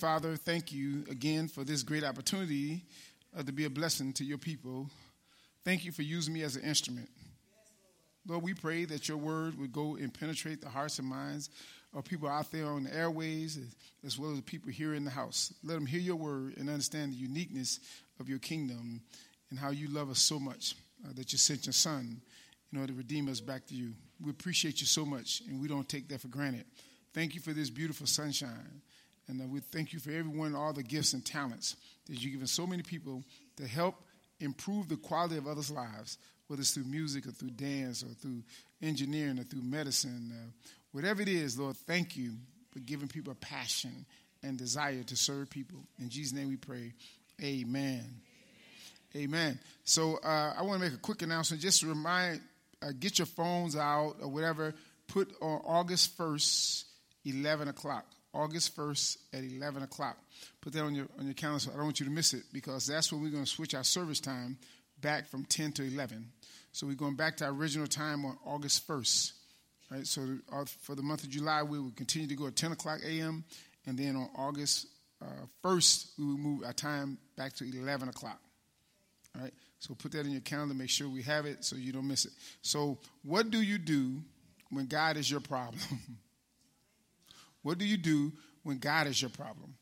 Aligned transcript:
Father, 0.00 0.34
thank 0.34 0.72
you 0.72 1.04
again 1.10 1.46
for 1.46 1.62
this 1.62 1.82
great 1.82 2.04
opportunity 2.04 2.86
uh, 3.36 3.42
to 3.42 3.52
be 3.52 3.66
a 3.66 3.70
blessing 3.70 4.14
to 4.14 4.24
your 4.24 4.38
people. 4.38 4.88
Thank 5.62 5.84
you 5.84 5.92
for 5.92 6.00
using 6.00 6.32
me 6.32 6.42
as 6.42 6.56
an 6.56 6.62
instrument. 6.62 7.10
Lord, 8.26 8.42
we 8.42 8.54
pray 8.54 8.86
that 8.86 9.08
your 9.10 9.18
word 9.18 9.58
would 9.58 9.74
go 9.74 9.96
and 9.96 10.12
penetrate 10.12 10.62
the 10.62 10.70
hearts 10.70 10.98
and 10.98 11.06
minds 11.06 11.50
of 11.94 12.06
people 12.06 12.30
out 12.30 12.50
there 12.50 12.64
on 12.64 12.84
the 12.84 12.96
airways 12.96 13.58
as 14.02 14.18
well 14.18 14.30
as 14.30 14.38
the 14.38 14.42
people 14.42 14.70
here 14.70 14.94
in 14.94 15.04
the 15.04 15.10
house. 15.10 15.52
Let 15.62 15.74
them 15.74 15.84
hear 15.84 16.00
your 16.00 16.16
word 16.16 16.56
and 16.56 16.70
understand 16.70 17.12
the 17.12 17.16
uniqueness 17.16 17.80
of 18.20 18.26
your 18.26 18.38
kingdom 18.38 19.02
and 19.50 19.58
how 19.58 19.68
you 19.68 19.88
love 19.88 20.08
us 20.08 20.20
so 20.20 20.40
much 20.40 20.76
uh, 21.04 21.12
that 21.12 21.30
you 21.30 21.36
sent 21.36 21.66
your 21.66 21.74
son 21.74 22.22
in 22.72 22.80
order 22.80 22.94
to 22.94 22.96
redeem 22.96 23.28
us 23.28 23.40
back 23.40 23.66
to 23.66 23.74
you. 23.74 23.92
We 24.18 24.30
appreciate 24.30 24.80
you 24.80 24.86
so 24.86 25.04
much 25.04 25.42
and 25.46 25.60
we 25.60 25.68
don't 25.68 25.90
take 25.90 26.08
that 26.08 26.22
for 26.22 26.28
granted. 26.28 26.64
Thank 27.12 27.34
you 27.34 27.42
for 27.42 27.52
this 27.52 27.68
beautiful 27.68 28.06
sunshine. 28.06 28.80
And 29.30 29.50
we 29.50 29.60
thank 29.60 29.92
you 29.92 30.00
for 30.00 30.10
everyone, 30.10 30.56
all 30.56 30.72
the 30.72 30.82
gifts 30.82 31.12
and 31.12 31.24
talents 31.24 31.76
that 32.06 32.20
you've 32.20 32.32
given 32.32 32.48
so 32.48 32.66
many 32.66 32.82
people 32.82 33.22
to 33.56 33.66
help 33.66 33.94
improve 34.40 34.88
the 34.88 34.96
quality 34.96 35.36
of 35.36 35.46
others' 35.46 35.70
lives, 35.70 36.18
whether 36.48 36.60
it's 36.60 36.72
through 36.72 36.84
music 36.84 37.26
or 37.26 37.30
through 37.30 37.50
dance 37.50 38.02
or 38.02 38.08
through 38.14 38.42
engineering 38.82 39.38
or 39.38 39.44
through 39.44 39.62
medicine. 39.62 40.32
Uh, 40.34 40.50
whatever 40.90 41.22
it 41.22 41.28
is, 41.28 41.58
Lord, 41.58 41.76
thank 41.76 42.16
you 42.16 42.32
for 42.72 42.80
giving 42.80 43.06
people 43.06 43.32
a 43.32 43.36
passion 43.36 44.04
and 44.42 44.58
desire 44.58 45.04
to 45.04 45.16
serve 45.16 45.48
people. 45.48 45.78
In 46.00 46.08
Jesus' 46.08 46.32
name 46.32 46.48
we 46.48 46.56
pray. 46.56 46.92
Amen. 47.40 48.04
Amen. 49.14 49.60
So 49.84 50.18
uh, 50.24 50.54
I 50.58 50.62
want 50.62 50.80
to 50.80 50.88
make 50.88 50.96
a 50.96 51.00
quick 51.00 51.22
announcement. 51.22 51.62
Just 51.62 51.80
to 51.80 51.86
remind, 51.86 52.40
uh, 52.82 52.88
get 52.98 53.18
your 53.18 53.26
phones 53.26 53.76
out 53.76 54.16
or 54.20 54.28
whatever. 54.28 54.74
Put 55.06 55.32
on 55.40 55.60
August 55.64 56.16
1st, 56.18 56.84
11 57.24 57.68
o'clock. 57.68 58.06
August 58.32 58.76
1st 58.76 59.16
at 59.32 59.44
11 59.44 59.82
o'clock. 59.82 60.16
Put 60.60 60.72
that 60.74 60.82
on 60.82 60.94
your, 60.94 61.06
on 61.18 61.24
your 61.24 61.34
calendar 61.34 61.60
so 61.60 61.70
I 61.72 61.76
don't 61.76 61.84
want 61.84 62.00
you 62.00 62.06
to 62.06 62.12
miss 62.12 62.32
it 62.32 62.44
because 62.52 62.86
that's 62.86 63.12
when 63.12 63.22
we're 63.22 63.30
going 63.30 63.44
to 63.44 63.50
switch 63.50 63.74
our 63.74 63.84
service 63.84 64.20
time 64.20 64.58
back 65.00 65.28
from 65.28 65.44
10 65.44 65.72
to 65.72 65.84
11. 65.84 66.30
So 66.72 66.86
we're 66.86 66.94
going 66.94 67.16
back 67.16 67.36
to 67.38 67.46
our 67.46 67.52
original 67.52 67.86
time 67.86 68.24
on 68.24 68.36
August 68.44 68.86
1st. 68.86 69.32
Right, 69.90 70.06
so 70.06 70.22
uh, 70.52 70.64
for 70.82 70.94
the 70.94 71.02
month 71.02 71.24
of 71.24 71.30
July, 71.30 71.64
we 71.64 71.80
will 71.80 71.90
continue 71.90 72.28
to 72.28 72.36
go 72.36 72.46
at 72.46 72.54
10 72.54 72.72
o'clock 72.72 73.00
a.m. 73.04 73.44
And 73.86 73.98
then 73.98 74.14
on 74.14 74.30
August 74.36 74.86
uh, 75.20 75.46
1st, 75.64 76.10
we 76.18 76.26
will 76.26 76.38
move 76.38 76.62
our 76.64 76.72
time 76.72 77.18
back 77.36 77.54
to 77.54 77.64
11 77.64 78.08
o'clock. 78.08 78.40
All 79.34 79.42
right, 79.42 79.52
so 79.80 79.94
put 79.94 80.12
that 80.12 80.26
in 80.26 80.32
your 80.32 80.42
calendar. 80.42 80.74
Make 80.74 80.90
sure 80.90 81.08
we 81.08 81.22
have 81.22 81.44
it 81.44 81.64
so 81.64 81.74
you 81.74 81.92
don't 81.92 82.06
miss 82.06 82.24
it. 82.24 82.32
So, 82.62 82.98
what 83.24 83.50
do 83.50 83.60
you 83.60 83.78
do 83.78 84.22
when 84.70 84.86
God 84.86 85.16
is 85.16 85.30
your 85.30 85.40
problem? 85.40 85.80
what 87.62 87.78
do 87.78 87.84
you 87.84 87.96
do 87.96 88.32
when 88.62 88.78
God 88.78 89.06
is 89.06 89.20
your 89.20 89.30
problem? 89.30 89.74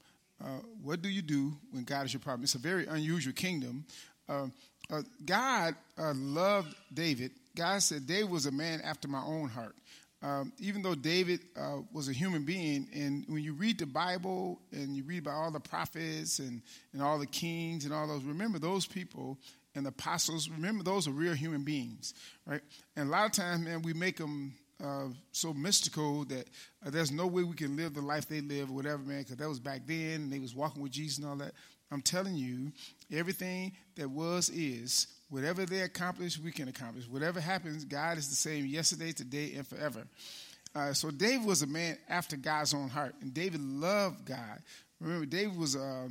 Uh, 0.43 0.61
what 0.83 1.03
do 1.03 1.09
you 1.09 1.23
do 1.23 1.53
when 1.73 1.85
God 1.85 2.07
is 2.07 2.13
your 2.13 2.21
problem? 2.21 2.45
It's 2.45 2.55
a 2.55 2.59
very 2.59 2.87
unusual 2.87 3.33
kingdom. 3.33 3.85
Uh, 4.29 4.47
uh, 4.91 5.03
God 5.25 5.75
uh, 5.99 6.13
loved 6.15 6.75
David. 6.93 7.33
God 7.57 7.83
said 7.83 8.07
David 8.07 8.31
was 8.31 8.47
a 8.47 8.53
man 8.53 8.81
after 8.83 9.09
my 9.09 9.23
own 9.23 9.49
heart. 9.49 9.75
Um, 10.21 10.53
even 10.59 10.83
though 10.83 10.97
David 10.97 11.41
uh, 11.57 11.79
was 11.93 12.09
a 12.09 12.13
human 12.13 12.45
being, 12.45 12.89
and 12.93 13.25
when 13.29 13.43
you 13.43 13.53
read 13.53 13.79
the 13.79 13.87
Bible 13.87 14.59
and 14.73 14.97
you 14.97 15.05
read 15.05 15.21
about 15.21 15.35
all 15.35 15.51
the 15.53 15.61
prophets 15.61 16.41
and, 16.41 16.61
and 16.93 17.01
all 17.01 17.21
the 17.21 17.27
kings 17.27 17.85
and 17.85 17.95
all 17.95 18.09
those, 18.09 18.25
remember 18.25 18.59
those 18.59 18.85
people 18.85 19.39
and 19.77 19.87
the 19.87 19.91
apostles, 19.91 20.49
remember 20.49 20.83
those 20.83 21.07
are 21.07 21.13
real 21.13 21.35
human 21.35 21.63
beings, 21.63 22.15
right? 22.47 22.63
And 22.97 23.09
a 23.09 23.13
lot 23.13 23.27
of 23.27 23.33
times, 23.33 23.65
man, 23.65 23.83
we 23.83 23.93
make 23.93 24.17
them 24.17 24.55
uh, 24.83 25.07
so 25.33 25.53
mystical 25.53 26.25
that 26.27 26.49
uh, 26.85 26.91
there's 26.91 27.11
no 27.11 27.27
way 27.27 27.43
we 27.43 27.57
can 27.57 27.77
live 27.77 27.95
the 27.95 28.01
life 28.01 28.29
they 28.29 28.41
live 28.41 28.71
or 28.71 28.75
whatever, 28.75 29.03
man, 29.03 29.23
because 29.23 29.37
that 29.37 29.49
was 29.49 29.61
back 29.61 29.83
then 29.87 30.23
and 30.23 30.33
they 30.33 30.39
was 30.39 30.55
walking 30.55 30.83
with 30.83 30.93
Jesus 30.93 31.19
and 31.19 31.27
all 31.27 31.37
that. 31.37 31.53
I'm 31.91 32.03
telling 32.03 32.35
you, 32.35 32.71
everything 33.13 33.73
that 33.97 34.11
was 34.11 34.51
is. 34.51 35.07
Whatever 35.31 35.67
they 35.67 35.81
accomplish, 35.81 36.39
we 36.39 36.53
can 36.53 36.69
accomplish. 36.69 37.07
Whatever 37.09 37.41
happens, 37.41 37.85
God 37.85 38.19
is 38.19 38.29
the 38.29 38.37
same 38.37 38.67
yesterday, 38.67 39.13
today, 39.13 39.55
and 39.57 39.67
forever. 39.67 40.05
Uh, 40.75 40.93
so 40.93 41.11
David 41.11 41.47
was 41.47 41.63
a 41.63 41.67
man 41.67 41.99
after 42.09 42.37
God's 42.37 42.73
own 42.73 42.89
heart, 42.89 43.15
and 43.21 43.35
David 43.35 43.61
loved 43.61 44.25
God. 44.25 44.63
Remember, 45.01 45.27
David 45.27 45.57
was 45.57 45.77
uh, 45.77 46.09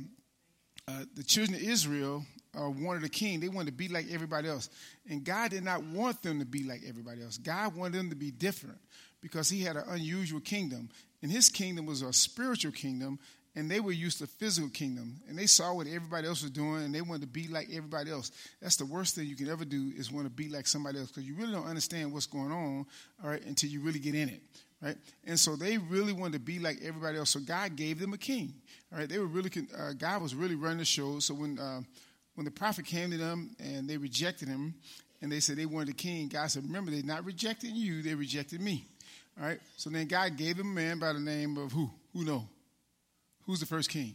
uh, 0.86 1.04
the 1.14 1.24
children 1.24 1.56
of 1.56 1.62
Israel 1.62 2.24
uh, 2.58 2.68
wanted 2.70 3.04
a 3.04 3.08
king. 3.08 3.40
They 3.40 3.48
wanted 3.48 3.66
to 3.66 3.76
be 3.76 3.88
like 3.88 4.06
everybody 4.10 4.48
else, 4.48 4.70
and 5.08 5.24
God 5.24 5.50
did 5.50 5.64
not 5.64 5.82
want 5.84 6.22
them 6.22 6.38
to 6.40 6.46
be 6.46 6.64
like 6.64 6.82
everybody 6.86 7.22
else. 7.22 7.38
God 7.38 7.76
wanted 7.76 7.98
them 7.98 8.10
to 8.10 8.16
be 8.16 8.30
different 8.30 8.78
because 9.20 9.48
He 9.48 9.62
had 9.62 9.76
an 9.76 9.84
unusual 9.88 10.40
kingdom, 10.40 10.88
and 11.22 11.30
His 11.30 11.48
kingdom 11.48 11.86
was 11.86 12.02
a 12.02 12.12
spiritual 12.12 12.72
kingdom 12.72 13.18
and 13.56 13.68
they 13.68 13.80
were 13.80 13.90
used 13.90 14.18
to 14.18 14.26
physical 14.28 14.70
kingdom. 14.70 15.20
And 15.28 15.36
they 15.36 15.46
saw 15.46 15.74
what 15.74 15.88
everybody 15.88 16.28
else 16.28 16.42
was 16.42 16.52
doing 16.52 16.84
and 16.84 16.94
they 16.94 17.00
wanted 17.00 17.22
to 17.22 17.26
be 17.26 17.48
like 17.48 17.66
everybody 17.72 18.08
else. 18.08 18.30
That's 18.62 18.76
the 18.76 18.86
worst 18.86 19.16
thing 19.16 19.26
you 19.26 19.34
can 19.34 19.48
ever 19.48 19.64
do 19.64 19.90
is 19.96 20.12
want 20.12 20.26
to 20.26 20.30
be 20.30 20.48
like 20.48 20.68
somebody 20.68 21.00
else 21.00 21.08
because 21.08 21.24
you 21.24 21.34
really 21.34 21.52
don't 21.52 21.66
understand 21.66 22.12
what's 22.12 22.26
going 22.26 22.52
on 22.52 22.86
all 23.22 23.30
right 23.30 23.44
until 23.44 23.68
you 23.68 23.80
really 23.80 23.98
get 23.98 24.14
in 24.14 24.28
it 24.28 24.42
right? 24.80 24.96
And 25.26 25.38
so 25.38 25.56
they 25.56 25.76
really 25.76 26.12
wanted 26.12 26.34
to 26.34 26.38
be 26.38 26.60
like 26.60 26.78
everybody 26.84 27.18
else. 27.18 27.30
So 27.30 27.40
god 27.40 27.74
gave 27.74 27.98
them 27.98 28.12
a 28.12 28.18
king 28.18 28.54
all 28.92 28.98
right? 28.98 29.08
They 29.08 29.18
were 29.18 29.26
really 29.26 29.50
uh, 29.76 29.92
god 29.92 30.22
was 30.22 30.36
really 30.36 30.54
running 30.54 30.78
the 30.78 30.84
show. 30.84 31.18
So 31.18 31.34
when 31.34 31.58
uh, 31.58 31.80
when 32.38 32.44
the 32.44 32.50
prophet 32.50 32.86
came 32.86 33.10
to 33.10 33.18
them 33.18 33.50
and 33.58 33.90
they 33.90 33.96
rejected 33.96 34.46
him 34.46 34.74
and 35.20 35.32
they 35.32 35.40
said 35.40 35.56
they 35.56 35.66
wanted 35.66 35.88
a 35.88 35.92
king 35.92 36.28
god 36.28 36.48
said 36.48 36.62
remember 36.62 36.90
they're 36.90 37.02
not 37.02 37.24
rejecting 37.24 37.74
you 37.74 38.00
they 38.00 38.14
rejected 38.14 38.60
me 38.60 38.86
all 39.38 39.46
right 39.46 39.58
so 39.76 39.90
then 39.90 40.06
god 40.06 40.36
gave 40.36 40.56
them 40.56 40.70
a 40.70 40.74
man 40.74 40.98
by 40.98 41.12
the 41.12 41.20
name 41.20 41.56
of 41.56 41.72
who 41.72 41.90
who 42.12 42.24
know 42.24 42.48
Who's 43.48 43.60
the 43.60 43.66
first 43.66 43.88
king? 43.88 44.12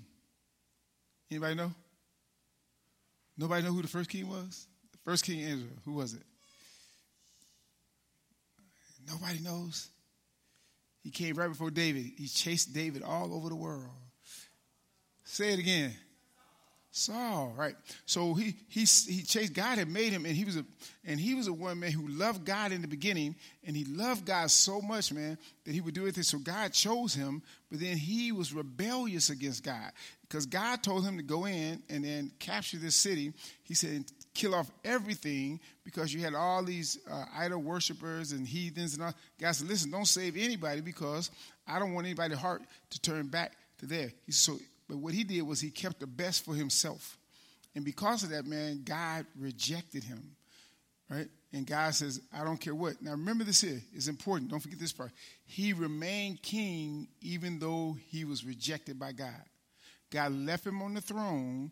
Anybody 1.31 1.55
know? 1.55 1.73
Nobody 3.35 3.63
know 3.63 3.73
who 3.73 3.81
the 3.81 3.87
first 3.87 4.07
king 4.07 4.29
was? 4.29 4.67
The 4.91 4.99
first 5.03 5.25
king 5.25 5.39
in 5.39 5.47
Israel. 5.47 5.73
Who 5.85 5.93
was 5.93 6.13
it? 6.13 6.21
Nobody 9.07 9.39
knows. 9.39 9.89
He 11.01 11.09
came 11.09 11.35
right 11.35 11.47
before 11.47 11.71
David. 11.71 12.11
He 12.15 12.27
chased 12.27 12.75
David 12.75 13.01
all 13.01 13.33
over 13.33 13.49
the 13.49 13.55
world. 13.55 13.89
Say 15.23 15.51
it 15.51 15.57
again. 15.57 15.95
Saul, 16.95 17.55
right? 17.57 17.75
So 18.05 18.35
he 18.35 18.55
he 18.69 18.81
he 18.81 19.23
chased 19.23 19.53
God 19.53 19.79
had 19.79 19.89
made 19.89 20.13
him, 20.13 20.25
and 20.25 20.35
he 20.35 20.45
was 20.45 20.57
a 20.57 20.65
and 21.03 21.19
he 21.19 21.33
was 21.33 21.47
a 21.47 21.53
one 21.53 21.79
man 21.79 21.91
who 21.91 22.07
loved 22.07 22.45
God 22.45 22.71
in 22.71 22.83
the 22.83 22.87
beginning, 22.87 23.35
and 23.65 23.75
he 23.75 23.83
loved 23.83 24.25
God 24.25 24.51
so 24.51 24.79
much, 24.79 25.11
man, 25.11 25.39
that 25.65 25.73
he 25.73 25.81
would 25.81 25.95
do 25.95 26.05
it. 26.05 26.15
So 26.23 26.37
God 26.37 26.71
chose 26.71 27.15
him, 27.15 27.41
but 27.71 27.79
then 27.79 27.97
he 27.97 28.31
was 28.31 28.53
rebellious 28.53 29.31
against 29.31 29.63
God 29.63 29.91
because 30.21 30.45
God 30.45 30.83
told 30.83 31.03
him 31.03 31.17
to 31.17 31.23
go 31.23 31.45
in 31.45 31.81
and 31.89 32.05
then 32.05 32.31
capture 32.37 32.77
this 32.77 32.95
city. 32.95 33.33
He 33.63 33.73
said, 33.73 34.05
kill 34.35 34.53
off 34.53 34.69
everything 34.85 35.59
because 35.83 36.13
you 36.13 36.21
had 36.21 36.35
all 36.35 36.63
these 36.63 36.99
uh, 37.09 37.25
idol 37.35 37.63
worshippers 37.63 38.33
and 38.33 38.47
heathens 38.47 38.93
and 38.93 39.01
all. 39.01 39.13
God 39.41 39.53
said, 39.53 39.67
listen, 39.67 39.89
don't 39.89 40.05
save 40.05 40.37
anybody 40.37 40.81
because 40.81 41.31
I 41.67 41.79
don't 41.79 41.93
want 41.95 42.05
anybody's 42.05 42.37
heart 42.37 42.61
to 42.91 43.01
turn 43.01 43.27
back 43.27 43.53
to 43.79 43.87
there. 43.87 44.11
He 44.27 44.31
said, 44.31 44.57
so 44.57 44.59
but 44.93 44.99
what 44.99 45.15
he 45.15 45.23
did 45.23 45.41
was 45.41 45.59
he 45.59 45.71
kept 45.71 45.99
the 45.99 46.05
best 46.05 46.45
for 46.45 46.53
himself. 46.53 47.17
And 47.73 47.83
because 47.83 48.21
of 48.21 48.29
that, 48.29 48.45
man, 48.45 48.83
God 48.85 49.25
rejected 49.39 50.03
him. 50.03 50.35
Right? 51.09 51.27
And 51.51 51.65
God 51.65 51.95
says, 51.95 52.21
I 52.31 52.43
don't 52.43 52.61
care 52.61 52.75
what. 52.75 53.01
Now 53.01 53.09
remember 53.09 53.43
this 53.43 53.61
here. 53.61 53.81
It's 53.95 54.07
important. 54.07 54.51
Don't 54.51 54.59
forget 54.59 54.77
this 54.77 54.91
part. 54.91 55.09
He 55.45 55.73
remained 55.73 56.43
king 56.43 57.07
even 57.21 57.57
though 57.57 57.97
he 58.09 58.23
was 58.23 58.45
rejected 58.45 58.99
by 58.99 59.13
God. 59.13 59.41
God 60.11 60.31
left 60.31 60.67
him 60.67 60.79
on 60.83 60.93
the 60.93 61.01
throne 61.01 61.71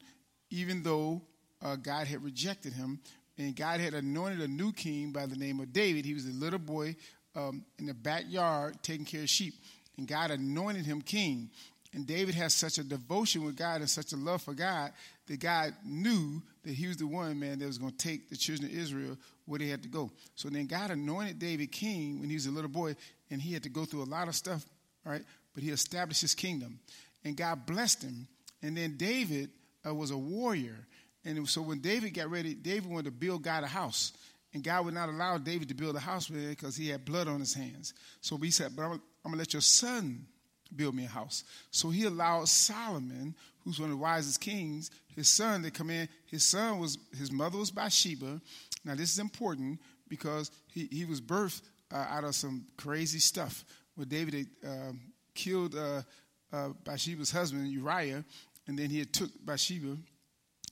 even 0.49 0.81
though 0.81 1.21
uh, 1.61 1.75
God 1.75 2.07
had 2.07 2.23
rejected 2.23 2.73
him. 2.73 3.01
And 3.37 3.55
God 3.55 3.81
had 3.81 3.93
anointed 3.93 4.41
a 4.41 4.47
new 4.47 4.73
king 4.73 5.11
by 5.11 5.27
the 5.27 5.35
name 5.35 5.59
of 5.59 5.71
David. 5.71 6.05
He 6.05 6.15
was 6.15 6.25
a 6.25 6.31
little 6.31 6.57
boy 6.57 6.95
um, 7.35 7.65
in 7.77 7.85
the 7.85 7.93
backyard 7.93 8.81
taking 8.81 9.05
care 9.05 9.21
of 9.21 9.29
sheep. 9.29 9.53
And 9.97 10.07
God 10.07 10.31
anointed 10.31 10.87
him 10.87 11.03
king. 11.03 11.51
And 11.93 12.07
David 12.07 12.35
has 12.35 12.53
such 12.53 12.77
a 12.77 12.83
devotion 12.83 13.43
with 13.43 13.57
God 13.57 13.81
and 13.81 13.89
such 13.89 14.13
a 14.13 14.17
love 14.17 14.41
for 14.41 14.53
God 14.53 14.91
that 15.27 15.39
God 15.39 15.73
knew 15.85 16.41
that 16.63 16.73
he 16.73 16.87
was 16.87 16.97
the 16.97 17.07
one, 17.07 17.39
man, 17.39 17.59
that 17.59 17.65
was 17.65 17.77
going 17.77 17.91
to 17.91 17.97
take 17.97 18.29
the 18.29 18.37
children 18.37 18.69
of 18.69 18.77
Israel 18.77 19.17
where 19.45 19.59
they 19.59 19.67
had 19.67 19.83
to 19.83 19.89
go. 19.89 20.09
So 20.35 20.49
then 20.49 20.67
God 20.67 20.91
anointed 20.91 21.39
David 21.39 21.71
king 21.71 22.19
when 22.19 22.29
he 22.29 22.35
was 22.35 22.45
a 22.45 22.51
little 22.51 22.69
boy, 22.69 22.95
and 23.29 23.41
he 23.41 23.53
had 23.53 23.63
to 23.63 23.69
go 23.69 23.83
through 23.83 24.03
a 24.03 24.05
lot 24.05 24.27
of 24.27 24.35
stuff, 24.35 24.65
right? 25.05 25.23
But 25.53 25.63
he 25.63 25.69
established 25.69 26.21
his 26.21 26.33
kingdom. 26.33 26.79
And 27.25 27.35
God 27.35 27.65
blessed 27.65 28.03
him. 28.03 28.27
And 28.61 28.75
then 28.75 28.95
David 28.97 29.49
uh, 29.85 29.93
was 29.93 30.11
a 30.11 30.17
warrior. 30.17 30.87
And 31.25 31.47
so 31.47 31.61
when 31.61 31.79
David 31.79 32.13
got 32.13 32.31
ready, 32.31 32.53
David 32.53 32.89
wanted 32.89 33.05
to 33.05 33.11
build 33.11 33.43
God 33.43 33.63
a 33.63 33.67
house. 33.67 34.13
And 34.53 34.63
God 34.63 34.85
would 34.85 34.93
not 34.93 35.09
allow 35.09 35.37
David 35.37 35.69
to 35.69 35.73
build 35.73 35.95
a 35.95 35.99
house 35.99 36.29
with 36.29 36.41
it 36.41 36.49
because 36.49 36.75
he 36.75 36.89
had 36.89 37.05
blood 37.05 37.27
on 37.27 37.39
his 37.39 37.53
hands. 37.53 37.93
So 38.21 38.37
he 38.37 38.51
said, 38.51 38.75
But 38.75 38.83
I'm, 38.83 38.91
I'm 38.91 38.99
going 39.23 39.33
to 39.33 39.37
let 39.37 39.53
your 39.53 39.61
son 39.61 40.25
build 40.75 40.95
me 40.95 41.05
a 41.05 41.09
house. 41.09 41.43
So 41.71 41.89
he 41.89 42.05
allowed 42.05 42.47
Solomon, 42.47 43.35
who's 43.63 43.79
one 43.79 43.91
of 43.91 43.97
the 43.97 44.01
wisest 44.01 44.41
kings, 44.41 44.91
his 45.15 45.27
son 45.27 45.63
to 45.63 45.71
come 45.71 45.89
in. 45.89 46.07
His 46.25 46.43
son 46.43 46.79
was, 46.79 46.97
his 47.17 47.31
mother 47.31 47.57
was 47.57 47.71
Bathsheba. 47.71 48.41
Now, 48.83 48.95
this 48.95 49.11
is 49.11 49.19
important 49.19 49.79
because 50.07 50.51
he, 50.73 50.87
he 50.91 51.05
was 51.05 51.21
birthed 51.21 51.61
uh, 51.93 52.05
out 52.09 52.23
of 52.23 52.35
some 52.35 52.65
crazy 52.77 53.19
stuff 53.19 53.65
where 53.95 54.05
David 54.05 54.33
had 54.33 54.69
uh, 54.69 54.91
killed 55.35 55.75
uh, 55.75 56.01
Bathsheba's 56.83 57.31
husband, 57.31 57.67
Uriah, 57.67 58.23
and 58.67 58.77
then 58.77 58.89
he 58.89 58.99
had 58.99 59.13
took 59.13 59.29
Bathsheba 59.45 59.97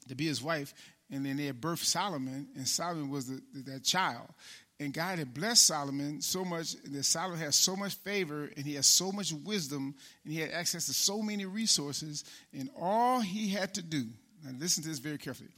to 0.08 0.16
be 0.16 0.26
his 0.26 0.42
wife, 0.42 0.74
and 1.12 1.26
then 1.26 1.38
they 1.38 1.46
had 1.46 1.62
birthed 1.62 1.86
Solomon, 1.86 2.48
and 2.56 2.68
Solomon 2.68 3.10
was 3.10 3.28
the, 3.28 3.42
the, 3.54 3.72
that 3.72 3.84
child. 3.84 4.28
And 4.80 4.94
God 4.94 5.20
had 5.20 5.34
blessed 5.34 5.68
Solomon 5.68 6.22
so 6.22 6.46
much 6.46 6.76
that 6.84 7.04
Solomon 7.04 7.38
had 7.38 7.54
so 7.54 7.76
much 7.76 7.96
favor 7.96 8.50
and 8.56 8.66
he 8.66 8.76
had 8.76 8.86
so 8.86 9.12
much 9.12 9.34
wisdom 9.34 9.94
and 10.24 10.34
he 10.34 10.40
had 10.40 10.52
access 10.52 10.86
to 10.86 10.94
so 10.94 11.22
many 11.22 11.46
resources. 11.46 12.24
And 12.54 12.70
all 12.80 13.20
he 13.20 13.50
had 13.50 13.74
to 13.74 13.82
do, 13.82 14.06
now 14.44 14.52
listen 14.58 14.84
to 14.84 14.90
this 14.90 15.00
very 15.00 15.18
carefully, 15.18 15.50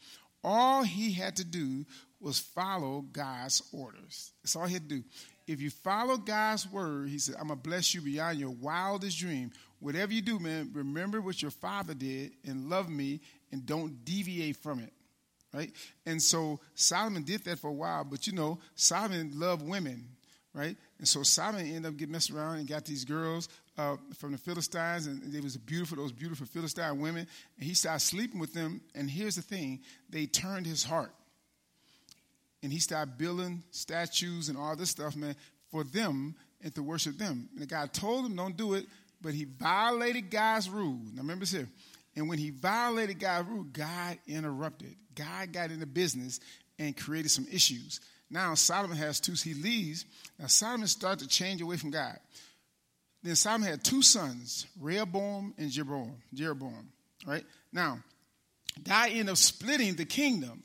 all 0.43 0.81
he 0.81 1.11
had 1.11 1.35
to 1.35 1.45
do 1.45 1.85
was 2.19 2.39
follow 2.39 3.01
God's 3.11 3.61
orders. 3.71 4.31
That's 4.41 4.55
all 4.55 4.65
he 4.65 4.73
had 4.73 4.89
to 4.89 4.95
do. 4.95 5.03
If 5.45 5.61
you 5.61 5.69
follow 5.69 6.17
God's 6.17 6.71
word, 6.71 7.09
he 7.09 7.19
said, 7.19 7.35
I'm 7.39 7.47
going 7.47 7.59
to 7.59 7.69
bless 7.69 7.93
you 7.93 8.01
beyond 8.01 8.39
your 8.39 8.51
wildest 8.51 9.19
dream. 9.19 9.51
Whatever 9.79 10.13
you 10.13 10.21
do, 10.21 10.39
man, 10.39 10.71
remember 10.73 11.21
what 11.21 11.41
your 11.41 11.51
father 11.51 11.93
did 11.93 12.31
and 12.45 12.69
love 12.69 12.89
me 12.89 13.21
and 13.51 13.65
don't 13.65 14.03
deviate 14.03 14.57
from 14.57 14.79
it 14.79 14.93
right? 15.53 15.71
And 16.05 16.21
so 16.21 16.59
Solomon 16.75 17.23
did 17.23 17.43
that 17.45 17.59
for 17.59 17.69
a 17.69 17.73
while, 17.73 18.03
but 18.03 18.27
you 18.27 18.33
know, 18.33 18.59
Solomon 18.75 19.31
loved 19.35 19.67
women, 19.67 20.07
right? 20.53 20.75
And 20.97 21.07
so 21.07 21.23
Solomon 21.23 21.65
ended 21.65 21.85
up 21.87 21.97
getting 21.97 22.13
messed 22.13 22.31
around 22.31 22.57
and 22.57 22.67
got 22.67 22.85
these 22.85 23.05
girls 23.05 23.49
uh, 23.77 23.97
from 24.17 24.31
the 24.31 24.37
Philistines, 24.37 25.07
and 25.07 25.33
they 25.33 25.39
was 25.39 25.57
beautiful, 25.57 25.97
those 25.97 26.11
beautiful 26.11 26.45
Philistine 26.45 26.99
women, 26.99 27.27
and 27.57 27.67
he 27.67 27.73
started 27.73 27.99
sleeping 27.99 28.39
with 28.39 28.53
them. 28.53 28.81
And 28.95 29.09
here's 29.09 29.35
the 29.35 29.41
thing: 29.41 29.81
they 30.09 30.25
turned 30.25 30.65
his 30.65 30.83
heart, 30.83 31.13
and 32.61 32.71
he 32.71 32.79
started 32.79 33.17
building 33.17 33.63
statues 33.71 34.49
and 34.49 34.57
all 34.57 34.75
this 34.75 34.89
stuff, 34.89 35.15
man, 35.15 35.35
for 35.71 35.83
them 35.83 36.35
and 36.63 36.75
to 36.75 36.83
worship 36.83 37.17
them. 37.17 37.49
And 37.57 37.67
God 37.67 37.93
told 37.93 38.25
him, 38.25 38.35
"Don't 38.35 38.57
do 38.57 38.73
it," 38.73 38.87
but 39.21 39.33
he 39.33 39.45
violated 39.45 40.29
God's 40.29 40.69
rule. 40.69 40.99
Now 41.13 41.21
remember 41.21 41.43
this 41.43 41.51
here. 41.51 41.69
And 42.15 42.27
when 42.27 42.37
he 42.37 42.49
violated 42.49 43.19
God's 43.19 43.49
rule, 43.49 43.65
God 43.71 44.17
interrupted. 44.27 44.95
God 45.15 45.53
got 45.53 45.71
into 45.71 45.85
business 45.85 46.39
and 46.77 46.95
created 46.95 47.29
some 47.29 47.47
issues. 47.51 47.99
Now 48.29 48.53
Solomon 48.55 48.97
has 48.97 49.19
two, 49.19 49.33
he 49.33 49.53
leaves. 49.53 50.05
Now 50.39 50.47
Solomon 50.47 50.87
started 50.87 51.19
to 51.19 51.27
change 51.27 51.61
away 51.61 51.77
from 51.77 51.91
God. 51.91 52.17
Then 53.23 53.35
Solomon 53.35 53.69
had 53.69 53.83
two 53.83 54.01
sons, 54.01 54.65
Rehoboam 54.79 55.53
and 55.57 55.69
Jeroboam. 55.69 56.15
Jeroboam, 56.33 56.91
right? 57.25 57.43
Now, 57.71 57.99
God 58.83 59.09
ended 59.09 59.29
up 59.29 59.37
splitting 59.37 59.95
the 59.95 60.05
kingdom, 60.05 60.63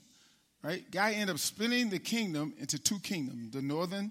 right? 0.62 0.88
God 0.90 1.12
ended 1.12 1.30
up 1.30 1.38
splitting 1.38 1.90
the 1.90 1.98
kingdom 1.98 2.54
into 2.58 2.78
two 2.78 2.98
kingdoms, 3.00 3.52
the 3.52 3.60
northern 3.60 4.10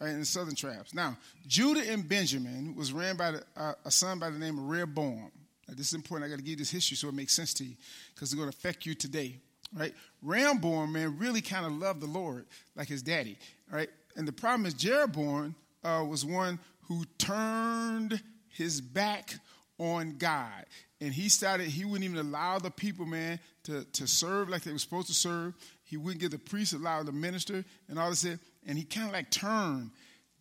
right, 0.00 0.10
and 0.10 0.22
the 0.22 0.26
southern 0.26 0.54
tribes. 0.54 0.92
Now, 0.92 1.16
Judah 1.46 1.90
and 1.90 2.06
Benjamin 2.06 2.74
was 2.76 2.92
ran 2.92 3.16
by 3.16 3.32
the, 3.32 3.42
uh, 3.56 3.72
a 3.84 3.90
son 3.90 4.18
by 4.18 4.30
the 4.30 4.38
name 4.38 4.58
of 4.58 4.64
Rehoboam. 4.64 5.30
This 5.76 5.88
is 5.88 5.94
important. 5.94 6.26
I 6.26 6.30
got 6.30 6.38
to 6.38 6.42
give 6.42 6.50
you 6.50 6.56
this 6.56 6.70
history 6.70 6.96
so 6.96 7.08
it 7.08 7.14
makes 7.14 7.34
sense 7.34 7.54
to 7.54 7.64
you 7.64 7.74
because 8.14 8.32
it's 8.32 8.38
going 8.38 8.50
to 8.50 8.56
affect 8.56 8.86
you 8.86 8.94
today 8.94 9.40
right? 9.74 9.94
Rehoboam, 10.22 10.92
man, 10.92 11.18
really 11.18 11.40
kind 11.40 11.66
of 11.66 11.72
loved 11.72 12.00
the 12.00 12.06
Lord 12.06 12.46
like 12.74 12.88
his 12.88 13.02
daddy, 13.02 13.38
right? 13.70 13.88
And 14.16 14.26
the 14.26 14.32
problem 14.32 14.66
is 14.66 14.74
Jeroboam 14.74 15.54
uh, 15.84 16.04
was 16.08 16.24
one 16.24 16.58
who 16.88 17.04
turned 17.18 18.20
his 18.48 18.80
back 18.80 19.34
on 19.78 20.16
God. 20.18 20.64
And 21.00 21.12
he 21.12 21.28
started, 21.28 21.68
he 21.68 21.84
wouldn't 21.84 22.04
even 22.04 22.18
allow 22.18 22.58
the 22.58 22.70
people, 22.70 23.04
man, 23.04 23.38
to, 23.64 23.84
to 23.84 24.06
serve 24.06 24.48
like 24.48 24.62
they 24.62 24.72
were 24.72 24.78
supposed 24.78 25.08
to 25.08 25.14
serve. 25.14 25.54
He 25.84 25.96
wouldn't 25.96 26.20
give 26.20 26.30
the 26.30 26.38
priest 26.38 26.72
allow 26.72 27.02
the 27.02 27.12
minister 27.12 27.64
and 27.88 27.98
all 27.98 28.08
this. 28.08 28.24
And 28.24 28.78
he 28.78 28.84
kind 28.84 29.08
of 29.08 29.12
like 29.12 29.30
turned. 29.30 29.90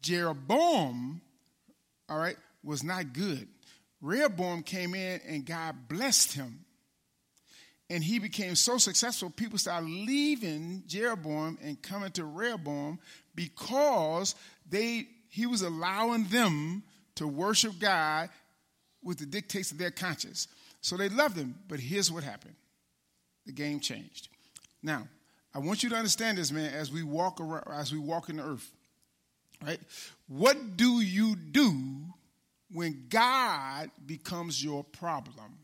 Jeroboam, 0.01 1.19
all 2.07 2.17
right, 2.17 2.37
was 2.63 2.83
not 2.83 3.11
good. 3.11 3.47
Rehoboam 4.05 4.61
came 4.61 4.93
in 4.93 5.19
and 5.27 5.45
God 5.45 5.75
blessed 5.89 6.33
him 6.33 6.65
and 7.89 8.03
he 8.03 8.19
became 8.19 8.55
so 8.55 8.77
successful, 8.77 9.29
people 9.29 9.57
started 9.57 9.89
leaving 9.89 10.83
Jeroboam 10.87 11.57
and 11.63 11.81
coming 11.81 12.11
to 12.11 12.25
Rehoboam 12.25 12.99
because 13.35 14.35
they 14.69 15.07
he 15.29 15.45
was 15.45 15.61
allowing 15.61 16.25
them 16.25 16.83
to 17.15 17.27
worship 17.27 17.73
God 17.79 18.29
with 19.03 19.17
the 19.17 19.25
dictates 19.25 19.71
of 19.71 19.77
their 19.77 19.91
conscience. 19.91 20.47
So 20.81 20.97
they 20.97 21.09
loved 21.09 21.35
him, 21.35 21.55
but 21.67 21.79
here's 21.79 22.11
what 22.11 22.23
happened. 22.23 22.55
The 23.45 23.51
game 23.51 23.79
changed. 23.79 24.29
Now, 24.81 25.07
I 25.53 25.59
want 25.59 25.83
you 25.83 25.89
to 25.89 25.95
understand 25.95 26.37
this, 26.37 26.51
man, 26.51 26.73
as 26.73 26.91
we 26.91 27.03
walk 27.03 27.41
around, 27.41 27.65
as 27.71 27.91
we 27.91 27.99
walk 27.99 28.29
in 28.29 28.37
the 28.37 28.43
earth. 28.43 28.71
Right? 29.63 29.79
What 30.27 30.77
do 30.77 31.01
you 31.01 31.35
do 31.35 32.13
when 32.75 33.05
God 33.09 33.89
becomes 34.05 34.61
your 34.63 34.83
problem? 34.83 35.57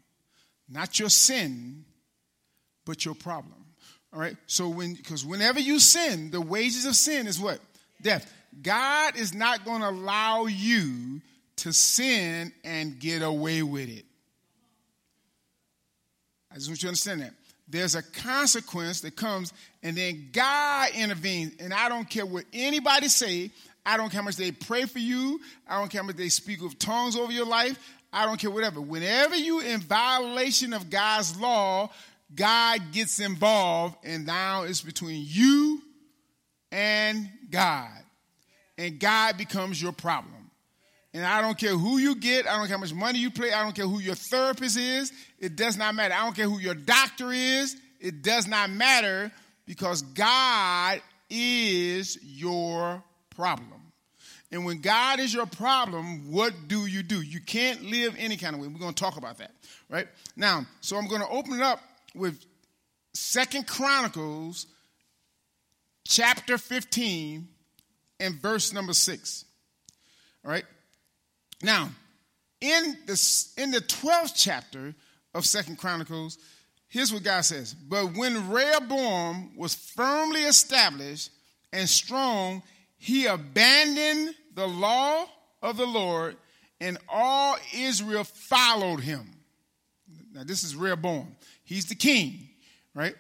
Not 0.70 0.98
your 0.98 1.10
sin, 1.10 1.84
but 2.86 3.04
your 3.04 3.16
problem. 3.16 3.66
All 4.14 4.20
right? 4.20 4.38
So 4.48 4.70
when 4.70 4.94
because 4.94 5.26
whenever 5.26 5.60
you 5.60 5.80
sin, 5.80 6.32
the 6.32 6.42
wages 6.42 6.86
of 6.86 6.96
sin 6.96 7.28
is 7.28 7.40
what? 7.40 7.60
Death. 8.02 8.32
God 8.62 9.18
is 9.18 9.34
not 9.34 9.66
going 9.66 9.82
to 9.82 9.90
allow 9.90 10.46
you 10.46 11.22
to 11.58 11.74
sin 11.74 12.54
and 12.64 12.98
get 13.00 13.22
away 13.22 13.62
with 13.62 13.90
it. 13.90 14.06
I 16.50 16.56
just 16.56 16.70
want 16.70 16.80
you 16.80 16.88
to 16.88 16.88
understand 16.88 17.22
that. 17.22 17.34
There's 17.68 17.96
a 17.96 18.04
consequence 18.04 19.02
that 19.02 19.16
comes, 19.16 19.54
and 19.84 19.96
then 19.96 20.30
God 20.34 20.90
intervenes. 20.94 21.54
And 21.60 21.74
I 21.74 21.88
don't 21.88 22.10
care 22.10 22.26
what 22.26 22.44
anybody 22.52 23.08
say. 23.08 23.52
I 23.86 23.98
don't 23.98 24.10
care 24.10 24.22
how 24.22 24.26
much 24.26 24.36
they 24.36 24.52
pray 24.52 24.86
for 24.86 25.00
you. 25.00 25.40
I 25.68 25.80
don't 25.80 25.90
care 25.90 26.02
how 26.02 26.08
much 26.08 26.18
they 26.18 26.30
speak 26.30 26.62
with 26.62 26.78
tongues 26.78 27.16
over 27.16 27.32
your 27.32 27.46
life. 27.46 27.80
I 28.14 28.26
don't 28.26 28.40
care 28.40 28.52
whatever. 28.52 28.82
Whenever 28.82 29.36
you 29.36 29.62
in 29.62 29.80
violation 29.80 30.74
of 30.74 30.90
God's 30.90 31.40
law, 31.40 31.90
God 32.34 32.92
gets 32.92 33.20
involved, 33.20 33.98
and 34.04 34.26
now 34.26 34.64
it's 34.64 34.82
between 34.82 35.26
you 35.28 35.82
and 36.72 37.30
God. 37.50 37.90
And 38.78 39.00
God 39.00 39.38
becomes 39.38 39.82
your 39.82 39.92
problem. 39.92 40.52
And 41.14 41.26
I 41.26 41.42
don't 41.42 41.58
care 41.58 41.76
who 41.78 41.98
you 41.98 42.16
get, 42.16 42.48
I 42.48 42.58
don't 42.58 42.68
care 42.68 42.78
how 42.78 42.82
much 42.82 42.94
money 42.94 43.20
you 43.20 43.32
pay, 43.32 43.52
I 43.52 43.64
don't 43.64 43.76
care 43.76 43.88
who 43.88 44.00
your 44.00 44.16
therapist 44.16 44.78
is, 44.78 45.12
it 45.40 45.58
does 45.58 45.76
not 45.78 45.94
matter. 45.94 46.14
I 46.14 46.24
don't 46.24 46.36
care 46.36 46.48
who 46.48 46.60
your 46.60 46.74
doctor 46.74 47.34
is, 47.34 47.76
it 48.00 48.22
does 48.22 48.48
not 48.48 48.70
matter 48.70 49.32
because 49.66 50.02
God 50.02 51.02
is 51.30 52.18
your 52.24 53.04
problem. 53.42 53.82
And 54.52 54.66
when 54.66 54.82
God 54.82 55.20
is 55.20 55.34
your 55.34 55.48
problem, 55.48 56.32
what 56.32 56.54
do 56.68 56.86
you 56.86 57.02
do? 57.02 57.22
You 57.22 57.40
can't 57.40 57.82
live 57.82 58.14
any 58.20 58.38
kind 58.38 58.54
of 58.54 58.62
way. 58.62 58.68
We're 58.68 58.78
going 58.78 58.94
to 58.94 59.04
talk 59.04 59.18
about 59.18 59.40
that, 59.40 59.52
right? 59.90 60.08
Now, 60.36 60.68
so 60.82 60.96
I'm 60.96 61.08
going 61.08 61.22
to 61.22 61.28
open 61.28 61.54
it 61.54 61.62
up 61.62 61.80
with 62.14 62.40
Second 63.14 63.66
Chronicles 63.66 64.68
chapter 66.08 66.60
15 66.60 67.48
and 68.20 68.36
verse 68.36 68.74
number 68.74 68.94
6. 68.94 69.46
All 70.46 70.52
right? 70.52 70.66
Now, 71.64 71.90
in 72.60 72.96
the, 73.08 73.46
in 73.58 73.72
the 73.72 73.82
12th 73.82 74.34
chapter 74.36 74.94
of 75.34 75.48
Second 75.48 75.80
Chronicles, 75.80 76.38
here's 76.90 77.12
what 77.12 77.24
God 77.24 77.42
says. 77.42 77.74
But 77.74 78.16
when 78.16 78.52
Rehoboam 78.52 79.58
was 79.58 79.74
firmly 79.74 80.44
established 80.44 81.32
and 81.74 81.90
strong, 81.90 82.62
he 83.02 83.26
abandoned 83.26 84.36
the 84.54 84.68
law 84.68 85.26
of 85.64 85.76
the 85.76 85.88
Lord, 85.88 86.38
and 86.80 87.00
all 87.10 87.58
Israel 87.76 88.24
followed 88.24 89.00
him. 89.00 89.28
Now, 90.32 90.44
this 90.44 90.64
is 90.64 90.76
Rehoboam. 90.76 91.36
He's 91.64 91.88
the 91.88 91.96
king, 91.96 92.50
right? 92.94 93.16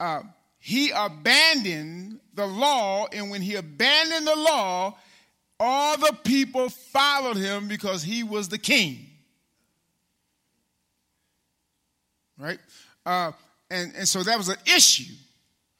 Uh, 0.00 0.22
he 0.58 0.90
abandoned 0.90 2.18
the 2.32 2.46
law, 2.46 3.08
and 3.12 3.30
when 3.30 3.42
he 3.42 3.56
abandoned 3.56 4.26
the 4.26 4.36
law, 4.36 4.96
all 5.60 5.98
the 5.98 6.16
people 6.24 6.70
followed 6.70 7.36
him 7.36 7.68
because 7.68 8.02
he 8.02 8.22
was 8.22 8.48
the 8.48 8.58
king. 8.58 9.06
Right? 12.38 12.58
Uh, 13.04 13.32
and, 13.70 13.92
and 13.96 14.08
so 14.08 14.22
that 14.22 14.38
was 14.38 14.48
an 14.48 14.56
issue, 14.74 15.12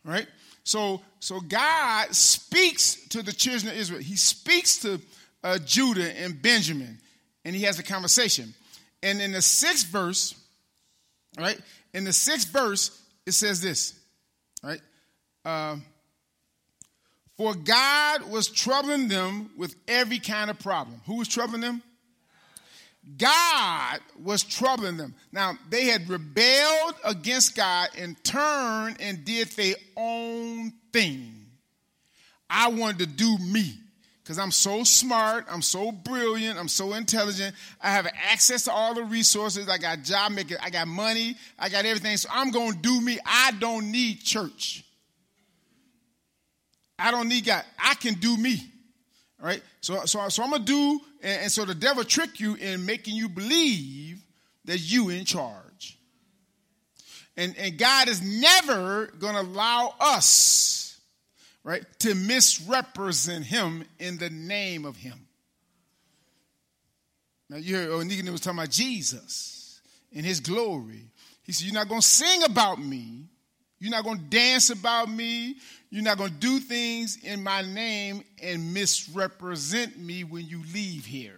right? 0.04 0.26
So, 0.62 1.00
so 1.26 1.40
God 1.40 2.14
speaks 2.14 2.94
to 3.08 3.20
the 3.20 3.32
children 3.32 3.72
of 3.72 3.76
Israel. 3.76 4.00
He 4.00 4.14
speaks 4.14 4.78
to 4.82 5.00
uh, 5.42 5.58
Judah 5.58 6.16
and 6.22 6.40
Benjamin, 6.40 7.00
and 7.44 7.56
he 7.56 7.62
has 7.62 7.80
a 7.80 7.82
conversation. 7.82 8.54
And 9.02 9.20
in 9.20 9.32
the 9.32 9.42
sixth 9.42 9.88
verse, 9.88 10.36
right, 11.36 11.58
in 11.92 12.04
the 12.04 12.12
sixth 12.12 12.52
verse, 12.52 13.02
it 13.26 13.32
says 13.32 13.60
this, 13.60 13.98
right? 14.62 14.80
Uh, 15.44 15.78
For 17.36 17.56
God 17.56 18.30
was 18.30 18.46
troubling 18.46 19.08
them 19.08 19.50
with 19.56 19.74
every 19.88 20.20
kind 20.20 20.48
of 20.48 20.60
problem. 20.60 21.00
Who 21.06 21.16
was 21.16 21.26
troubling 21.26 21.60
them? 21.60 21.82
God 23.16 24.00
was 24.20 24.42
troubling 24.42 24.96
them. 24.96 25.14
Now, 25.30 25.56
they 25.70 25.84
had 25.84 26.08
rebelled 26.08 26.94
against 27.04 27.54
God 27.56 27.90
and 27.96 28.22
turned 28.24 28.96
and 29.00 29.24
did 29.24 29.48
their 29.48 29.76
own 29.96 30.72
thing. 30.92 31.46
I 32.50 32.68
wanted 32.68 32.98
to 32.98 33.06
do 33.06 33.38
me. 33.38 33.74
because 34.22 34.40
I'm 34.40 34.50
so 34.50 34.82
smart, 34.82 35.46
I'm 35.48 35.62
so 35.62 35.92
brilliant, 35.92 36.58
I'm 36.58 36.66
so 36.66 36.94
intelligent. 36.94 37.54
I 37.80 37.90
have 37.92 38.08
access 38.28 38.64
to 38.64 38.72
all 38.72 38.92
the 38.92 39.04
resources. 39.04 39.68
I 39.68 39.78
got 39.78 40.02
job 40.02 40.32
making, 40.32 40.56
I 40.60 40.70
got 40.70 40.88
money, 40.88 41.36
I 41.56 41.68
got 41.68 41.84
everything. 41.84 42.16
So 42.16 42.28
I'm 42.32 42.50
going 42.50 42.72
to 42.72 42.78
do 42.78 43.00
me. 43.00 43.20
I 43.24 43.52
don't 43.60 43.92
need 43.92 44.22
church. 44.22 44.84
I 46.98 47.12
don't 47.12 47.28
need 47.28 47.44
God. 47.44 47.62
I 47.78 47.94
can 47.94 48.14
do 48.14 48.36
me. 48.36 48.58
All 49.40 49.46
right. 49.46 49.62
So, 49.80 50.04
so, 50.06 50.28
so 50.28 50.42
I'm 50.42 50.50
gonna 50.50 50.64
do, 50.64 51.00
and, 51.22 51.42
and 51.42 51.52
so 51.52 51.64
the 51.64 51.74
devil 51.74 52.04
trick 52.04 52.40
you 52.40 52.54
in 52.54 52.86
making 52.86 53.14
you 53.14 53.28
believe 53.28 54.22
that 54.64 54.78
you 54.78 55.08
in 55.08 55.24
charge. 55.24 55.98
And, 57.36 57.56
and 57.58 57.76
God 57.76 58.08
is 58.08 58.22
never 58.22 59.06
gonna 59.18 59.42
allow 59.42 59.94
us, 60.00 60.98
right, 61.62 61.84
to 62.00 62.14
misrepresent 62.14 63.44
him 63.44 63.84
in 63.98 64.18
the 64.18 64.30
name 64.30 64.84
of 64.84 64.96
him. 64.96 65.26
Now 67.48 67.58
you 67.58 67.76
heard, 67.76 67.88
oh, 67.90 67.98
was 68.32 68.40
talking 68.40 68.58
about 68.58 68.70
Jesus 68.70 69.80
in 70.12 70.24
his 70.24 70.40
glory. 70.40 71.10
He 71.42 71.52
said, 71.52 71.66
You're 71.66 71.74
not 71.74 71.88
gonna 71.88 72.02
sing 72.02 72.42
about 72.42 72.80
me. 72.80 73.26
You're 73.78 73.90
not 73.90 74.04
going 74.04 74.18
to 74.18 74.24
dance 74.24 74.70
about 74.70 75.10
me. 75.10 75.56
You're 75.96 76.04
not 76.04 76.18
going 76.18 76.28
to 76.28 76.36
do 76.36 76.58
things 76.58 77.16
in 77.24 77.42
my 77.42 77.62
name 77.62 78.22
and 78.42 78.74
misrepresent 78.74 79.98
me 79.98 80.24
when 80.24 80.46
you 80.46 80.62
leave 80.74 81.06
here. 81.06 81.36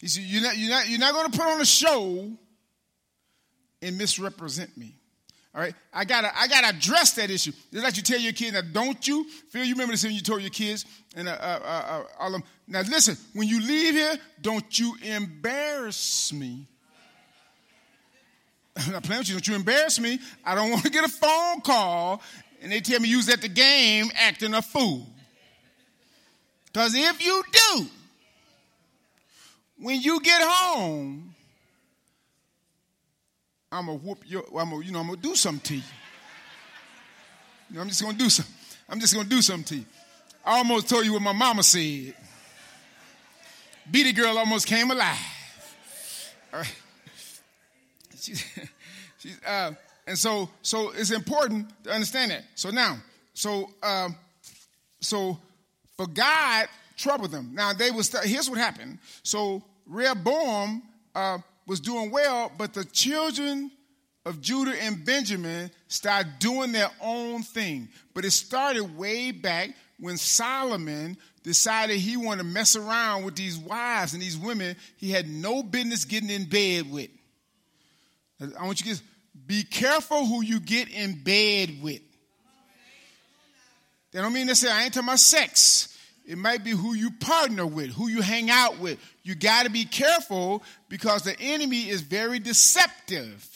He 0.00 0.06
said, 0.06 0.22
you're 0.22 0.40
not, 0.42 0.56
you're 0.56 0.70
not, 0.70 0.88
you're 0.88 0.98
not 0.98 1.12
going 1.12 1.30
to 1.30 1.38
put 1.38 1.46
on 1.46 1.60
a 1.60 1.66
show 1.66 2.30
and 3.82 3.98
misrepresent 3.98 4.74
me. 4.78 4.94
All 5.54 5.60
right, 5.60 5.74
I 5.92 6.06
gotta, 6.06 6.30
I 6.34 6.48
gotta 6.48 6.68
address 6.68 7.12
that 7.16 7.28
issue. 7.28 7.52
Just 7.70 7.84
like 7.84 7.98
you 7.98 8.02
tell 8.02 8.18
your 8.18 8.32
kids, 8.32 8.54
now 8.54 8.62
don't 8.62 9.06
you 9.06 9.28
Phil? 9.50 9.64
You 9.64 9.74
remember 9.74 9.92
this 9.92 10.02
when 10.02 10.14
you 10.14 10.22
told 10.22 10.40
your 10.40 10.50
kids 10.50 10.86
and 11.14 11.28
uh, 11.28 11.32
uh, 11.32 11.60
uh, 11.62 11.66
uh 11.66 12.02
all 12.18 12.32
them. 12.32 12.42
Now 12.66 12.80
listen, 12.80 13.18
when 13.34 13.48
you 13.48 13.60
leave 13.60 13.94
here, 13.94 14.16
don't 14.40 14.78
you 14.78 14.96
embarrass 15.02 16.32
me 16.32 16.66
I'm 18.86 18.92
not 18.92 19.04
playing 19.04 19.20
with 19.20 19.28
you. 19.28 19.34
Don't 19.34 19.48
you 19.48 19.54
embarrass 19.54 20.00
me. 20.00 20.18
I 20.44 20.54
don't 20.54 20.70
want 20.70 20.82
to 20.84 20.90
get 20.90 21.04
a 21.04 21.08
phone 21.08 21.60
call 21.60 22.22
and 22.64 22.72
they 22.72 22.80
tell 22.80 22.98
me 22.98 23.08
you 23.08 23.18
was 23.18 23.28
at 23.28 23.42
the 23.42 23.48
game 23.48 24.10
acting 24.14 24.54
a 24.54 24.62
fool. 24.62 25.06
Because 26.66 26.94
if 26.94 27.24
you 27.24 27.42
do, 27.52 27.86
when 29.78 30.00
you 30.00 30.18
get 30.20 30.40
home, 30.42 31.34
I'm 33.70 33.86
gonna 33.86 33.98
whoop 33.98 34.24
your. 34.26 34.44
I'm 34.58 34.70
gonna, 34.70 34.82
you 34.84 34.92
know, 34.92 35.00
I'm 35.00 35.06
gonna 35.08 35.20
do 35.20 35.36
something 35.36 35.60
to 35.60 35.74
you. 35.74 35.82
you 37.68 37.76
know, 37.76 37.82
I'm 37.82 37.88
just 37.88 38.02
gonna 38.02 38.16
do 38.16 38.30
some. 38.30 38.46
I'm 38.88 38.98
just 38.98 39.14
gonna 39.14 39.28
do 39.28 39.42
something 39.42 39.64
to 39.64 39.76
you. 39.76 39.84
I 40.44 40.56
almost 40.58 40.88
told 40.88 41.04
you 41.04 41.12
what 41.12 41.22
my 41.22 41.32
mama 41.32 41.62
said. 41.62 42.14
Beady 43.90 44.12
girl 44.14 44.38
almost 44.38 44.66
came 44.66 44.90
alive. 44.90 45.18
All 46.52 46.60
right. 46.60 46.74
She's, 48.24 48.44
she's, 49.18 49.40
uh, 49.46 49.72
and 50.06 50.18
so, 50.18 50.48
so 50.62 50.90
it's 50.90 51.10
important 51.10 51.68
to 51.84 51.92
understand 51.92 52.30
that. 52.30 52.44
So 52.54 52.70
now, 52.70 52.98
so, 53.32 53.70
um, 53.82 54.16
so 55.00 55.38
for 55.96 56.06
God 56.06 56.68
troubled 56.96 57.30
them. 57.30 57.50
Now 57.54 57.72
they 57.72 57.90
was. 57.90 58.14
Here's 58.24 58.48
what 58.48 58.58
happened. 58.58 58.98
So 59.22 59.62
Rehoboam 59.86 60.82
uh, 61.14 61.38
was 61.66 61.80
doing 61.80 62.10
well, 62.10 62.52
but 62.56 62.74
the 62.74 62.84
children 62.84 63.70
of 64.26 64.40
Judah 64.40 64.74
and 64.82 65.04
Benjamin 65.04 65.70
started 65.88 66.38
doing 66.38 66.72
their 66.72 66.90
own 67.00 67.42
thing. 67.42 67.88
But 68.14 68.24
it 68.24 68.30
started 68.30 68.96
way 68.96 69.30
back 69.32 69.70
when 69.98 70.16
Solomon 70.16 71.16
decided 71.42 71.98
he 71.98 72.16
wanted 72.16 72.38
to 72.38 72.48
mess 72.48 72.74
around 72.74 73.24
with 73.24 73.36
these 73.36 73.58
wives 73.58 74.14
and 74.14 74.22
these 74.22 74.38
women 74.38 74.76
he 74.96 75.10
had 75.10 75.28
no 75.28 75.62
business 75.62 76.04
getting 76.04 76.30
in 76.30 76.44
bed 76.44 76.90
with. 76.90 77.10
I 78.58 78.64
want 78.64 78.84
you 78.84 78.94
to 78.94 79.02
be 79.46 79.62
careful 79.62 80.26
who 80.26 80.42
you 80.42 80.60
get 80.60 80.88
in 80.88 81.22
bed 81.22 81.82
with. 81.82 82.00
That 84.12 84.22
don't 84.22 84.32
mean 84.32 84.46
to 84.46 84.54
say 84.54 84.70
I 84.70 84.84
ain't 84.84 84.94
talking 84.94 85.08
about 85.08 85.18
sex. 85.18 85.96
It 86.26 86.38
might 86.38 86.64
be 86.64 86.70
who 86.70 86.94
you 86.94 87.10
partner 87.10 87.66
with, 87.66 87.90
who 87.90 88.08
you 88.08 88.22
hang 88.22 88.48
out 88.48 88.78
with. 88.78 88.98
You 89.22 89.34
got 89.34 89.64
to 89.64 89.70
be 89.70 89.84
careful 89.84 90.62
because 90.88 91.22
the 91.22 91.38
enemy 91.38 91.88
is 91.88 92.00
very 92.00 92.38
deceptive. 92.38 93.50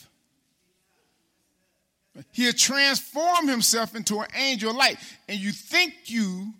He'll 2.31 2.53
transform 2.53 3.47
himself 3.47 3.95
into 3.95 4.19
an 4.19 4.27
angel 4.35 4.75
light. 4.75 4.97
And 5.27 5.39
you 5.39 5.51
think 5.51 5.93
you 6.05 6.53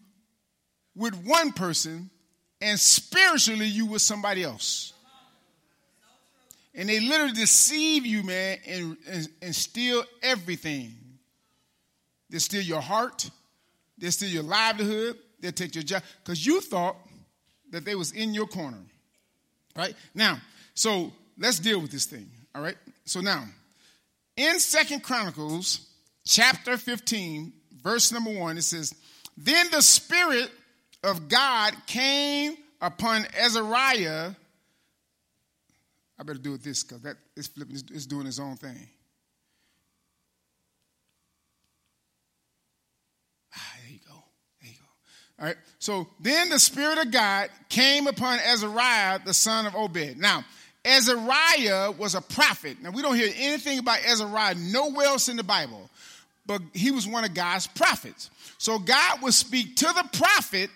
with 0.95 1.15
one 1.25 1.51
person, 1.51 2.09
and 2.61 2.79
spiritually 2.79 3.67
you 3.67 3.85
with 3.85 4.01
somebody 4.01 4.43
else. 4.43 4.93
And 6.75 6.87
they 6.87 6.99
literally 6.99 7.33
deceive 7.33 8.05
you, 8.05 8.23
man, 8.23 8.57
and, 8.67 8.97
and, 9.07 9.27
and 9.41 9.55
steal 9.55 10.03
everything. 10.21 10.93
They 12.29 12.39
steal 12.39 12.61
your 12.61 12.81
heart. 12.81 13.29
They 13.97 14.09
steal 14.11 14.29
your 14.29 14.43
livelihood. 14.43 15.17
They 15.39 15.51
take 15.51 15.75
your 15.75 15.83
job. 15.83 16.03
Because 16.23 16.45
you 16.45 16.61
thought 16.61 16.95
that 17.71 17.85
they 17.85 17.95
was 17.95 18.11
in 18.11 18.33
your 18.33 18.47
corner. 18.47 18.81
Right? 19.75 19.95
Now, 20.13 20.39
so 20.73 21.11
let's 21.37 21.59
deal 21.59 21.79
with 21.81 21.91
this 21.91 22.05
thing. 22.05 22.29
All 22.53 22.61
right? 22.61 22.77
So 23.05 23.21
now, 23.21 23.45
in 24.37 24.59
Second 24.59 25.03
Chronicles 25.03 25.87
chapter 26.25 26.77
15, 26.77 27.51
verse 27.83 28.11
number 28.11 28.31
one, 28.31 28.57
it 28.57 28.63
says, 28.63 28.93
Then 29.37 29.67
the 29.71 29.81
Spirit 29.81 30.51
of 31.03 31.29
God 31.29 31.73
came 31.87 32.55
upon 32.81 33.25
Azariah 33.37 34.31
I 36.19 36.23
better 36.23 36.39
do 36.39 36.53
it 36.53 36.63
this 36.63 36.83
because 36.83 37.01
that 37.03 37.15
is 37.37 37.47
flipping, 37.47 37.75
it's 37.75 38.05
doing 38.05 38.27
its 38.27 38.39
own 38.39 38.57
thing. 38.57 38.89
Ah, 43.55 43.73
there 43.81 43.93
you 43.93 43.99
go. 44.05 44.15
There 44.61 44.69
you 44.69 44.77
go. 44.77 45.39
All 45.39 45.45
right. 45.45 45.55
So 45.79 46.07
then 46.19 46.49
the 46.49 46.59
Spirit 46.59 46.97
of 46.97 47.11
God 47.11 47.49
came 47.69 48.07
upon 48.07 48.39
Azariah, 48.39 49.19
the 49.25 49.33
son 49.33 49.65
of 49.65 49.75
Obed. 49.75 50.17
Now, 50.17 50.43
Azariah 50.83 51.91
was 51.91 52.15
a 52.15 52.21
prophet. 52.21 52.81
Now, 52.81 52.91
we 52.91 53.01
don't 53.01 53.15
hear 53.15 53.31
anything 53.37 53.79
about 53.79 53.99
Azariah 54.05 54.55
nowhere 54.55 55.07
else 55.07 55.29
in 55.29 55.37
the 55.37 55.43
Bible, 55.43 55.89
but 56.45 56.61
he 56.73 56.91
was 56.91 57.07
one 57.07 57.23
of 57.23 57.33
God's 57.33 57.67
prophets. 57.67 58.29
So 58.57 58.77
God 58.77 59.21
would 59.21 59.33
speak 59.33 59.77
to 59.77 59.85
the 59.85 60.09
prophet, 60.17 60.69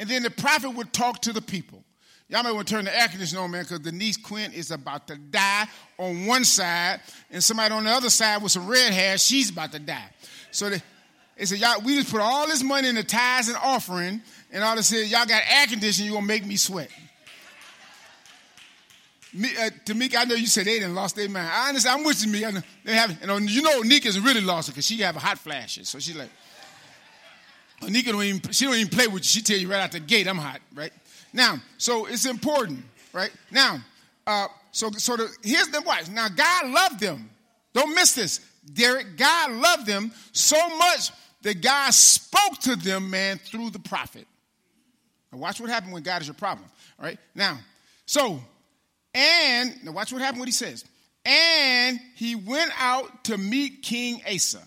and 0.00 0.08
then 0.08 0.24
the 0.24 0.30
prophet 0.30 0.70
would 0.70 0.92
talk 0.92 1.22
to 1.22 1.32
the 1.32 1.42
people. 1.42 1.84
Y'all 2.30 2.42
may 2.42 2.52
want 2.52 2.68
to 2.68 2.74
turn 2.74 2.84
the 2.84 2.94
air 2.94 3.08
conditioner 3.08 3.40
on, 3.40 3.50
man, 3.50 3.62
because 3.62 3.80
Denise 3.80 4.18
Quinn 4.18 4.52
is 4.52 4.70
about 4.70 5.06
to 5.08 5.16
die 5.16 5.64
on 5.96 6.26
one 6.26 6.44
side, 6.44 7.00
and 7.30 7.42
somebody 7.42 7.72
on 7.72 7.84
the 7.84 7.90
other 7.90 8.10
side 8.10 8.42
with 8.42 8.52
some 8.52 8.66
red 8.68 8.92
hair, 8.92 9.16
she's 9.16 9.48
about 9.50 9.72
to 9.72 9.78
die. 9.78 10.10
So 10.50 10.68
they, 10.68 10.82
they 11.38 11.46
said, 11.46 11.58
y'all, 11.58 11.80
we 11.82 11.96
just 11.96 12.10
put 12.10 12.20
all 12.20 12.46
this 12.46 12.62
money 12.62 12.88
in 12.88 12.96
the 12.96 13.02
tithes 13.02 13.48
and 13.48 13.56
offering, 13.56 14.20
and 14.52 14.62
all 14.62 14.76
they 14.76 14.82
said, 14.82 15.06
y'all 15.06 15.24
got 15.24 15.42
air 15.50 15.66
conditioning, 15.68 16.10
you're 16.10 16.20
going 16.20 16.28
to 16.28 16.34
make 16.34 16.46
me 16.46 16.56
sweat. 16.56 16.90
Me, 19.32 19.48
uh, 19.58 19.70
Tamika, 19.86 20.16
I 20.16 20.24
know 20.24 20.34
you 20.34 20.46
said 20.46 20.66
they 20.66 20.78
didn't 20.78 20.94
lost 20.94 21.16
their 21.16 21.28
mind. 21.28 21.48
I 21.50 21.68
understand. 21.68 22.00
I'm 22.00 22.04
with 22.04 22.24
you, 22.24 22.32
me. 22.32 22.44
I 22.44 22.50
know, 22.50 22.60
they 22.84 22.94
have, 22.94 23.20
you 23.20 23.26
know, 23.26 23.36
you 23.36 23.62
know, 23.62 23.80
Nika's 23.80 24.18
really 24.18 24.40
lost 24.40 24.68
it 24.68 24.72
because 24.72 24.86
she 24.86 24.98
have 24.98 25.16
a 25.16 25.18
hot 25.18 25.38
flashes. 25.38 25.88
So 25.88 25.98
she's 25.98 26.16
like, 26.16 26.30
Nika 27.86 28.12
don't 28.12 28.22
even, 28.22 28.52
she 28.52 28.64
don't 28.64 28.74
even 28.74 28.88
play 28.88 29.06
with 29.06 29.22
you. 29.22 29.24
She 29.24 29.42
tell 29.42 29.56
you 29.56 29.70
right 29.70 29.80
out 29.80 29.92
the 29.92 30.00
gate, 30.00 30.26
I'm 30.26 30.38
hot, 30.38 30.60
right? 30.74 30.92
Now, 31.32 31.56
so 31.76 32.06
it's 32.06 32.26
important, 32.26 32.84
right? 33.12 33.30
Now, 33.50 33.82
uh, 34.26 34.48
so 34.72 34.90
so 34.92 35.16
the, 35.16 35.28
here's 35.42 35.68
the 35.68 35.80
watch. 35.82 36.08
Now, 36.08 36.28
God 36.28 36.68
loved 36.68 37.00
them. 37.00 37.30
Don't 37.72 37.94
miss 37.94 38.14
this, 38.14 38.40
Derek. 38.72 39.16
God 39.16 39.52
loved 39.52 39.86
them 39.86 40.12
so 40.32 40.56
much 40.76 41.10
that 41.42 41.62
God 41.62 41.92
spoke 41.92 42.58
to 42.62 42.76
them, 42.76 43.10
man, 43.10 43.38
through 43.38 43.70
the 43.70 43.78
prophet. 43.78 44.26
Now, 45.32 45.38
watch 45.38 45.60
what 45.60 45.70
happened 45.70 45.92
when 45.92 46.02
God 46.02 46.22
is 46.22 46.28
your 46.28 46.34
problem. 46.34 46.68
All 46.98 47.04
right. 47.04 47.18
Now, 47.34 47.58
so 48.06 48.40
and 49.14 49.84
now 49.84 49.92
watch 49.92 50.12
what 50.12 50.22
happened. 50.22 50.40
What 50.40 50.48
he 50.48 50.52
says. 50.52 50.84
And 51.24 51.98
he 52.14 52.36
went 52.36 52.70
out 52.78 53.24
to 53.24 53.36
meet 53.36 53.82
King 53.82 54.22
Asa. 54.32 54.62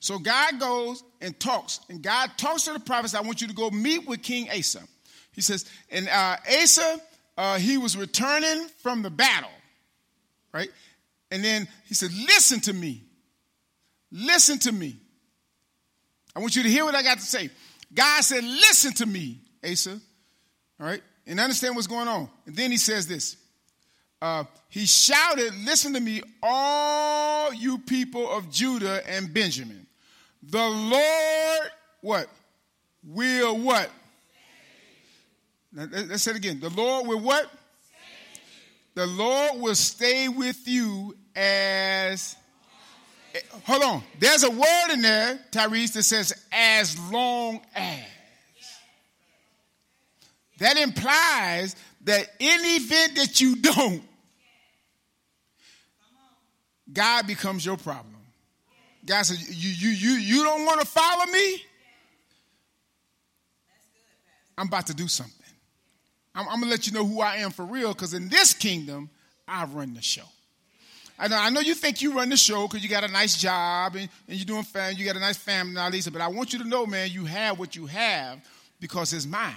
So 0.00 0.18
God 0.18 0.60
goes 0.60 1.02
and 1.20 1.38
talks, 1.40 1.80
and 1.88 2.02
God 2.02 2.30
talks 2.36 2.64
to 2.64 2.72
the 2.72 2.80
prophets. 2.80 3.14
I 3.14 3.22
want 3.22 3.40
you 3.40 3.48
to 3.48 3.54
go 3.54 3.70
meet 3.70 4.06
with 4.06 4.22
King 4.22 4.48
Asa. 4.50 4.82
He 5.36 5.42
says, 5.42 5.66
and 5.90 6.08
uh, 6.08 6.36
Asa, 6.62 7.00
uh, 7.36 7.58
he 7.58 7.78
was 7.78 7.96
returning 7.96 8.66
from 8.78 9.02
the 9.02 9.10
battle, 9.10 9.50
right? 10.52 10.70
And 11.30 11.44
then 11.44 11.68
he 11.86 11.94
said, 11.94 12.10
Listen 12.12 12.60
to 12.60 12.72
me. 12.72 13.02
Listen 14.10 14.58
to 14.60 14.72
me. 14.72 14.96
I 16.34 16.40
want 16.40 16.56
you 16.56 16.62
to 16.62 16.68
hear 16.68 16.84
what 16.84 16.94
I 16.94 17.02
got 17.02 17.18
to 17.18 17.24
say. 17.24 17.50
God 17.92 18.22
said, 18.22 18.42
Listen 18.42 18.94
to 18.94 19.06
me, 19.06 19.38
Asa. 19.62 20.00
All 20.80 20.86
right? 20.86 21.02
And 21.26 21.38
understand 21.38 21.76
what's 21.76 21.86
going 21.86 22.08
on. 22.08 22.28
And 22.46 22.56
then 22.56 22.70
he 22.70 22.78
says 22.78 23.06
this. 23.06 23.36
Uh, 24.22 24.44
he 24.70 24.86
shouted, 24.86 25.52
Listen 25.66 25.92
to 25.92 26.00
me, 26.00 26.22
all 26.42 27.52
you 27.52 27.78
people 27.78 28.30
of 28.30 28.50
Judah 28.50 29.02
and 29.06 29.32
Benjamin. 29.34 29.86
The 30.42 30.66
Lord 30.66 31.70
what? 32.00 32.28
Will 33.04 33.58
what? 33.58 33.90
Let's 35.76 36.22
say 36.22 36.30
it 36.30 36.38
again. 36.38 36.58
The 36.58 36.70
Lord 36.70 37.06
will 37.06 37.20
what? 37.20 37.50
The 38.94 39.06
Lord 39.06 39.60
will 39.60 39.74
stay 39.74 40.28
with 40.28 40.66
you 40.66 41.14
as. 41.34 42.34
Hold 43.64 43.82
on. 43.82 44.02
There's 44.18 44.42
a 44.42 44.50
word 44.50 44.92
in 44.94 45.02
there, 45.02 45.38
Tyrese, 45.50 45.92
that 45.92 46.04
says 46.04 46.32
as 46.50 46.98
long 47.10 47.60
as. 47.74 48.00
That 50.58 50.78
implies 50.78 51.76
that 52.04 52.26
any 52.40 52.76
event 52.76 53.16
that 53.16 53.40
you 53.42 53.56
don't, 53.56 54.02
God 56.90 57.26
becomes 57.26 57.66
your 57.66 57.76
problem. 57.76 58.14
God 59.04 59.22
says, 59.26 59.62
you, 59.62 59.70
you, 59.70 59.94
you, 59.94 60.10
you 60.18 60.44
don't 60.44 60.64
want 60.64 60.80
to 60.80 60.86
follow 60.86 61.26
me? 61.26 61.62
I'm 64.56 64.68
about 64.68 64.86
to 64.86 64.94
do 64.94 65.06
something. 65.08 65.45
I'm, 66.36 66.46
I'm 66.48 66.60
going 66.60 66.64
to 66.64 66.70
let 66.70 66.86
you 66.86 66.92
know 66.92 67.04
who 67.04 67.20
I 67.22 67.36
am 67.36 67.50
for 67.50 67.64
real 67.64 67.92
because 67.92 68.12
in 68.12 68.28
this 68.28 68.52
kingdom, 68.52 69.08
I 69.48 69.64
run 69.64 69.94
the 69.94 70.02
show. 70.02 70.22
I 71.18 71.28
know, 71.28 71.38
I 71.38 71.48
know 71.48 71.60
you 71.60 71.74
think 71.74 72.02
you 72.02 72.12
run 72.12 72.28
the 72.28 72.36
show 72.36 72.68
because 72.68 72.82
you 72.82 72.90
got 72.90 73.02
a 73.02 73.08
nice 73.08 73.40
job 73.40 73.96
and, 73.96 74.06
and 74.28 74.36
you're 74.36 74.44
doing 74.44 74.62
fine, 74.62 74.96
you 74.96 75.06
got 75.06 75.16
a 75.16 75.20
nice 75.20 75.38
family 75.38 75.70
and 75.70 75.78
all 75.78 76.10
but 76.12 76.20
I 76.20 76.28
want 76.28 76.52
you 76.52 76.58
to 76.58 76.68
know, 76.68 76.84
man, 76.84 77.08
you 77.10 77.24
have 77.24 77.58
what 77.58 77.74
you 77.74 77.86
have 77.86 78.38
because 78.80 79.14
it's 79.14 79.24
mine. 79.24 79.54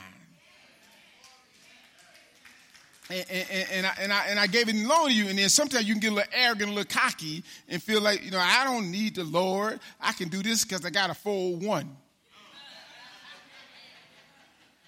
And, 3.09 3.25
and, 3.29 3.67
and, 3.71 3.85
I, 3.85 3.93
and, 3.99 4.13
I, 4.13 4.25
and 4.27 4.39
I 4.39 4.47
gave 4.47 4.69
it 4.69 4.75
loan 4.75 5.07
to 5.07 5.13
you. 5.13 5.27
And 5.27 5.37
then 5.37 5.49
sometimes 5.49 5.85
you 5.85 5.95
can 5.95 5.99
get 5.99 6.11
a 6.11 6.15
little 6.15 6.31
arrogant, 6.31 6.69
a 6.69 6.73
little 6.73 7.01
cocky, 7.01 7.43
and 7.67 7.81
feel 7.81 8.01
like, 8.01 8.23
you 8.23 8.31
know, 8.31 8.39
I 8.39 8.63
don't 8.63 8.89
need 8.89 9.15
the 9.15 9.23
Lord. 9.23 9.79
I 9.99 10.13
can 10.13 10.29
do 10.29 10.43
this 10.43 10.63
because 10.63 10.85
I 10.85 10.91
got 10.91 11.09
a 11.09 11.15
401. 11.15 11.89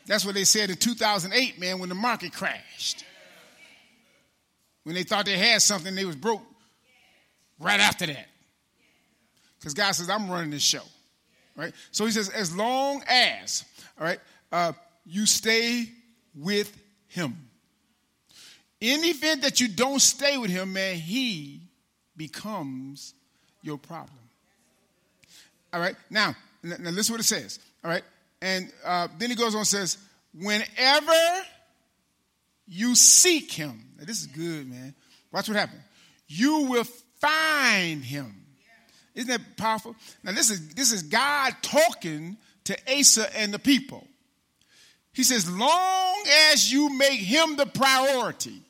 That's 0.07 0.25
what 0.25 0.35
they 0.35 0.43
said 0.43 0.69
in 0.69 0.77
2008, 0.77 1.59
man, 1.59 1.79
when 1.79 1.89
the 1.89 1.95
market 1.95 2.33
crashed. 2.33 3.05
When 4.83 4.95
they 4.95 5.03
thought 5.03 5.25
they 5.25 5.37
had 5.37 5.61
something, 5.61 5.93
they 5.93 6.05
was 6.05 6.15
broke 6.15 6.41
right 7.59 7.79
after 7.79 8.07
that. 8.07 8.27
Because 9.59 9.73
God 9.73 9.91
says, 9.91 10.09
I'm 10.09 10.29
running 10.29 10.49
this 10.49 10.63
show. 10.63 10.81
Right? 11.55 11.73
So 11.91 12.05
he 12.05 12.11
says, 12.11 12.29
as 12.29 12.55
long 12.55 13.03
as, 13.07 13.63
all 13.99 14.05
right, 14.05 14.19
uh, 14.51 14.73
you 15.05 15.25
stay 15.25 15.85
with 16.35 16.75
him. 17.07 17.49
In 18.79 19.01
the 19.01 19.09
event 19.09 19.43
that 19.43 19.59
you 19.59 19.67
don't 19.67 19.99
stay 19.99 20.37
with 20.37 20.49
him, 20.49 20.73
man, 20.73 20.95
he 20.95 21.61
becomes 22.17 23.13
your 23.61 23.77
problem. 23.77 24.17
All 25.71 25.79
right? 25.79 25.95
Now, 26.09 26.35
now 26.63 26.89
listen 26.89 27.13
what 27.13 27.21
it 27.21 27.25
says. 27.25 27.59
All 27.83 27.91
right? 27.91 28.03
And 28.41 28.71
uh, 28.83 29.07
then 29.17 29.29
he 29.29 29.35
goes 29.35 29.53
on 29.53 29.59
and 29.59 29.67
says, 29.67 29.97
whenever 30.33 31.13
you 32.67 32.95
seek 32.95 33.51
him, 33.51 33.85
now, 33.97 34.05
this 34.05 34.21
is 34.21 34.27
good, 34.27 34.67
man. 34.67 34.95
Watch 35.31 35.47
what 35.47 35.57
happens. 35.57 35.81
You 36.27 36.63
will 36.63 36.85
find 37.19 38.03
him. 38.03 38.35
Isn't 39.13 39.29
that 39.29 39.57
powerful? 39.57 39.95
Now, 40.23 40.31
this 40.31 40.49
is, 40.49 40.69
this 40.69 40.91
is 40.91 41.03
God 41.03 41.53
talking 41.61 42.37
to 42.63 42.77
Asa 42.91 43.37
and 43.37 43.53
the 43.53 43.59
people. 43.59 44.07
He 45.13 45.23
says, 45.23 45.49
long 45.51 46.23
as 46.51 46.71
you 46.71 46.89
make 46.97 47.19
him 47.19 47.57
the 47.57 47.65
priority 47.65 48.61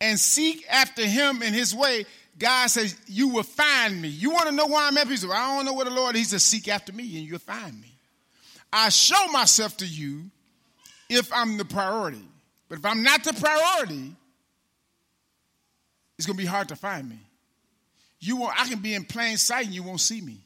and 0.00 0.18
seek 0.18 0.64
after 0.68 1.06
him 1.06 1.42
in 1.42 1.54
his 1.54 1.74
way, 1.74 2.04
God 2.38 2.66
says, 2.66 2.96
you 3.06 3.28
will 3.28 3.44
find 3.44 4.00
me. 4.02 4.08
You 4.08 4.30
want 4.30 4.48
to 4.48 4.54
know 4.54 4.66
why 4.66 4.88
I'm 4.88 4.98
at 4.98 5.08
peace? 5.08 5.24
I 5.24 5.56
don't 5.56 5.64
know 5.64 5.74
where 5.74 5.84
the 5.84 5.90
Lord 5.90 6.16
is. 6.16 6.22
He 6.22 6.24
says, 6.24 6.42
seek 6.42 6.68
after 6.68 6.92
me 6.92 7.04
and 7.18 7.26
you'll 7.26 7.38
find 7.38 7.80
me. 7.80 7.87
I 8.72 8.88
show 8.90 9.26
myself 9.28 9.76
to 9.78 9.86
you 9.86 10.30
if 11.08 11.32
I'm 11.32 11.56
the 11.56 11.64
priority. 11.64 12.24
But 12.68 12.78
if 12.78 12.84
I'm 12.84 13.02
not 13.02 13.24
the 13.24 13.32
priority, 13.32 14.14
it's 16.18 16.26
going 16.26 16.36
to 16.36 16.42
be 16.42 16.46
hard 16.46 16.68
to 16.68 16.76
find 16.76 17.08
me. 17.08 17.18
You 18.20 18.36
won't, 18.36 18.60
I 18.60 18.68
can 18.68 18.80
be 18.80 18.94
in 18.94 19.04
plain 19.04 19.36
sight 19.36 19.66
and 19.66 19.74
you 19.74 19.82
won't 19.82 20.00
see 20.00 20.20
me 20.20 20.38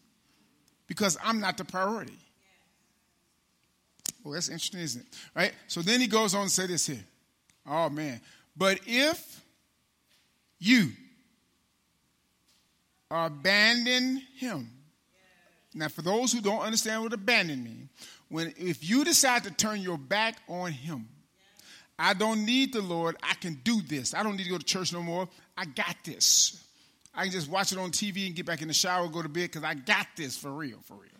because 0.86 1.16
I'm 1.24 1.40
not 1.40 1.56
the 1.56 1.64
priority. 1.64 2.18
Well, 4.22 4.34
that's 4.34 4.48
interesting, 4.48 4.80
isn't 4.80 5.00
it? 5.00 5.08
Right? 5.34 5.52
So 5.66 5.82
then 5.82 6.00
he 6.00 6.06
goes 6.06 6.34
on 6.34 6.44
to 6.44 6.50
say 6.50 6.66
this 6.66 6.86
here. 6.86 7.04
Oh, 7.66 7.88
man. 7.88 8.20
But 8.56 8.80
if 8.86 9.40
you 10.60 10.90
abandon 13.10 14.22
him, 14.36 14.70
now, 15.74 15.88
for 15.88 16.02
those 16.02 16.32
who 16.32 16.40
don't 16.40 16.60
understand 16.60 17.02
what 17.02 17.12
abandon 17.12 17.64
means, 17.64 17.88
when 18.32 18.54
if 18.56 18.88
you 18.88 19.04
decide 19.04 19.44
to 19.44 19.50
turn 19.50 19.82
your 19.82 19.98
back 19.98 20.36
on 20.48 20.72
him, 20.72 21.06
I 21.98 22.14
don't 22.14 22.46
need 22.46 22.72
the 22.72 22.80
Lord. 22.80 23.14
I 23.22 23.34
can 23.34 23.60
do 23.62 23.82
this. 23.82 24.14
I 24.14 24.22
don't 24.22 24.36
need 24.36 24.44
to 24.44 24.50
go 24.50 24.56
to 24.56 24.64
church 24.64 24.90
no 24.90 25.02
more. 25.02 25.28
I 25.54 25.66
got 25.66 25.96
this. 26.02 26.64
I 27.14 27.24
can 27.24 27.32
just 27.32 27.50
watch 27.50 27.72
it 27.72 27.78
on 27.78 27.90
TV 27.90 28.26
and 28.26 28.34
get 28.34 28.46
back 28.46 28.62
in 28.62 28.68
the 28.68 28.74
shower, 28.74 29.06
go 29.08 29.20
to 29.20 29.28
bed 29.28 29.50
because 29.50 29.64
I 29.64 29.74
got 29.74 30.06
this 30.16 30.34
for 30.34 30.50
real, 30.50 30.78
for 30.84 30.94
real. 30.94 31.10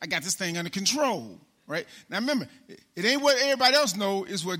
I 0.00 0.06
got 0.06 0.22
this 0.22 0.34
thing 0.34 0.56
under 0.56 0.70
control, 0.70 1.38
right? 1.66 1.86
Now 2.08 2.20
remember, 2.20 2.48
it 2.96 3.04
ain't 3.04 3.20
what 3.20 3.36
everybody 3.38 3.76
else 3.76 3.94
know, 3.94 4.24
it's 4.24 4.46
what 4.46 4.58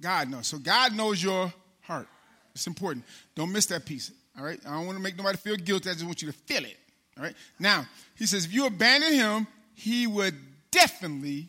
God 0.00 0.30
knows. 0.30 0.46
So 0.46 0.56
God 0.56 0.96
knows 0.96 1.22
your 1.22 1.52
heart. 1.82 2.08
It's 2.54 2.66
important. 2.66 3.04
Don't 3.34 3.52
miss 3.52 3.66
that 3.66 3.84
piece, 3.84 4.10
all 4.38 4.44
right? 4.44 4.58
I 4.66 4.70
don't 4.70 4.86
want 4.86 4.96
to 4.96 5.02
make 5.02 5.18
nobody 5.18 5.36
feel 5.36 5.56
guilty. 5.56 5.90
I 5.90 5.92
just 5.92 6.06
want 6.06 6.22
you 6.22 6.32
to 6.32 6.38
feel 6.38 6.64
it. 6.64 6.78
All 7.18 7.24
right. 7.24 7.34
Now, 7.58 7.84
he 8.16 8.24
says, 8.24 8.46
if 8.46 8.54
you 8.54 8.64
abandon 8.64 9.12
him, 9.12 9.46
he 9.80 10.06
would 10.06 10.34
definitely. 10.70 11.48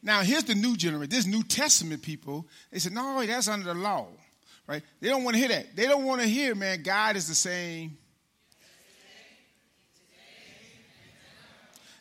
Now, 0.00 0.20
here's 0.20 0.44
the 0.44 0.54
new 0.54 0.76
generation, 0.76 1.10
this 1.10 1.26
New 1.26 1.42
Testament 1.42 2.00
people. 2.00 2.46
They 2.70 2.78
said, 2.78 2.92
no, 2.92 3.24
that's 3.26 3.48
under 3.48 3.66
the 3.66 3.74
law. 3.74 4.06
Right? 4.68 4.82
They 5.00 5.08
don't 5.08 5.24
want 5.24 5.34
to 5.34 5.40
hear 5.40 5.48
that. 5.48 5.74
They 5.74 5.86
don't 5.86 6.04
want 6.04 6.20
to 6.20 6.28
hear, 6.28 6.54
man, 6.54 6.82
God 6.82 7.16
is 7.16 7.28
the 7.28 7.34
same. 7.34 7.98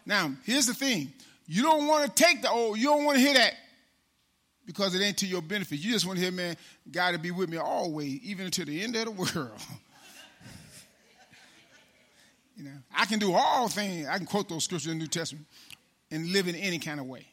Now, 0.06 0.32
here's 0.44 0.68
the 0.68 0.76
thing. 0.76 1.12
You 1.48 1.64
don't 1.64 1.88
want 1.88 2.06
to 2.06 2.24
take 2.24 2.44
the 2.44 2.52
old, 2.52 2.78
you 2.78 2.86
don't 2.86 3.04
want 3.04 3.18
to 3.18 3.24
hear 3.24 3.34
that 3.34 3.54
because 4.68 4.94
it 4.94 5.02
ain't 5.02 5.18
to 5.18 5.26
your 5.26 5.42
benefit. 5.42 5.80
You 5.80 5.92
just 5.92 6.06
want 6.06 6.20
to 6.20 6.24
hear, 6.24 6.32
man, 6.32 6.56
God 6.92 7.12
to 7.14 7.18
be 7.18 7.32
with 7.32 7.50
me 7.50 7.58
always, 7.58 8.22
even 8.22 8.52
to 8.52 8.66
the 8.66 8.84
end 8.84 8.96
of 8.96 9.06
the 9.06 9.12
world. 9.36 9.60
You 12.56 12.64
know, 12.64 12.78
I 12.96 13.06
can 13.06 13.20
do 13.20 13.34
all 13.34 13.68
things. 13.68 14.08
I 14.08 14.18
can 14.18 14.26
quote 14.26 14.48
those 14.48 14.64
scriptures 14.64 14.92
in 14.92 14.98
the 14.98 15.04
New 15.04 15.10
Testament 15.10 15.46
and 16.12 16.28
live 16.28 16.48
in 16.48 16.56
any 16.56 16.80
kind 16.80 17.00
of 17.00 17.06
way. 17.06 17.26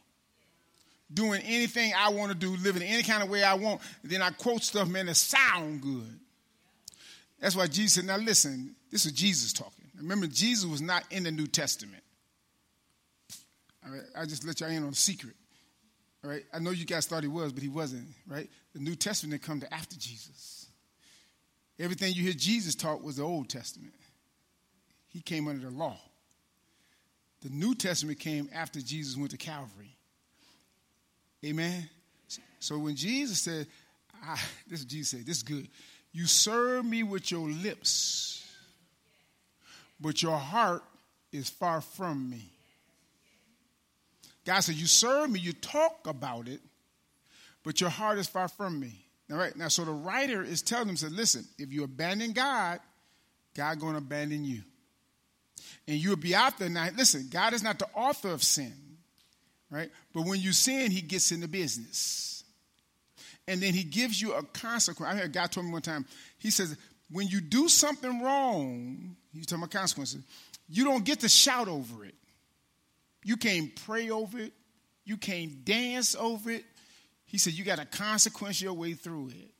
Doing 1.12 1.42
anything 1.42 1.92
I 1.96 2.08
want 2.10 2.32
to 2.32 2.38
do, 2.38 2.56
living 2.56 2.82
any 2.82 3.02
kind 3.02 3.22
of 3.22 3.28
way 3.28 3.44
I 3.44 3.54
want. 3.54 3.80
Then 4.02 4.22
I 4.22 4.30
quote 4.30 4.62
stuff, 4.62 4.88
man, 4.88 5.06
that 5.06 5.14
sound 5.14 5.80
good. 5.82 6.18
That's 7.38 7.54
why 7.54 7.66
Jesus 7.66 7.94
said, 7.94 8.04
now 8.06 8.16
listen, 8.16 8.74
this 8.90 9.04
is 9.04 9.12
Jesus 9.12 9.52
talking. 9.52 9.84
Remember, 9.96 10.26
Jesus 10.26 10.64
was 10.64 10.80
not 10.80 11.04
in 11.10 11.24
the 11.24 11.30
New 11.30 11.46
Testament. 11.46 12.02
All 13.84 13.92
right, 13.92 14.02
I 14.16 14.24
just 14.24 14.44
let 14.46 14.60
y'all 14.60 14.70
in 14.70 14.82
on 14.82 14.90
a 14.90 14.94
secret. 14.94 15.34
All 16.24 16.30
right, 16.30 16.44
I 16.52 16.60
know 16.60 16.70
you 16.70 16.86
guys 16.86 17.06
thought 17.06 17.22
he 17.22 17.28
was, 17.28 17.52
but 17.52 17.62
he 17.62 17.68
wasn't, 17.68 18.06
right? 18.28 18.48
The 18.74 18.80
New 18.80 18.94
Testament 18.94 19.42
come 19.42 19.60
to 19.60 19.72
after 19.74 19.96
Jesus. 19.96 20.66
Everything 21.78 22.14
you 22.14 22.22
hear 22.22 22.32
Jesus 22.32 22.74
taught 22.74 23.02
was 23.02 23.16
the 23.16 23.24
Old 23.24 23.48
Testament 23.48 23.92
he 25.12 25.20
came 25.20 25.46
under 25.46 25.68
the 25.68 25.74
law. 25.74 25.98
The 27.42 27.50
New 27.50 27.74
Testament 27.74 28.18
came 28.18 28.48
after 28.54 28.80
Jesus 28.80 29.16
went 29.16 29.32
to 29.32 29.36
Calvary. 29.36 29.96
Amen. 31.44 31.88
So 32.60 32.78
when 32.78 32.96
Jesus 32.96 33.40
said, 33.40 33.66
this 34.68 34.80
is 34.80 34.86
Jesus 34.86 35.10
said, 35.10 35.26
this 35.26 35.38
is 35.38 35.42
good. 35.42 35.68
You 36.12 36.26
serve 36.26 36.84
me 36.84 37.02
with 37.02 37.30
your 37.30 37.48
lips, 37.48 38.46
but 40.00 40.22
your 40.22 40.36
heart 40.36 40.82
is 41.32 41.48
far 41.48 41.80
from 41.80 42.30
me. 42.30 42.50
God 44.44 44.60
said, 44.60 44.74
You 44.74 44.86
serve 44.86 45.30
me, 45.30 45.40
you 45.40 45.52
talk 45.52 46.06
about 46.06 46.48
it, 46.48 46.60
but 47.62 47.80
your 47.80 47.90
heart 47.90 48.18
is 48.18 48.26
far 48.26 48.48
from 48.48 48.78
me. 48.78 49.06
All 49.30 49.38
right, 49.38 49.56
now, 49.56 49.68
so 49.68 49.84
the 49.84 49.92
writer 49.92 50.42
is 50.42 50.62
telling 50.62 50.88
them, 50.88 50.96
said, 50.96 51.12
Listen, 51.12 51.46
if 51.58 51.72
you 51.72 51.84
abandon 51.84 52.32
God, 52.32 52.80
God 53.54 53.80
going 53.80 53.92
to 53.92 53.98
abandon 53.98 54.44
you 54.44 54.62
and 55.86 55.96
you'll 55.96 56.16
be 56.16 56.34
out 56.34 56.58
there. 56.58 56.68
Now, 56.68 56.88
listen, 56.96 57.28
God 57.30 57.52
is 57.52 57.62
not 57.62 57.78
the 57.78 57.88
author 57.94 58.30
of 58.30 58.42
sin, 58.42 58.74
right? 59.70 59.90
But 60.14 60.26
when 60.26 60.40
you 60.40 60.52
sin, 60.52 60.90
He 60.90 61.00
gets 61.00 61.32
in 61.32 61.40
the 61.40 61.48
business. 61.48 62.44
And 63.48 63.60
then 63.60 63.74
He 63.74 63.84
gives 63.84 64.20
you 64.20 64.34
a 64.34 64.42
consequence. 64.42 65.12
I 65.12 65.16
heard 65.16 65.32
God 65.32 65.50
told 65.50 65.66
me 65.66 65.72
one 65.72 65.82
time, 65.82 66.06
He 66.38 66.50
says, 66.50 66.76
when 67.10 67.26
you 67.28 67.40
do 67.40 67.68
something 67.68 68.22
wrong, 68.22 69.16
He's 69.32 69.46
talking 69.46 69.62
about 69.62 69.72
consequences, 69.72 70.22
you 70.68 70.84
don't 70.84 71.04
get 71.04 71.20
to 71.20 71.28
shout 71.28 71.68
over 71.68 72.04
it. 72.04 72.14
You 73.24 73.36
can't 73.36 73.74
pray 73.84 74.10
over 74.10 74.38
it. 74.38 74.52
You 75.04 75.16
can't 75.16 75.64
dance 75.64 76.14
over 76.14 76.50
it. 76.50 76.64
He 77.26 77.38
said, 77.38 77.54
you 77.54 77.64
got 77.64 77.78
to 77.78 77.86
consequence 77.86 78.60
your 78.60 78.74
way 78.74 78.94
through 78.94 79.30
it. 79.30 79.50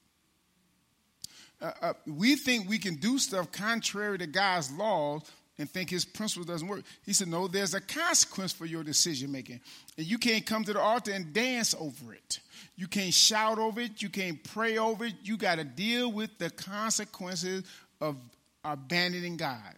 Uh, 1.61 1.73
uh, 1.81 1.93
we 2.07 2.37
think 2.37 2.69
we 2.69 2.79
can 2.79 2.97
do 2.97 3.19
stuff 3.19 3.53
contrary 3.53 4.19
to 4.19 4.27
God's 4.27 4.71
laws 4.73 5.23
and 5.59 5.71
think 5.71 5.91
his 5.91 6.05
principle 6.05 6.45
doesn't 6.45 6.67
work. 6.67 6.83
He 7.05 7.13
said, 7.13 7.29
No, 7.29 7.47
there's 7.47 7.75
a 7.75 7.81
consequence 7.81 8.53
for 8.53 8.67
your 8.67 8.83
decision 8.83 9.31
making. 9.31 9.61
And 9.99 10.07
you 10.07 10.19
can't 10.19 10.47
come 10.47 10.65
to 10.65 10.73
the 10.73 10.81
altar 10.81 11.13
and 11.13 11.33
dance 11.33 11.75
over 11.79 12.15
it. 12.15 12.41
You 12.77 12.89
can't 12.89 13.13
shout 13.13 13.59
over 13.59 13.81
it. 13.81 14.03
You 14.03 14.09
can't 14.09 14.43
pray 14.43 14.79
over 14.79 15.05
it. 15.05 15.15
You 15.23 15.37
got 15.37 15.57
to 15.57 15.65
deal 15.65 16.11
with 16.11 16.37
the 16.39 16.51
consequences 16.51 17.65
of 18.01 18.17
abandoning 18.65 19.37
God. 19.37 19.75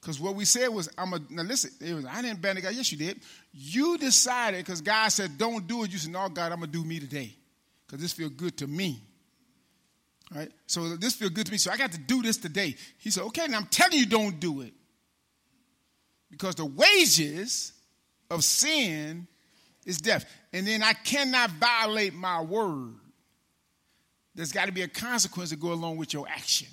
Because 0.00 0.20
what 0.20 0.34
we 0.34 0.44
said 0.44 0.68
was, 0.68 0.90
I'm 0.98 1.14
a, 1.14 1.20
now 1.30 1.42
listen, 1.42 1.70
was, 1.94 2.04
I 2.04 2.20
didn't 2.20 2.38
abandon 2.38 2.62
God. 2.62 2.74
Yes, 2.74 2.92
you 2.92 2.98
did. 2.98 3.20
You 3.52 3.96
decided, 3.96 4.64
because 4.64 4.82
God 4.82 5.08
said, 5.08 5.38
don't 5.38 5.66
do 5.66 5.84
it. 5.84 5.90
You 5.90 5.96
said, 5.96 6.12
no, 6.12 6.28
God, 6.28 6.52
I'm 6.52 6.58
going 6.58 6.70
to 6.70 6.78
do 6.78 6.84
me 6.84 7.00
today. 7.00 7.34
Because 7.86 8.02
this 8.02 8.12
feels 8.12 8.32
good 8.32 8.58
to 8.58 8.66
me. 8.66 9.02
Right? 10.34 10.50
So 10.66 10.96
this 10.96 11.14
feels 11.14 11.30
good 11.30 11.46
to 11.46 11.52
me. 11.52 11.58
So 11.58 11.70
I 11.70 11.78
got 11.78 11.92
to 11.92 11.98
do 11.98 12.20
this 12.20 12.36
today. 12.36 12.74
He 12.98 13.10
said, 13.10 13.24
okay, 13.24 13.46
now 13.46 13.58
I'm 13.58 13.66
telling 13.66 13.98
you, 13.98 14.04
don't 14.04 14.38
do 14.38 14.60
it. 14.60 14.74
Because 16.34 16.56
the 16.56 16.64
wages 16.64 17.72
of 18.28 18.42
sin 18.42 19.28
is 19.86 19.98
death. 19.98 20.24
And 20.52 20.66
then 20.66 20.82
I 20.82 20.92
cannot 20.92 21.50
violate 21.50 22.12
my 22.12 22.40
word. 22.40 22.94
There's 24.34 24.50
got 24.50 24.66
to 24.66 24.72
be 24.72 24.82
a 24.82 24.88
consequence 24.88 25.50
to 25.50 25.56
go 25.56 25.72
along 25.72 25.96
with 25.96 26.12
your 26.12 26.26
action. 26.28 26.66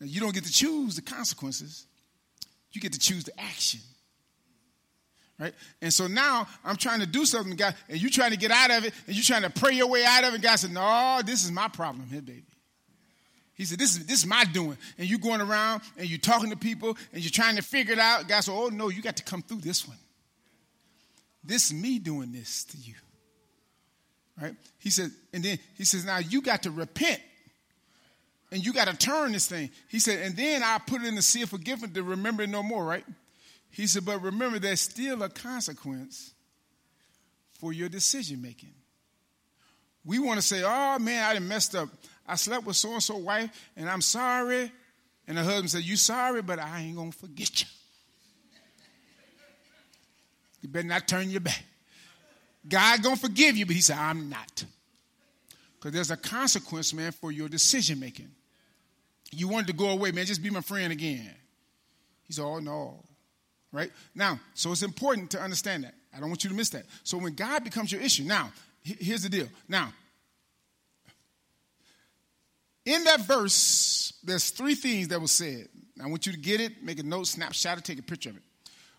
Now, 0.00 0.06
you 0.06 0.20
don't 0.20 0.34
get 0.34 0.42
to 0.42 0.52
choose 0.52 0.96
the 0.96 1.02
consequences, 1.02 1.86
you 2.72 2.80
get 2.80 2.92
to 2.94 2.98
choose 2.98 3.22
the 3.22 3.40
action. 3.40 3.78
Right? 5.38 5.54
And 5.80 5.92
so 5.92 6.08
now 6.08 6.48
I'm 6.64 6.76
trying 6.76 7.00
to 7.00 7.06
do 7.06 7.24
something, 7.24 7.54
God, 7.54 7.76
and 7.88 8.00
you're 8.00 8.10
trying 8.10 8.32
to 8.32 8.36
get 8.36 8.50
out 8.50 8.72
of 8.72 8.84
it, 8.86 8.94
and 9.06 9.14
you're 9.14 9.22
trying 9.22 9.42
to 9.42 9.50
pray 9.50 9.72
your 9.72 9.88
way 9.88 10.04
out 10.04 10.24
of 10.24 10.34
it. 10.34 10.42
God 10.42 10.56
said, 10.56 10.72
No, 10.72 11.20
this 11.24 11.44
is 11.44 11.52
my 11.52 11.68
problem 11.68 12.08
here, 12.08 12.22
baby. 12.22 12.44
He 13.54 13.64
said, 13.64 13.78
this 13.78 13.96
is, 13.96 14.06
this 14.06 14.18
is 14.20 14.26
my 14.26 14.44
doing. 14.44 14.76
And 14.98 15.08
you're 15.08 15.18
going 15.18 15.40
around 15.40 15.82
and 15.96 16.08
you're 16.08 16.18
talking 16.18 16.50
to 16.50 16.56
people 16.56 16.96
and 17.12 17.22
you're 17.22 17.30
trying 17.30 17.56
to 17.56 17.62
figure 17.62 17.92
it 17.92 18.00
out. 18.00 18.26
God 18.26 18.40
said, 18.40 18.52
Oh, 18.52 18.68
no, 18.68 18.88
you 18.88 19.00
got 19.00 19.16
to 19.16 19.22
come 19.22 19.42
through 19.42 19.60
this 19.60 19.86
one. 19.86 19.96
This 21.44 21.66
is 21.66 21.74
me 21.74 21.98
doing 21.98 22.32
this 22.32 22.64
to 22.64 22.76
you. 22.78 22.94
Right? 24.40 24.56
He 24.78 24.90
said, 24.90 25.10
and 25.32 25.44
then 25.44 25.58
he 25.76 25.84
says, 25.84 26.04
Now 26.04 26.18
you 26.18 26.42
got 26.42 26.64
to 26.64 26.70
repent 26.70 27.20
and 28.50 28.64
you 28.64 28.72
got 28.72 28.88
to 28.88 28.96
turn 28.96 29.32
this 29.32 29.46
thing. 29.46 29.70
He 29.88 29.98
said, 29.98 30.20
And 30.20 30.36
then 30.36 30.62
I 30.62 30.78
put 30.78 31.02
it 31.02 31.06
in 31.06 31.14
the 31.14 31.22
sea 31.22 31.42
of 31.42 31.50
forgiveness 31.50 31.92
to 31.92 32.02
remember 32.02 32.42
it 32.42 32.48
no 32.48 32.62
more, 32.62 32.84
right? 32.84 33.04
He 33.70 33.86
said, 33.86 34.04
But 34.04 34.22
remember, 34.22 34.58
there's 34.58 34.80
still 34.80 35.22
a 35.22 35.28
consequence 35.28 36.32
for 37.58 37.72
your 37.72 37.88
decision 37.88 38.42
making. 38.42 38.72
We 40.04 40.18
want 40.18 40.40
to 40.40 40.46
say, 40.46 40.62
Oh 40.64 40.98
man, 40.98 41.36
I 41.36 41.38
messed 41.38 41.74
up. 41.74 41.88
I 42.26 42.36
slept 42.36 42.66
with 42.66 42.76
so 42.76 42.92
and 42.92 43.02
so 43.02 43.16
wife, 43.16 43.50
and 43.76 43.88
I'm 43.88 44.00
sorry. 44.00 44.72
And 45.26 45.38
the 45.38 45.42
husband 45.42 45.70
said, 45.70 45.82
You 45.84 45.96
sorry, 45.96 46.42
but 46.42 46.58
I 46.58 46.80
ain't 46.80 46.96
gonna 46.96 47.12
forget 47.12 47.60
you. 47.60 47.66
You 50.62 50.68
better 50.68 50.88
not 50.88 51.06
turn 51.06 51.30
your 51.30 51.40
back. 51.40 51.62
God 52.66 53.02
gonna 53.02 53.16
forgive 53.16 53.56
you, 53.56 53.66
but 53.66 53.74
he 53.74 53.82
said, 53.82 53.98
I'm 53.98 54.30
not. 54.30 54.64
Because 55.74 55.92
there's 55.92 56.10
a 56.10 56.16
consequence, 56.16 56.94
man, 56.94 57.12
for 57.12 57.30
your 57.30 57.48
decision 57.48 58.00
making. 58.00 58.30
You 59.30 59.48
wanted 59.48 59.66
to 59.66 59.72
go 59.74 59.90
away, 59.90 60.12
man, 60.12 60.24
just 60.24 60.42
be 60.42 60.48
my 60.48 60.62
friend 60.62 60.92
again. 60.92 61.30
He 62.26 62.32
said, 62.32 62.44
Oh 62.44 62.58
no. 62.58 63.04
Right? 63.72 63.90
Now, 64.14 64.38
so 64.54 64.70
it's 64.72 64.82
important 64.82 65.32
to 65.32 65.40
understand 65.40 65.84
that. 65.84 65.94
I 66.16 66.20
don't 66.20 66.28
want 66.28 66.44
you 66.44 66.50
to 66.50 66.56
miss 66.56 66.70
that. 66.70 66.86
So 67.02 67.18
when 67.18 67.34
God 67.34 67.64
becomes 67.64 67.90
your 67.90 68.00
issue, 68.00 68.22
now, 68.22 68.52
here's 68.82 69.24
the 69.24 69.28
deal. 69.28 69.48
Now, 69.68 69.92
in 72.84 73.04
that 73.04 73.20
verse, 73.20 74.12
there's 74.22 74.50
three 74.50 74.74
things 74.74 75.08
that 75.08 75.20
were 75.20 75.26
said. 75.26 75.68
I 76.02 76.06
want 76.06 76.26
you 76.26 76.32
to 76.32 76.38
get 76.38 76.60
it, 76.60 76.82
make 76.82 76.98
a 76.98 77.02
note, 77.02 77.26
snapshot 77.26 77.78
it, 77.78 77.84
take 77.84 77.98
a 77.98 78.02
picture 78.02 78.30
of 78.30 78.36
it. 78.36 78.42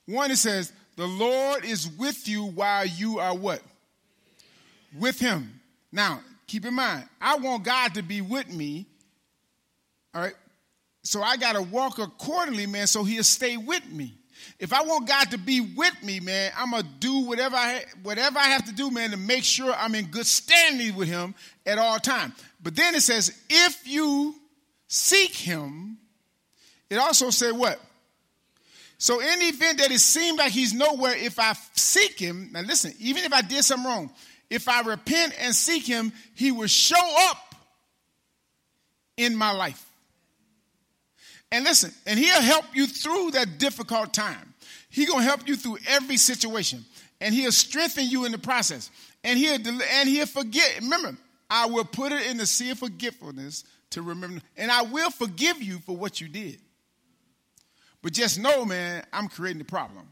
One, 0.08 0.32
it 0.32 0.38
says, 0.38 0.72
The 0.96 1.06
Lord 1.08 1.66
is 1.66 1.88
with 1.88 2.28
you 2.28 2.46
while 2.46 2.86
you 2.86 3.20
are 3.20 3.36
what? 3.36 3.62
With 4.98 5.20
him. 5.20 5.60
Now, 5.92 6.22
keep 6.48 6.66
in 6.66 6.74
mind, 6.74 7.08
I 7.20 7.38
want 7.38 7.64
God 7.64 7.96
to 7.96 8.02
be 8.02 8.22
with 8.22 8.52
me. 8.52 8.86
All 10.14 10.22
right. 10.22 10.36
So 11.04 11.22
I 11.22 11.38
got 11.38 11.54
to 11.54 11.62
walk 11.62 12.00
accordingly, 12.00 12.66
man, 12.66 12.88
so 12.88 13.04
he'll 13.04 13.24
stay 13.24 13.58
with 13.58 13.88
me. 13.92 14.16
If 14.60 14.74
I 14.74 14.82
want 14.84 15.08
God 15.08 15.32
to 15.32 15.38
be 15.38 15.62
with 15.62 16.04
me, 16.04 16.20
man, 16.20 16.52
I'm 16.58 16.72
gonna 16.72 16.84
do 17.00 17.22
whatever 17.22 17.56
I 17.56 17.84
whatever 18.04 18.40
I 18.40 18.48
have 18.48 18.66
to 18.66 18.74
do, 18.74 18.92
man, 18.92 19.12
to 19.12 19.18
make 19.18 19.44
sure 19.44 19.74
I'm 19.74 19.96
in 19.96 20.06
good 20.06 20.26
standing 20.26 20.96
with 20.96 21.08
Him 21.08 21.36
at 21.66 21.78
all 21.78 22.00
times. 22.00 22.34
But 22.62 22.76
then 22.76 22.96
it 22.96 23.02
says, 23.02 23.38
if 23.50 23.88
you 23.88 24.36
seek 24.88 25.36
Him, 25.36 25.98
it 26.90 26.98
also 26.98 27.30
said 27.30 27.54
what? 27.54 27.80
So 28.98 29.20
in 29.20 29.40
the 29.40 29.46
event 29.46 29.80
that 29.80 29.92
it 29.92 30.00
seems 30.00 30.38
like 30.38 30.52
He's 30.52 30.74
nowhere, 30.74 31.16
if 31.16 31.40
I 31.40 31.54
seek 31.76 32.20
Him, 32.20 32.50
now 32.52 32.62
listen, 32.62 32.94
even 33.00 33.24
if 33.24 33.34
I 33.34 33.42
did 33.42 33.64
something 33.64 33.90
wrong, 33.90 34.10
if 34.50 34.68
I 34.70 34.82
repent 34.82 35.36
and 35.40 35.54
seek 35.54 35.86
Him, 35.86 36.12
He 36.34 36.52
will 36.52 36.68
show 36.68 37.16
up 37.30 37.56
in 39.18 39.36
my 39.36 39.52
life. 39.52 39.84
And 41.52 41.64
listen, 41.64 41.92
and 42.06 42.20
he'll 42.20 42.42
help 42.42 42.66
you 42.74 42.88
through 42.88 43.32
that 43.32 43.58
difficult 43.60 44.14
time. 44.14 44.54
He's 44.90 45.10
going 45.10 45.22
to 45.22 45.28
help 45.28 45.48
you 45.48 45.56
through 45.56 45.78
every 45.88 46.18
situation. 46.18 46.86
And 47.22 47.34
he'll 47.34 47.52
strengthen 47.52 48.10
you 48.10 48.26
in 48.26 48.32
the 48.32 48.38
process. 48.38 48.90
And 49.24 49.38
he'll, 49.40 49.56
and 49.56 50.10
he'll 50.10 50.26
forget. 50.26 50.80
Remember, 50.82 51.16
I 51.50 51.68
will 51.68 51.86
put 51.86 52.12
it 52.12 52.28
in 52.28 52.38
the 52.38 52.46
sea 52.46 52.72
of 52.72 52.80
forgetfulness 52.80 53.64
to 53.92 54.02
remember. 54.02 54.42
And 54.58 54.72
I 54.72 54.82
will 54.84 55.12
forgive 55.12 55.62
you 55.62 55.80
for 55.80 55.96
what 55.96 56.20
you 56.20 56.28
did. 56.28 56.60
But 58.02 58.14
just 58.14 58.40
know, 58.40 58.66
man, 58.66 59.06
I'm 59.14 59.28
creating 59.28 59.60
the 59.60 59.66
problem. 59.66 60.08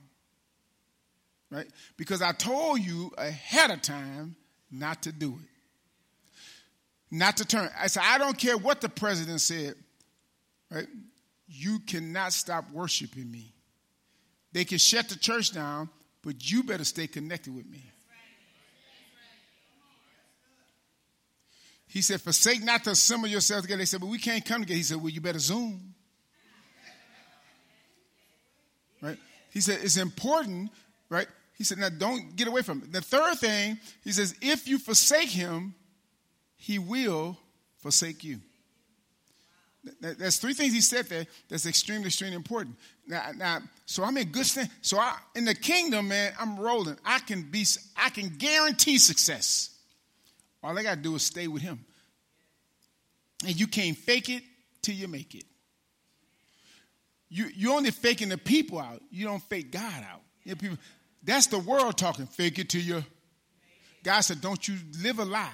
Right? 1.51 1.67
Because 1.97 2.21
I 2.21 2.31
told 2.31 2.79
you 2.79 3.11
ahead 3.17 3.69
of 3.69 3.81
time 3.81 4.35
not 4.71 5.03
to 5.03 5.11
do 5.11 5.33
it. 5.33 5.49
Not 7.11 7.37
to 7.37 7.45
turn. 7.45 7.69
I 7.79 7.87
said, 7.87 8.03
I 8.03 8.17
don't 8.17 8.37
care 8.37 8.57
what 8.57 8.81
the 8.81 8.89
president 8.89 9.39
said. 9.41 9.75
Right? 10.71 10.87
You 11.47 11.79
cannot 11.79 12.33
stop 12.33 12.71
worshiping 12.71 13.29
me. 13.29 13.53
They 14.51 14.65
can 14.65 14.77
shut 14.77 15.09
the 15.09 15.17
church 15.17 15.51
down, 15.51 15.89
but 16.23 16.49
you 16.49 16.63
better 16.63 16.85
stay 16.85 17.07
connected 17.07 17.55
with 17.55 17.67
me. 17.67 17.83
He 21.87 22.01
said, 22.01 22.21
Forsake 22.21 22.63
not 22.63 22.83
to 22.85 22.89
assemble 22.91 23.27
yourselves 23.27 23.63
together. 23.63 23.77
They 23.77 23.85
said, 23.85 23.99
But 23.99 24.07
we 24.09 24.17
can't 24.17 24.43
come 24.43 24.61
together. 24.61 24.77
He 24.77 24.83
said, 24.83 24.97
Well, 24.97 25.09
you 25.09 25.21
better 25.21 25.37
Zoom. 25.37 25.93
Right? 28.99 29.17
He 29.51 29.61
said, 29.61 29.79
It's 29.83 29.97
important, 29.97 30.71
right? 31.09 31.27
He 31.55 31.63
said, 31.63 31.77
Now 31.77 31.89
don't 31.89 32.35
get 32.35 32.47
away 32.47 32.63
from 32.63 32.79
it. 32.79 32.91
The 32.91 33.01
third 33.01 33.37
thing, 33.37 33.77
he 34.03 34.11
says, 34.11 34.35
If 34.41 34.67
you 34.67 34.79
forsake 34.79 35.29
him, 35.29 35.75
he 36.57 36.79
will 36.79 37.37
forsake 37.77 38.23
you. 38.23 38.39
There's 39.99 40.37
three 40.37 40.53
things 40.53 40.73
he 40.73 40.79
said 40.79 41.05
there 41.09 41.25
that's 41.49 41.65
extremely, 41.65 42.07
extremely 42.07 42.37
important. 42.37 42.77
Now, 43.05 43.31
now 43.35 43.59
so 43.85 44.03
I'm 44.03 44.15
in 44.17 44.29
good 44.29 44.45
stand. 44.45 44.69
So 44.81 44.97
I, 44.97 45.17
in 45.35 45.43
the 45.43 45.55
kingdom, 45.55 46.07
man, 46.07 46.31
I'm 46.39 46.57
rolling. 46.57 46.97
I 47.05 47.19
can 47.19 47.41
be, 47.43 47.65
I 47.97 48.09
can 48.09 48.29
guarantee 48.29 48.97
success. 48.97 49.71
All 50.63 50.77
I 50.77 50.83
got 50.83 50.95
to 50.95 51.01
do 51.01 51.15
is 51.15 51.23
stay 51.23 51.49
with 51.49 51.61
him. 51.61 51.83
And 53.45 53.59
you 53.59 53.67
can't 53.67 53.97
fake 53.97 54.29
it 54.29 54.43
till 54.81 54.95
you 54.95 55.09
make 55.09 55.35
it. 55.35 55.43
You, 57.27 57.49
you're 57.53 57.73
only 57.73 57.91
faking 57.91 58.29
the 58.29 58.37
people 58.37 58.79
out. 58.79 59.01
You 59.11 59.25
don't 59.25 59.43
fake 59.43 59.71
God 59.71 60.05
out. 60.09 60.21
You 60.45 60.51
know, 60.51 60.55
people, 60.55 60.77
that's 61.21 61.47
the 61.47 61.59
world 61.59 61.97
talking. 61.97 62.25
Fake 62.25 62.57
it 62.59 62.69
till 62.69 62.81
you. 62.81 63.03
God 64.01 64.21
said, 64.21 64.39
don't 64.39 64.65
you 64.65 64.75
live 65.01 65.19
a 65.19 65.25
lie 65.25 65.49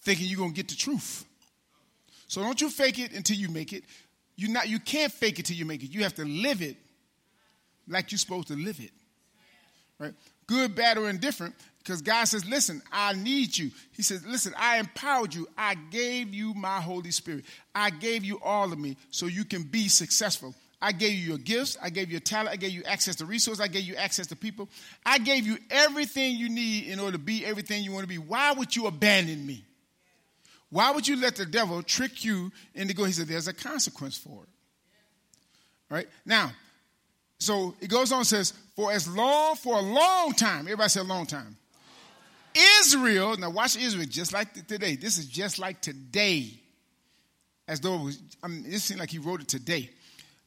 thinking 0.00 0.28
you're 0.28 0.38
going 0.38 0.52
to 0.52 0.56
get 0.56 0.68
the 0.68 0.74
truth. 0.76 1.25
So 2.28 2.42
don't 2.42 2.60
you 2.60 2.70
fake 2.70 2.98
it 2.98 3.12
until 3.12 3.36
you 3.36 3.48
make 3.48 3.72
it. 3.72 3.84
You 4.36 4.48
not 4.48 4.68
you 4.68 4.78
can't 4.78 5.12
fake 5.12 5.38
it 5.38 5.46
till 5.46 5.56
you 5.56 5.64
make 5.64 5.82
it. 5.82 5.90
You 5.90 6.02
have 6.02 6.14
to 6.14 6.24
live 6.24 6.62
it 6.62 6.76
like 7.88 8.12
you're 8.12 8.18
supposed 8.18 8.48
to 8.48 8.54
live 8.54 8.80
it. 8.80 8.90
Right? 9.98 10.12
Good, 10.46 10.74
bad, 10.74 10.98
or 10.98 11.08
indifferent. 11.08 11.54
Because 11.78 12.02
God 12.02 12.24
says, 12.24 12.44
listen, 12.44 12.82
I 12.92 13.12
need 13.12 13.56
you. 13.56 13.70
He 13.92 14.02
says, 14.02 14.26
listen, 14.26 14.52
I 14.58 14.78
empowered 14.78 15.32
you. 15.32 15.46
I 15.56 15.76
gave 15.76 16.34
you 16.34 16.52
my 16.52 16.80
Holy 16.80 17.12
Spirit. 17.12 17.44
I 17.74 17.90
gave 17.90 18.24
you 18.24 18.40
all 18.42 18.72
of 18.72 18.78
me 18.78 18.96
so 19.10 19.26
you 19.26 19.44
can 19.44 19.62
be 19.62 19.88
successful. 19.88 20.54
I 20.82 20.92
gave 20.92 21.12
you 21.12 21.28
your 21.28 21.38
gifts. 21.38 21.78
I 21.80 21.90
gave 21.90 22.10
you 22.10 22.18
talent. 22.20 22.50
I 22.50 22.56
gave 22.56 22.72
you 22.72 22.82
access 22.84 23.16
to 23.16 23.24
resources. 23.24 23.60
I 23.60 23.68
gave 23.68 23.84
you 23.84 23.94
access 23.94 24.26
to 24.28 24.36
people. 24.36 24.68
I 25.04 25.18
gave 25.18 25.46
you 25.46 25.58
everything 25.70 26.36
you 26.36 26.48
need 26.48 26.88
in 26.88 26.98
order 26.98 27.12
to 27.12 27.22
be 27.22 27.46
everything 27.46 27.82
you 27.82 27.92
want 27.92 28.02
to 28.02 28.08
be. 28.08 28.18
Why 28.18 28.52
would 28.52 28.74
you 28.74 28.86
abandon 28.86 29.46
me? 29.46 29.64
Why 30.76 30.90
would 30.90 31.08
you 31.08 31.16
let 31.16 31.36
the 31.36 31.46
devil 31.46 31.82
trick 31.82 32.22
you 32.22 32.52
into 32.74 32.92
going? 32.92 33.06
He 33.06 33.14
said, 33.14 33.28
There's 33.28 33.48
a 33.48 33.54
consequence 33.54 34.18
for 34.18 34.42
it. 34.42 34.48
Right? 35.88 36.06
Now, 36.26 36.52
so 37.38 37.74
it 37.80 37.88
goes 37.88 38.12
on 38.12 38.26
says, 38.26 38.52
For 38.74 38.92
as 38.92 39.08
long, 39.08 39.56
for 39.56 39.78
a 39.78 39.80
long 39.80 40.32
time, 40.32 40.66
everybody 40.66 40.90
say 40.90 41.00
a 41.00 41.04
long 41.04 41.24
time. 41.24 41.56
Israel, 42.80 43.38
now 43.38 43.48
watch 43.48 43.78
Israel 43.78 44.04
just 44.06 44.34
like 44.34 44.52
today. 44.66 44.96
This 44.96 45.16
is 45.16 45.24
just 45.24 45.58
like 45.58 45.80
today. 45.80 46.50
As 47.66 47.80
though 47.80 47.94
it 47.94 48.04
was, 48.04 48.22
I 48.42 48.48
mean, 48.48 48.66
it 48.66 48.80
seemed 48.80 49.00
like 49.00 49.08
he 49.08 49.18
wrote 49.18 49.40
it 49.40 49.48
today. 49.48 49.88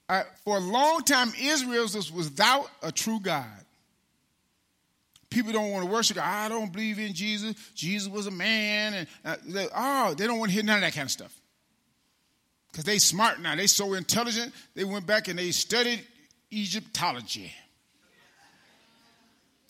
uh, 0.10 0.22
for 0.46 0.58
a 0.58 0.62
long 0.62 1.02
time, 1.06 1.34
Israel 1.42 1.88
was 1.92 2.12
without 2.12 2.70
a 2.84 2.92
true 2.92 3.20
God. 3.20 3.66
People 5.30 5.52
don't 5.52 5.72
want 5.72 5.86
to 5.86 5.92
worship 5.92 6.16
God. 6.16 6.26
I 6.26 6.50
don't 6.50 6.72
believe 6.72 6.98
in 6.98 7.14
Jesus. 7.14 7.56
Jesus 7.76 8.08
was 8.08 8.28
a 8.28 8.32
man. 8.32 8.94
And 8.94 9.08
uh, 9.56 9.66
oh, 9.76 10.14
they 10.16 10.26
don't 10.26 10.40
want 10.40 10.50
to 10.50 10.56
hear 10.56 10.64
none 10.64 10.78
of 10.78 10.82
that 10.82 10.94
kind 10.94 11.06
of 11.06 11.12
stuff. 11.12 11.40
Because 12.72 12.86
they 12.86 12.98
smart 12.98 13.40
now. 13.40 13.56
They 13.56 13.68
so 13.68 13.94
intelligent. 13.94 14.54
They 14.76 14.84
went 14.84 15.06
back 15.06 15.28
and 15.28 15.38
they 15.38 15.52
studied 15.52 16.06
Egyptology. 16.52 17.54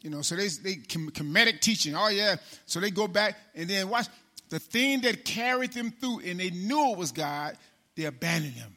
You 0.02 0.10
know, 0.10 0.22
so 0.22 0.36
they, 0.36 0.48
they 0.48 0.76
Kemetic 0.76 1.60
teaching. 1.60 1.96
Oh, 1.96 2.08
yeah. 2.08 2.38
So 2.66 2.80
they 2.80 2.92
go 2.92 3.08
back 3.08 3.38
and 3.54 3.70
then 3.70 3.90
watch 3.90 4.08
the 4.50 4.60
thing 4.60 5.02
that 5.02 5.26
carried 5.26 5.74
them 5.74 5.92
through 5.92 6.22
and 6.26 6.40
they 6.40 6.52
knew 6.52 6.92
it 6.92 6.98
was 6.98 7.12
God, 7.12 7.58
they 7.96 8.06
abandoned 8.06 8.54
him. 8.54 8.76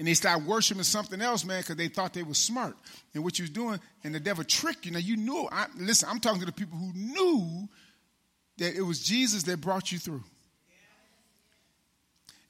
And 0.00 0.08
they 0.08 0.14
started 0.14 0.46
worshiping 0.46 0.82
something 0.82 1.20
else, 1.20 1.44
man, 1.44 1.60
because 1.60 1.76
they 1.76 1.88
thought 1.88 2.14
they 2.14 2.22
were 2.22 2.32
smart. 2.32 2.74
And 3.12 3.22
what 3.22 3.38
you 3.38 3.42
was 3.42 3.50
doing, 3.50 3.78
and 4.02 4.14
the 4.14 4.18
devil 4.18 4.42
tricked 4.42 4.86
you. 4.86 4.92
Now, 4.92 4.98
you 4.98 5.14
knew, 5.14 5.46
I, 5.52 5.66
listen, 5.76 6.08
I'm 6.10 6.20
talking 6.20 6.40
to 6.40 6.46
the 6.46 6.52
people 6.52 6.78
who 6.78 6.90
knew 6.94 7.68
that 8.56 8.74
it 8.74 8.80
was 8.80 9.04
Jesus 9.04 9.42
that 9.42 9.60
brought 9.60 9.92
you 9.92 9.98
through. 9.98 10.24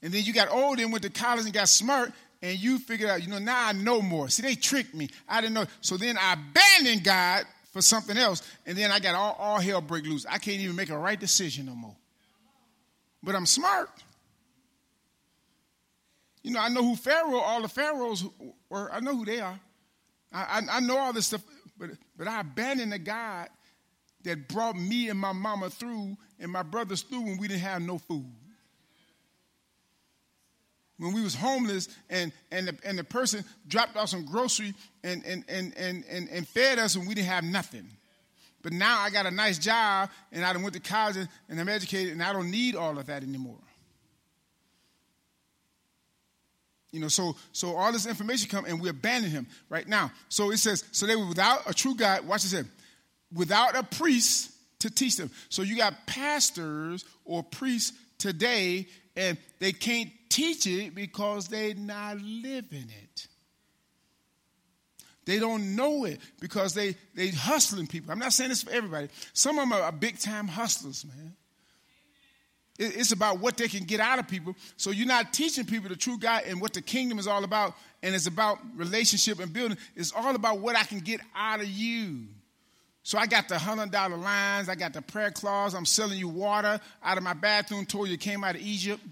And 0.00 0.12
then 0.12 0.22
you 0.22 0.32
got 0.32 0.48
old 0.48 0.78
and 0.78 0.92
went 0.92 1.02
to 1.02 1.10
college 1.10 1.44
and 1.44 1.52
got 1.52 1.68
smart, 1.68 2.12
and 2.40 2.56
you 2.56 2.78
figured 2.78 3.10
out, 3.10 3.20
you 3.20 3.28
know, 3.28 3.40
now 3.40 3.66
I 3.66 3.72
know 3.72 4.00
more. 4.00 4.28
See, 4.28 4.44
they 4.44 4.54
tricked 4.54 4.94
me. 4.94 5.08
I 5.28 5.40
didn't 5.40 5.54
know. 5.54 5.66
So 5.80 5.96
then 5.96 6.16
I 6.18 6.34
abandoned 6.34 7.02
God 7.02 7.46
for 7.72 7.82
something 7.82 8.16
else, 8.16 8.48
and 8.64 8.78
then 8.78 8.92
I 8.92 9.00
got 9.00 9.16
all, 9.16 9.36
all 9.40 9.60
hell 9.60 9.80
break 9.80 10.06
loose. 10.06 10.24
I 10.24 10.38
can't 10.38 10.60
even 10.60 10.76
make 10.76 10.90
a 10.90 10.96
right 10.98 11.18
decision 11.18 11.66
no 11.66 11.74
more. 11.74 11.96
But 13.24 13.34
I'm 13.34 13.44
smart. 13.44 13.90
You 16.42 16.53
know, 16.53 16.61
I 16.61 16.68
know 16.68 16.83
who 16.83 16.96
Pharaoh, 16.96 17.38
all 17.38 17.62
the 17.62 17.68
pharaohs 17.68 18.24
were. 18.68 18.90
I 18.92 19.00
know 19.00 19.16
who 19.16 19.24
they 19.24 19.40
are. 19.40 19.61
I, 20.33 20.42
I, 20.42 20.76
I 20.76 20.81
know 20.81 20.98
all 20.98 21.12
this 21.12 21.26
stuff, 21.26 21.42
but, 21.79 21.90
but 22.16 22.29
I 22.29 22.40
abandoned 22.40 22.92
the 22.92 22.98
God 22.98 23.48
that 24.24 24.48
brought 24.48 24.76
me 24.76 25.09
and 25.09 25.18
my 25.18 25.33
mama 25.33 25.70
through 25.70 26.16
and 26.38 26.50
my 26.50 26.62
brothers 26.62 27.03
through 27.03 27.22
when 27.22 27.38
we 27.38 27.48
didn't 27.48 27.62
have 27.62 27.83
no 27.83 27.98
food 27.98 28.31
when 31.00 31.14
we 31.14 31.22
was 31.22 31.35
homeless 31.35 31.88
and, 32.11 32.31
and, 32.53 32.68
the, 32.68 32.76
and 32.85 32.98
the 32.98 33.05
person 33.05 33.42
dropped 33.66 33.96
off 33.96 34.11
some 34.11 34.26
grocery 34.26 34.74
and, 35.03 35.24
and, 35.24 35.44
and, 35.48 35.72
and, 35.76 36.05
and, 36.11 36.29
and 36.29 36.46
fed 36.46 36.79
us 36.79 36.94
and 36.94 37.09
we 37.09 37.14
didn't 37.14 37.29
have 37.29 37.42
nothing. 37.42 37.88
But 38.62 38.74
now 38.74 39.00
I 39.00 39.09
got 39.09 39.24
a 39.24 39.31
nice 39.31 39.59
job 39.59 40.11
and 40.31 40.44
I 40.44 40.55
went 40.59 40.74
to 40.74 40.81
college 40.81 41.16
and 41.48 41.61
I'm 41.61 41.68
educated 41.70 42.12
and 42.12 42.22
I 42.22 42.35
don't 42.35 42.50
need 42.50 42.76
all 42.76 42.98
of 42.98 43.07
that 43.07 43.22
anymore. 43.22 43.57
You 46.92 47.00
know, 47.00 47.09
so 47.09 47.37
so 47.53 47.76
all 47.76 47.92
this 47.92 48.07
information 48.07 48.48
come 48.48 48.64
and 48.64 48.81
we 48.81 48.88
abandon 48.88 49.31
him 49.31 49.46
right 49.68 49.87
now. 49.87 50.11
So 50.29 50.50
it 50.50 50.59
says, 50.59 50.85
so 50.90 51.07
they 51.07 51.16
were 51.16 51.26
without 51.26 51.68
a 51.70 51.74
true 51.74 51.94
God, 51.94 52.26
watch 52.26 52.42
this 52.42 52.53
here, 52.53 52.66
without 53.33 53.76
a 53.76 53.83
priest 53.83 54.50
to 54.81 54.90
teach 54.90 55.16
them. 55.16 55.31
So 55.48 55.62
you 55.62 55.76
got 55.76 56.07
pastors 56.07 57.05
or 57.24 57.42
priests 57.42 57.96
today 58.18 58.88
and 59.16 59.38
they 59.59 59.72
can't 59.72 60.11
teach 60.29 60.66
it 60.66 60.94
because 60.94 61.48
they're 61.48 61.74
not 61.74 62.20
living 62.20 62.88
it. 63.03 63.26
They 65.26 65.38
don't 65.38 65.76
know 65.76 66.05
it 66.05 66.18
because 66.40 66.74
they 66.74 66.96
they 67.14 67.29
hustling 67.29 67.87
people. 67.87 68.11
I'm 68.11 68.18
not 68.18 68.33
saying 68.33 68.50
this 68.50 68.64
for 68.64 68.72
everybody. 68.72 69.09
Some 69.33 69.59
of 69.59 69.68
them 69.68 69.72
are 69.81 69.92
big 69.92 70.18
time 70.18 70.48
hustlers, 70.48 71.05
man. 71.05 71.37
It's 72.82 73.12
about 73.12 73.40
what 73.40 73.58
they 73.58 73.68
can 73.68 73.84
get 73.84 74.00
out 74.00 74.18
of 74.18 74.26
people. 74.26 74.56
So 74.78 74.90
you're 74.90 75.06
not 75.06 75.34
teaching 75.34 75.66
people 75.66 75.90
the 75.90 75.96
true 75.96 76.16
God 76.16 76.44
and 76.46 76.62
what 76.62 76.72
the 76.72 76.80
kingdom 76.80 77.18
is 77.18 77.26
all 77.26 77.44
about, 77.44 77.74
and 78.02 78.14
it's 78.14 78.26
about 78.26 78.58
relationship 78.74 79.38
and 79.38 79.52
building. 79.52 79.76
It's 79.94 80.12
all 80.12 80.34
about 80.34 80.60
what 80.60 80.76
I 80.76 80.84
can 80.84 81.00
get 81.00 81.20
out 81.36 81.60
of 81.60 81.66
you. 81.66 82.20
So 83.02 83.18
I 83.18 83.26
got 83.26 83.48
the 83.48 83.58
hundred 83.58 83.90
dollar 83.90 84.16
lines, 84.16 84.70
I 84.70 84.76
got 84.76 84.94
the 84.94 85.02
prayer 85.02 85.30
clause. 85.30 85.74
I'm 85.74 85.84
selling 85.84 86.18
you 86.18 86.28
water 86.28 86.80
out 87.02 87.18
of 87.18 87.22
my 87.22 87.34
bathroom 87.34 87.84
told 87.84 88.08
you 88.08 88.16
came 88.16 88.44
out 88.44 88.54
of 88.54 88.62
Egypt. 88.62 89.02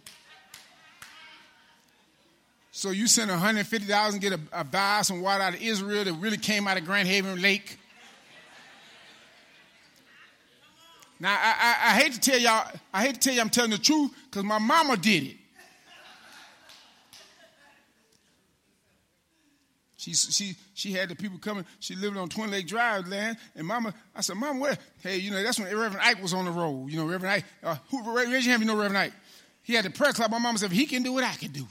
So 2.71 2.91
you 2.91 3.07
send 3.07 3.31
$150 3.31 4.13
and 4.13 4.21
get 4.21 4.33
a, 4.33 4.41
a 4.53 5.05
some 5.05 5.21
water 5.21 5.43
out 5.43 5.55
of 5.55 5.61
Israel 5.61 6.05
that 6.05 6.13
really 6.15 6.39
came 6.39 6.67
out 6.67 6.79
of 6.79 6.87
Grand 6.87 7.09
Haven 7.09 7.43
Lake. 7.43 7.79
Now 11.21 11.33
I, 11.33 11.49
I, 11.49 11.91
I, 11.91 12.01
hate 12.01 12.13
to 12.13 12.21
tell 12.21 12.39
y'all, 12.39 12.71
I 12.93 13.03
hate 13.03 13.15
to 13.15 13.21
tell 13.21 13.35
you 13.35 13.41
I'm 13.41 13.51
telling 13.51 13.73
the 13.73 13.79
truth 13.79 14.13
because 14.25 14.45
my 14.45 14.59
mama 14.59 14.97
did 14.97 15.25
it. 15.25 15.37
She, 19.97 20.15
she, 20.15 20.55
she 20.75 20.93
had 20.93 21.09
the 21.09 21.17
people 21.17 21.39
coming. 21.39 21.67
She 21.81 21.97
lived 21.97 22.17
on 22.17 22.29
Twin 22.29 22.53
Lake 22.53 22.69
Drive 22.69 23.09
land. 23.09 23.37
And 23.57 23.67
mama, 23.67 23.93
I 24.15 24.21
said, 24.21 24.37
Mama, 24.37 24.61
where? 24.61 24.79
Hey, 25.03 25.17
you 25.17 25.33
know, 25.33 25.43
that's 25.43 25.59
when 25.59 25.67
Reverend 25.67 25.99
Ike 26.01 26.23
was 26.23 26.33
on 26.33 26.45
the 26.45 26.53
road. 26.53 26.89
You 26.89 26.99
know, 26.99 27.05
Reverend 27.05 27.35
Ike, 27.35 27.45
uh, 27.65 27.77
who, 27.91 28.17
raise 28.17 28.47
you 28.47 28.57
know 28.59 28.77
Reverend 28.77 28.97
Ike. 28.97 29.13
He 29.65 29.75
had 29.75 29.85
the 29.85 29.91
prayer 29.91 30.13
club. 30.13 30.31
My 30.31 30.39
mama 30.39 30.57
said, 30.57 30.71
he 30.71 30.87
can 30.87 31.03
do 31.03 31.19
it, 31.19 31.25
I 31.25 31.35
can 31.35 31.51
do 31.51 31.63
it. 31.63 31.69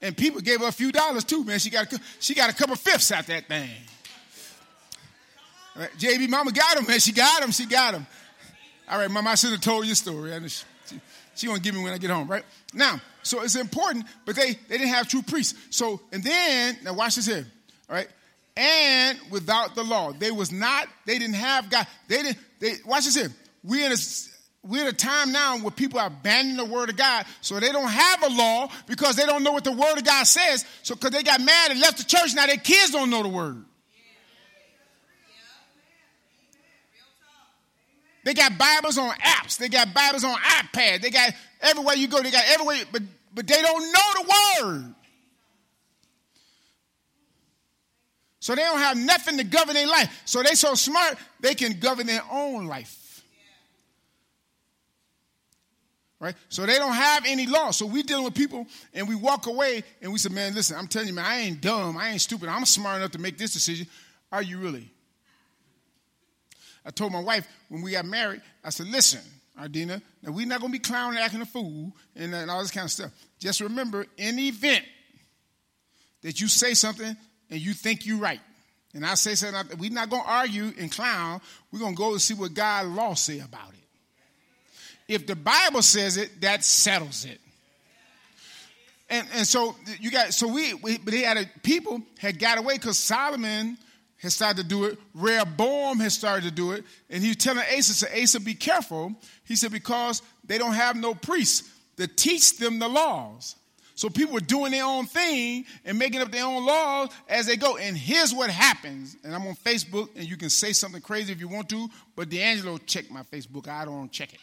And 0.00 0.16
people 0.16 0.42
gave 0.42 0.60
her 0.60 0.68
a 0.68 0.72
few 0.72 0.92
dollars 0.92 1.24
too, 1.24 1.44
man. 1.44 1.58
She 1.58 1.70
got 1.70 1.92
a, 1.92 2.00
she 2.20 2.34
got 2.34 2.50
a 2.50 2.54
couple 2.54 2.76
fifths 2.76 3.10
out 3.10 3.26
that 3.26 3.48
thing. 3.48 3.70
JB, 5.78 6.28
mama 6.28 6.52
got 6.52 6.76
him, 6.76 6.86
man. 6.86 6.98
She 6.98 7.12
got 7.12 7.42
him. 7.42 7.50
She 7.50 7.66
got 7.66 7.94
him. 7.94 8.06
All 8.90 8.98
right, 8.98 9.10
mama, 9.10 9.30
I 9.30 9.34
should 9.34 9.50
have 9.50 9.60
told 9.60 9.86
you 9.86 9.92
a 9.92 9.94
story. 9.94 10.32
She, 10.48 10.64
she, 10.86 11.00
she 11.34 11.46
gonna 11.46 11.60
give 11.60 11.74
me 11.74 11.82
when 11.82 11.92
I 11.92 11.98
get 11.98 12.10
home, 12.10 12.26
right? 12.26 12.44
Now, 12.72 13.00
so 13.22 13.42
it's 13.42 13.54
important, 13.54 14.06
but 14.24 14.34
they, 14.34 14.54
they 14.54 14.78
didn't 14.78 14.88
have 14.88 15.08
true 15.08 15.22
priests. 15.22 15.58
So, 15.70 16.00
and 16.12 16.24
then, 16.24 16.78
now 16.82 16.94
watch 16.94 17.16
this 17.16 17.26
here, 17.26 17.46
all 17.88 17.96
right? 17.96 18.08
And 18.56 19.18
without 19.30 19.74
the 19.74 19.84
law, 19.84 20.12
they 20.12 20.30
was 20.30 20.50
not, 20.50 20.88
they 21.06 21.18
didn't 21.18 21.36
have 21.36 21.70
God. 21.70 21.86
They 22.08 22.22
didn't, 22.22 22.38
they, 22.58 22.72
watch 22.84 23.04
this 23.04 23.14
here. 23.14 23.30
We're 23.62 23.86
in 23.86 23.92
a, 23.92 23.96
we're 24.66 24.82
in 24.82 24.88
a 24.88 24.92
time 24.92 25.30
now 25.30 25.58
where 25.58 25.70
people 25.70 26.00
are 26.00 26.08
abandoning 26.08 26.56
the 26.56 26.64
word 26.64 26.88
of 26.88 26.96
God, 26.96 27.26
so 27.40 27.60
they 27.60 27.70
don't 27.70 27.90
have 27.90 28.22
a 28.24 28.30
law 28.30 28.68
because 28.86 29.16
they 29.16 29.26
don't 29.26 29.44
know 29.44 29.52
what 29.52 29.64
the 29.64 29.72
word 29.72 29.98
of 29.98 30.04
God 30.04 30.26
says. 30.26 30.64
So 30.82 30.94
because 30.94 31.10
they 31.10 31.22
got 31.22 31.40
mad 31.40 31.70
and 31.70 31.80
left 31.80 31.98
the 31.98 32.04
church, 32.04 32.34
now 32.34 32.46
their 32.46 32.56
kids 32.56 32.90
don't 32.90 33.10
know 33.10 33.22
the 33.22 33.28
word. 33.28 33.64
They 38.28 38.34
got 38.34 38.58
Bibles 38.58 38.98
on 38.98 39.08
apps. 39.24 39.56
They 39.56 39.70
got 39.70 39.94
Bibles 39.94 40.22
on 40.22 40.34
iPads. 40.34 41.00
They 41.00 41.08
got 41.08 41.32
everywhere 41.62 41.94
you 41.94 42.08
go. 42.08 42.22
They 42.22 42.30
got 42.30 42.44
everywhere, 42.46 42.82
but 42.92 43.00
but 43.34 43.46
they 43.46 43.62
don't 43.62 43.80
know 43.80 44.00
the 44.16 44.34
word. 44.62 44.94
So 48.40 48.54
they 48.54 48.60
don't 48.60 48.80
have 48.80 48.98
nothing 48.98 49.38
to 49.38 49.44
govern 49.44 49.72
their 49.72 49.86
life. 49.86 50.20
So 50.26 50.42
they 50.42 50.56
so 50.56 50.74
smart 50.74 51.16
they 51.40 51.54
can 51.54 51.80
govern 51.80 52.06
their 52.06 52.20
own 52.30 52.66
life. 52.66 53.22
right? 56.20 56.34
So 56.50 56.66
they 56.66 56.76
don't 56.76 56.92
have 56.92 57.24
any 57.26 57.46
law. 57.46 57.70
So 57.70 57.86
we 57.86 58.02
dealing 58.02 58.24
with 58.24 58.34
people 58.34 58.66
and 58.92 59.08
we 59.08 59.14
walk 59.14 59.46
away 59.46 59.84
and 60.02 60.12
we 60.12 60.18
say, 60.18 60.28
man, 60.28 60.54
listen, 60.54 60.76
I'm 60.76 60.86
telling 60.86 61.08
you, 61.08 61.14
man, 61.14 61.24
I 61.24 61.38
ain't 61.38 61.62
dumb. 61.62 61.96
I 61.96 62.10
ain't 62.10 62.20
stupid. 62.20 62.50
I'm 62.50 62.66
smart 62.66 62.98
enough 62.98 63.12
to 63.12 63.18
make 63.18 63.38
this 63.38 63.54
decision. 63.54 63.86
Are 64.30 64.42
you 64.42 64.58
really? 64.58 64.92
I 66.84 66.90
told 66.90 67.12
my 67.12 67.20
wife 67.20 67.46
when 67.68 67.82
we 67.82 67.92
got 67.92 68.04
married, 68.04 68.40
I 68.64 68.70
said, 68.70 68.88
listen, 68.88 69.20
Ardina, 69.60 70.00
now 70.22 70.32
we're 70.32 70.46
not 70.46 70.60
going 70.60 70.72
to 70.72 70.78
be 70.78 70.82
clowning, 70.82 71.18
acting 71.18 71.40
a 71.40 71.46
fool, 71.46 71.92
and, 72.14 72.34
and 72.34 72.50
all 72.50 72.60
this 72.60 72.70
kind 72.70 72.84
of 72.84 72.90
stuff. 72.90 73.10
Just 73.38 73.60
remember, 73.60 74.06
in 74.16 74.36
the 74.36 74.48
event 74.48 74.84
that 76.22 76.40
you 76.40 76.48
say 76.48 76.74
something 76.74 77.16
and 77.50 77.60
you 77.60 77.72
think 77.72 78.06
you're 78.06 78.18
right, 78.18 78.40
and 78.94 79.04
I 79.04 79.14
say 79.14 79.34
something, 79.34 79.78
we're 79.78 79.90
not 79.90 80.10
going 80.10 80.22
to 80.22 80.30
argue 80.30 80.72
and 80.78 80.90
clown. 80.90 81.40
We're 81.70 81.80
going 81.80 81.94
to 81.94 81.98
go 81.98 82.12
and 82.12 82.20
see 82.20 82.34
what 82.34 82.54
God 82.54 82.86
law 82.86 83.14
say 83.14 83.40
about 83.40 83.70
it. 83.70 85.12
If 85.12 85.26
the 85.26 85.36
Bible 85.36 85.82
says 85.82 86.16
it, 86.16 86.40
that 86.40 86.64
settles 86.64 87.24
it. 87.24 87.40
And, 89.10 89.26
and 89.34 89.46
so 89.46 89.74
you 90.00 90.10
got 90.10 90.34
so 90.34 90.48
we, 90.48 90.74
we 90.74 90.98
but 90.98 91.12
they 91.12 91.22
had 91.22 91.38
a, 91.38 91.46
people 91.62 92.02
had 92.18 92.38
got 92.38 92.58
away 92.58 92.74
because 92.74 92.98
Solomon 92.98 93.78
had 94.18 94.32
started 94.32 94.62
to 94.62 94.68
do 94.68 94.84
it. 94.84 94.98
Rehoboam 95.14 96.00
has 96.00 96.14
started 96.14 96.44
to 96.44 96.50
do 96.50 96.72
it, 96.72 96.84
and 97.08 97.22
he 97.22 97.30
was 97.30 97.36
telling 97.36 97.64
Asa, 97.76 97.94
"Say 97.94 98.22
Asa, 98.22 98.40
be 98.40 98.54
careful." 98.54 99.14
He 99.44 99.56
said 99.56 99.72
because 99.72 100.22
they 100.44 100.58
don't 100.58 100.74
have 100.74 100.96
no 100.96 101.14
priests 101.14 101.70
to 101.96 102.06
teach 102.06 102.58
them 102.58 102.78
the 102.78 102.88
laws. 102.88 103.56
So 103.94 104.08
people 104.08 104.34
were 104.34 104.40
doing 104.40 104.70
their 104.70 104.84
own 104.84 105.06
thing 105.06 105.66
and 105.84 105.98
making 105.98 106.20
up 106.20 106.30
their 106.30 106.44
own 106.44 106.64
laws 106.64 107.08
as 107.28 107.46
they 107.46 107.56
go. 107.56 107.78
And 107.78 107.96
here's 107.96 108.32
what 108.32 108.48
happens. 108.48 109.16
And 109.24 109.34
I'm 109.34 109.44
on 109.44 109.56
Facebook, 109.56 110.08
and 110.14 110.24
you 110.24 110.36
can 110.36 110.50
say 110.50 110.72
something 110.72 111.00
crazy 111.00 111.32
if 111.32 111.40
you 111.40 111.48
want 111.48 111.68
to, 111.70 111.90
but 112.14 112.28
D'Angelo 112.28 112.78
check 112.78 113.10
my 113.10 113.24
Facebook. 113.24 113.66
I 113.66 113.84
don't 113.84 114.12
check 114.12 114.32
it. 114.32 114.40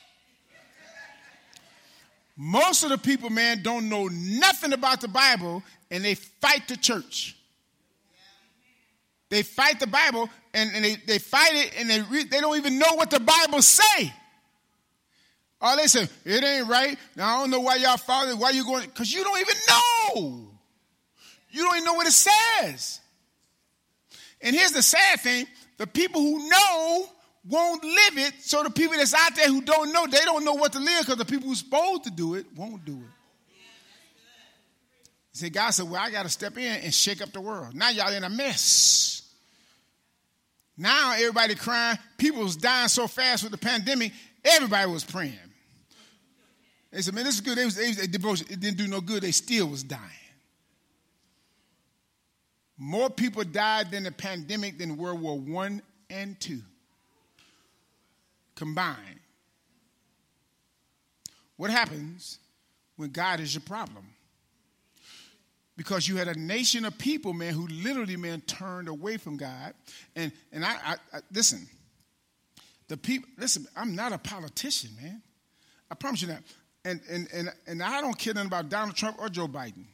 Most 2.36 2.84
of 2.84 2.90
the 2.90 2.98
people, 2.98 3.30
man, 3.30 3.64
don't 3.64 3.88
know 3.88 4.10
nothing 4.12 4.74
about 4.74 5.00
the 5.00 5.08
Bible 5.08 5.64
and 5.90 6.04
they 6.04 6.16
fight 6.16 6.68
the 6.68 6.76
church. 6.76 7.38
They 9.30 9.42
fight 9.44 9.80
the 9.80 9.88
Bible 9.88 10.30
and, 10.54 10.72
and 10.74 10.86
they, 10.86 10.96
they 10.96 11.20
fight 11.20 11.54
it 11.54 11.74
and 11.80 11.90
they, 11.90 12.02
re, 12.02 12.24
they 12.26 12.40
don't 12.40 12.58
even 12.58 12.78
know 12.78 12.94
what 12.94 13.10
the 13.10 13.20
Bible 13.20 13.62
say. 13.62 14.14
All 15.60 15.76
they 15.78 15.88
say, 15.88 16.08
it 16.26 16.44
ain't 16.44 16.68
right. 16.68 16.98
Now 17.16 17.38
I 17.38 17.40
don't 17.42 17.50
know 17.50 17.62
why 17.62 17.76
y'all 17.78 17.98
follow 17.98 18.30
it. 18.30 18.38
why 18.38 18.52
you 18.52 18.64
going, 18.64 18.86
because 18.86 19.12
you 19.12 19.24
don't 19.24 19.40
even 19.40 19.56
know. 19.68 20.48
You 21.50 21.64
don't 21.64 21.76
even 21.76 21.86
know 21.86 21.94
what 21.94 22.08
it 22.08 22.12
says. 22.12 23.00
And 24.42 24.56
here's 24.56 24.74
the 24.74 24.84
sad 24.84 25.22
thing 25.22 25.48
the 25.78 25.88
people 25.88 26.22
who 26.22 26.50
know 26.50 27.10
won't 27.48 27.84
live 27.84 28.18
it, 28.18 28.34
so 28.40 28.64
the 28.64 28.70
people 28.70 28.98
that's 28.98 29.14
out 29.14 29.36
there 29.36 29.48
who 29.48 29.62
don't 29.62 29.94
know, 29.94 30.08
they 30.08 30.24
don't 30.26 30.44
know 30.44 30.54
what 30.54 30.74
to 30.74 30.80
live 30.80 31.02
because 31.02 31.18
the 31.18 31.26
people 31.26 31.48
who's 31.48 31.60
supposed 31.60 32.04
to 32.04 32.12
do 32.12 32.36
it 32.36 32.46
won't 32.56 32.84
do 32.86 32.94
it. 32.94 33.16
See, 35.32 35.50
God 35.50 35.72
said, 35.72 35.90
Well, 35.90 36.02
I 36.02 36.12
got 36.12 36.24
to 36.24 36.30
step 36.30 36.58
in 36.58 36.64
and 36.64 36.94
shake 36.94 37.22
up 37.22 37.32
the 37.34 37.42
world. 37.42 37.76
Now 37.76 37.90
y'all 37.90 38.14
in 38.14 38.24
a 38.24 38.30
mess. 38.30 39.15
Now 40.78 41.14
everybody 41.14 41.56
crying. 41.56 41.98
People 42.18 42.44
was 42.44 42.56
dying 42.56 42.90
so 42.90 43.08
fast 43.08 43.44
with 43.44 43.52
the 43.52 43.58
pandemic, 43.58 44.12
everybody 44.44 44.90
was 44.90 45.04
praying. 45.04 45.40
They 46.92 47.02
said, 47.02 47.14
Man, 47.14 47.26
this 47.26 47.36
is 47.36 47.42
good. 47.42 47.58
They 47.58 47.66
was, 47.66 47.76
they, 47.76 47.92
they 47.92 48.08
devotion, 48.08 48.48
it 48.50 48.60
didn't 48.60 48.78
do 48.78 48.88
no 48.88 49.02
good. 49.02 49.24
They 49.24 49.32
still 49.32 49.68
was 49.68 49.84
dying. 49.84 50.02
More 52.78 53.10
people 53.10 53.44
died 53.44 53.92
than 53.92 54.04
the 54.04 54.12
pandemic 54.12 54.78
than 54.78 54.98
World 54.98 55.22
War 55.22 55.40
One 55.40 55.82
and 56.10 56.40
Two 56.40 56.62
combined. 58.56 59.20
What 61.58 61.70
happens 61.70 62.40
when 62.98 63.12
God 63.12 63.40
is 63.40 63.54
your 63.54 63.62
problem? 63.62 64.15
Because 65.78 66.08
you 66.08 66.16
had 66.16 66.30
a 66.30 66.40
nation 66.40 66.86
of 66.86 66.98
people, 66.98 67.34
man, 67.34 67.54
who 67.54 67.68
literally, 67.68 68.16
man, 68.16 68.42
turned 68.42 68.88
away 68.88 69.18
from 69.18 69.36
God. 69.36 69.74
And 70.16 70.32
and 70.52 70.64
I, 70.64 70.76
I, 70.86 70.96
I 71.14 71.20
listen, 71.34 71.68
the 72.88 72.98
people, 72.98 73.30
listen, 73.38 73.68
I'm 73.76 73.96
not 73.96 74.14
a 74.14 74.18
politician, 74.18 74.92
man. 75.02 75.22
I 75.92 75.96
promise 75.96 76.22
you 76.22 76.30
that. 76.30 76.44
And 76.86 77.02
and 77.10 77.28
and, 77.34 77.50
and 77.68 77.84
I 77.84 78.00
don't 78.00 78.18
care 78.18 78.34
nothing 78.34 78.48
about 78.48 78.70
Donald 78.70 78.96
Trump 78.96 79.18
or 79.20 79.28
Joe 79.28 79.48
Biden. 79.48 79.86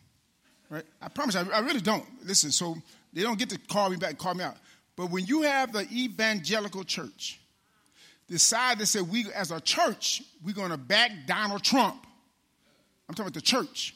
Right? 0.69 0.83
I 1.01 1.09
promise 1.09 1.35
you, 1.35 1.41
I, 1.41 1.57
I 1.57 1.59
really 1.59 1.81
don't. 1.81 2.05
Listen, 2.25 2.51
so 2.51 2.75
they 3.11 3.23
don't 3.23 3.39
get 3.39 3.49
to 3.49 3.57
call 3.57 3.89
me 3.89 3.97
back 3.97 4.11
and 4.11 4.19
call 4.19 4.35
me 4.35 4.43
out. 4.43 4.57
But 4.95 5.09
when 5.09 5.25
you 5.25 5.41
have 5.41 5.73
the 5.73 5.87
evangelical 5.91 6.83
church 6.83 7.39
decide 8.29 8.79
to 8.79 8.85
say 8.85 9.01
we 9.01 9.25
as 9.33 9.51
a 9.51 9.59
church, 9.59 10.21
we're 10.43 10.53
gonna 10.53 10.77
back 10.77 11.11
Donald 11.25 11.63
Trump. 11.63 12.05
I'm 13.09 13.15
talking 13.15 13.27
about 13.27 13.33
the 13.33 13.41
church 13.41 13.95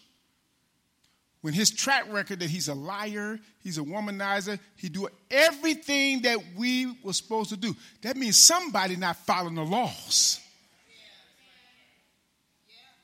when 1.46 1.54
his 1.54 1.70
track 1.70 2.12
record 2.12 2.40
that 2.40 2.50
he's 2.50 2.70
a 2.70 2.74
liar, 2.74 3.40
he's 3.62 3.78
a 3.78 3.82
womanizer, 3.82 4.58
he 4.78 4.90
do 4.90 5.08
everything 5.30 6.24
that 6.24 6.40
we 6.58 6.92
were 7.04 7.14
supposed 7.14 7.52
to 7.52 7.56
do. 7.56 7.76
That 8.02 8.18
means 8.18 8.36
somebody 8.36 8.96
not 8.96 9.16
following 9.16 9.54
the 9.54 9.62
laws. 9.62 10.40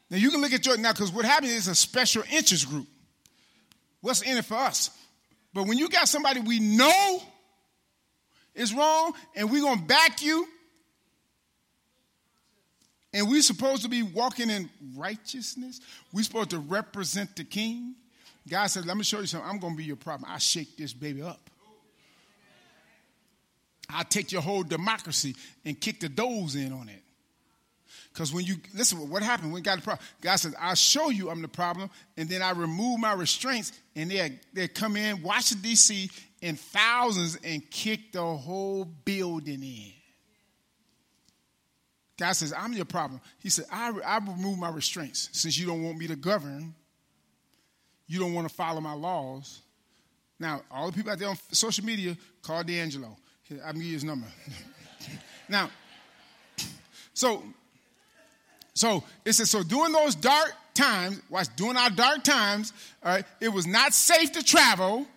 Now 0.10 0.18
you 0.18 0.32
can 0.32 0.42
look 0.42 0.54
at 0.54 0.66
your 0.66 0.76
now 0.78 0.92
because 0.92 1.12
what 1.12 1.24
happens 1.24 1.52
is 1.52 1.68
a 1.68 1.76
special 1.76 2.24
interest 2.32 2.68
group. 2.68 2.88
What's 4.00 4.24
in 4.24 4.36
it 4.36 4.46
for 4.46 4.56
us? 4.56 4.90
But 5.54 5.68
when 5.68 5.78
you 5.78 5.88
got 5.88 6.08
somebody 6.08 6.40
we 6.40 6.60
know 6.60 7.22
is 8.56 8.74
wrong 8.74 9.14
and 9.36 9.52
we're 9.52 9.62
gonna 9.62 9.84
back 9.84 10.24
you, 10.24 10.48
and 13.14 13.30
we're 13.30 13.44
supposed 13.44 13.84
to 13.84 13.88
be 13.88 14.02
walking 14.02 14.50
in 14.50 14.68
righteousness, 14.96 15.80
we're 16.12 16.24
supposed 16.24 16.50
to 16.50 16.58
represent 16.58 17.36
the 17.36 17.44
king. 17.44 17.98
God 18.48 18.68
said, 18.68 18.86
Let 18.86 18.98
me 18.98 19.04
show 19.04 19.20
you 19.20 19.28
something. 19.28 19.50
I'm 19.50 19.60
going 19.60 19.74
to 19.74 19.78
be 19.78 19.84
your 19.84 19.96
problem. 19.96 20.30
I 20.32 20.38
shake 20.38 20.78
this 20.78 20.94
baby 20.94 21.22
up. 21.22 21.50
I'll 23.90 24.06
take 24.06 24.32
your 24.32 24.42
whole 24.42 24.64
democracy 24.64 25.36
and 25.66 25.80
kick 25.80 26.00
the 26.00 26.10
doors 26.10 26.56
in 26.56 26.72
on 26.72 26.90
it. 26.90 27.04
Because 28.14 28.34
when 28.34 28.46
you 28.46 28.56
listen, 28.74 29.10
what 29.10 29.24
happened 29.24 29.54
when 29.54 29.64
God 29.64 29.80
the 29.80 29.84
problem? 29.84 30.06
God 30.22 30.36
says, 30.36 30.54
I'll 30.60 30.76
show 30.76 31.10
you 31.10 31.30
I'm 31.30 31.42
the 31.42 31.48
problem, 31.48 31.90
and 32.18 32.28
then 32.28 32.42
I 32.42 32.52
remove 32.52 33.00
my 33.00 33.14
restraints, 33.14 33.72
and 33.96 34.12
they 34.12 34.40
they 34.54 34.68
come 34.68 34.98
in 34.98 35.22
Washington 35.22 35.64
D.C. 35.70 36.10
in 36.42 36.56
thousands 36.56 37.38
and 37.44 37.70
kick 37.70 38.12
the 38.12 38.24
whole 38.24 38.86
building 38.86 39.64
in. 39.64 39.94
God 42.20 42.34
says, 42.34 42.54
I'm 42.56 42.74
your 42.74 42.86
problem. 42.86 43.20
He 43.40 43.50
said, 43.50 43.66
I, 43.72 43.92
I 44.06 44.18
remove 44.20 44.60
my 44.60 44.70
restraints 44.70 45.30
since 45.32 45.58
you 45.58 45.66
don't 45.66 45.84
want 45.84 45.98
me 45.98 46.08
to 46.08 46.16
govern 46.16 46.76
you 48.12 48.20
don't 48.20 48.34
want 48.34 48.46
to 48.46 48.54
follow 48.54 48.82
my 48.82 48.92
laws. 48.92 49.62
Now, 50.38 50.64
all 50.70 50.88
the 50.88 50.94
people 50.98 51.14
out 51.14 51.18
there 51.18 51.30
on 51.30 51.38
social 51.54 51.86
media, 51.86 52.18
call 52.42 52.62
D'Angelo. 52.62 53.16
I'm 53.64 53.76
give 53.76 53.84
you 53.84 53.94
his 53.94 54.04
number. 54.04 54.28
now, 55.50 55.70
so, 57.14 57.42
so 58.74 59.02
it 59.24 59.32
says, 59.32 59.50
so 59.50 59.64
during 59.64 59.94
those 59.94 60.16
dark 60.16 60.52
times, 60.74 61.22
watch, 61.30 61.48
during 61.56 61.78
our 61.78 61.90
dark 61.90 62.26
times, 62.26 62.74
all 63.02 63.14
right, 63.14 63.26
it 63.40 63.48
was 63.48 63.66
not 63.66 63.94
safe 63.94 64.34
to 64.34 64.44
travel. 64.44 65.08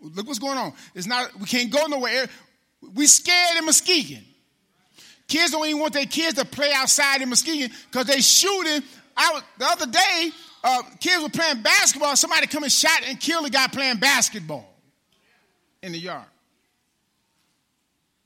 Look 0.00 0.26
what's 0.26 0.38
going 0.38 0.56
on. 0.56 0.72
It's 0.94 1.06
not, 1.06 1.38
we 1.38 1.44
can't 1.44 1.70
go 1.70 1.88
nowhere. 1.88 2.26
We 2.94 3.06
scared 3.06 3.58
in 3.58 3.66
Muskegon. 3.66 4.24
Kids 5.28 5.52
don't 5.52 5.66
even 5.66 5.78
want 5.78 5.92
their 5.92 6.06
kids 6.06 6.38
to 6.38 6.46
play 6.46 6.72
outside 6.74 7.20
in 7.20 7.28
Muskegon 7.28 7.70
because 7.90 8.06
they 8.06 8.22
shooting. 8.22 8.82
I, 9.14 9.42
the 9.58 9.66
other 9.66 9.86
day, 9.86 10.30
uh, 10.62 10.82
kids 10.98 11.22
were 11.22 11.28
playing 11.28 11.62
basketball, 11.62 12.16
somebody 12.16 12.46
come 12.46 12.62
and 12.62 12.72
shot 12.72 13.02
and 13.06 13.18
killed 13.18 13.46
a 13.46 13.50
guy 13.50 13.66
playing 13.68 13.98
basketball 13.98 14.66
in 15.82 15.92
the 15.92 15.98
yard. 15.98 16.26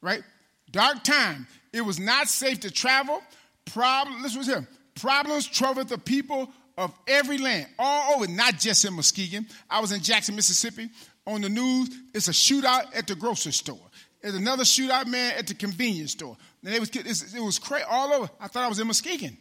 Right? 0.01 0.23
Dark 0.71 1.05
time. 1.05 1.47
It 1.73 1.83
was 1.83 1.99
not 1.99 2.29
safe 2.29 2.61
to 2.61 2.71
travel. 2.71 3.23
Problem, 3.67 4.23
listen 4.23 4.39
was 4.39 4.47
here. 4.47 4.69
Problems 4.95 5.47
troubled 5.47 5.89
the 5.89 5.99
people 5.99 6.51
of 6.77 6.93
every 7.07 7.39
land, 7.39 7.67
all 7.79 8.17
over, 8.17 8.29
not 8.29 8.59
just 8.59 8.85
in 8.85 8.95
Muskegon. 8.95 9.47
I 9.71 9.81
was 9.81 9.93
in 9.93 10.01
Jackson, 10.01 10.35
Mississippi. 10.35 10.91
On 11.27 11.41
the 11.41 11.49
news, 11.49 11.89
it's 12.13 12.29
a 12.29 12.33
shootout 12.33 12.95
at 12.95 13.07
the 13.07 13.15
grocery 13.15 13.53
store. 13.53 13.79
There's 14.21 14.35
another 14.35 14.65
shootout, 14.65 15.07
man, 15.07 15.35
at 15.39 15.47
the 15.47 15.55
convenience 15.55 16.13
store. 16.13 16.37
And 16.65 16.75
it 16.75 16.81
was, 16.81 16.91
it 17.35 17.41
was 17.41 17.59
crazy 17.59 17.85
all 17.89 18.13
over. 18.13 18.31
I 18.41 18.49
thought 18.49 18.65
I 18.65 18.69
was 18.69 18.81
in 18.81 18.87
Muskegon, 18.87 19.37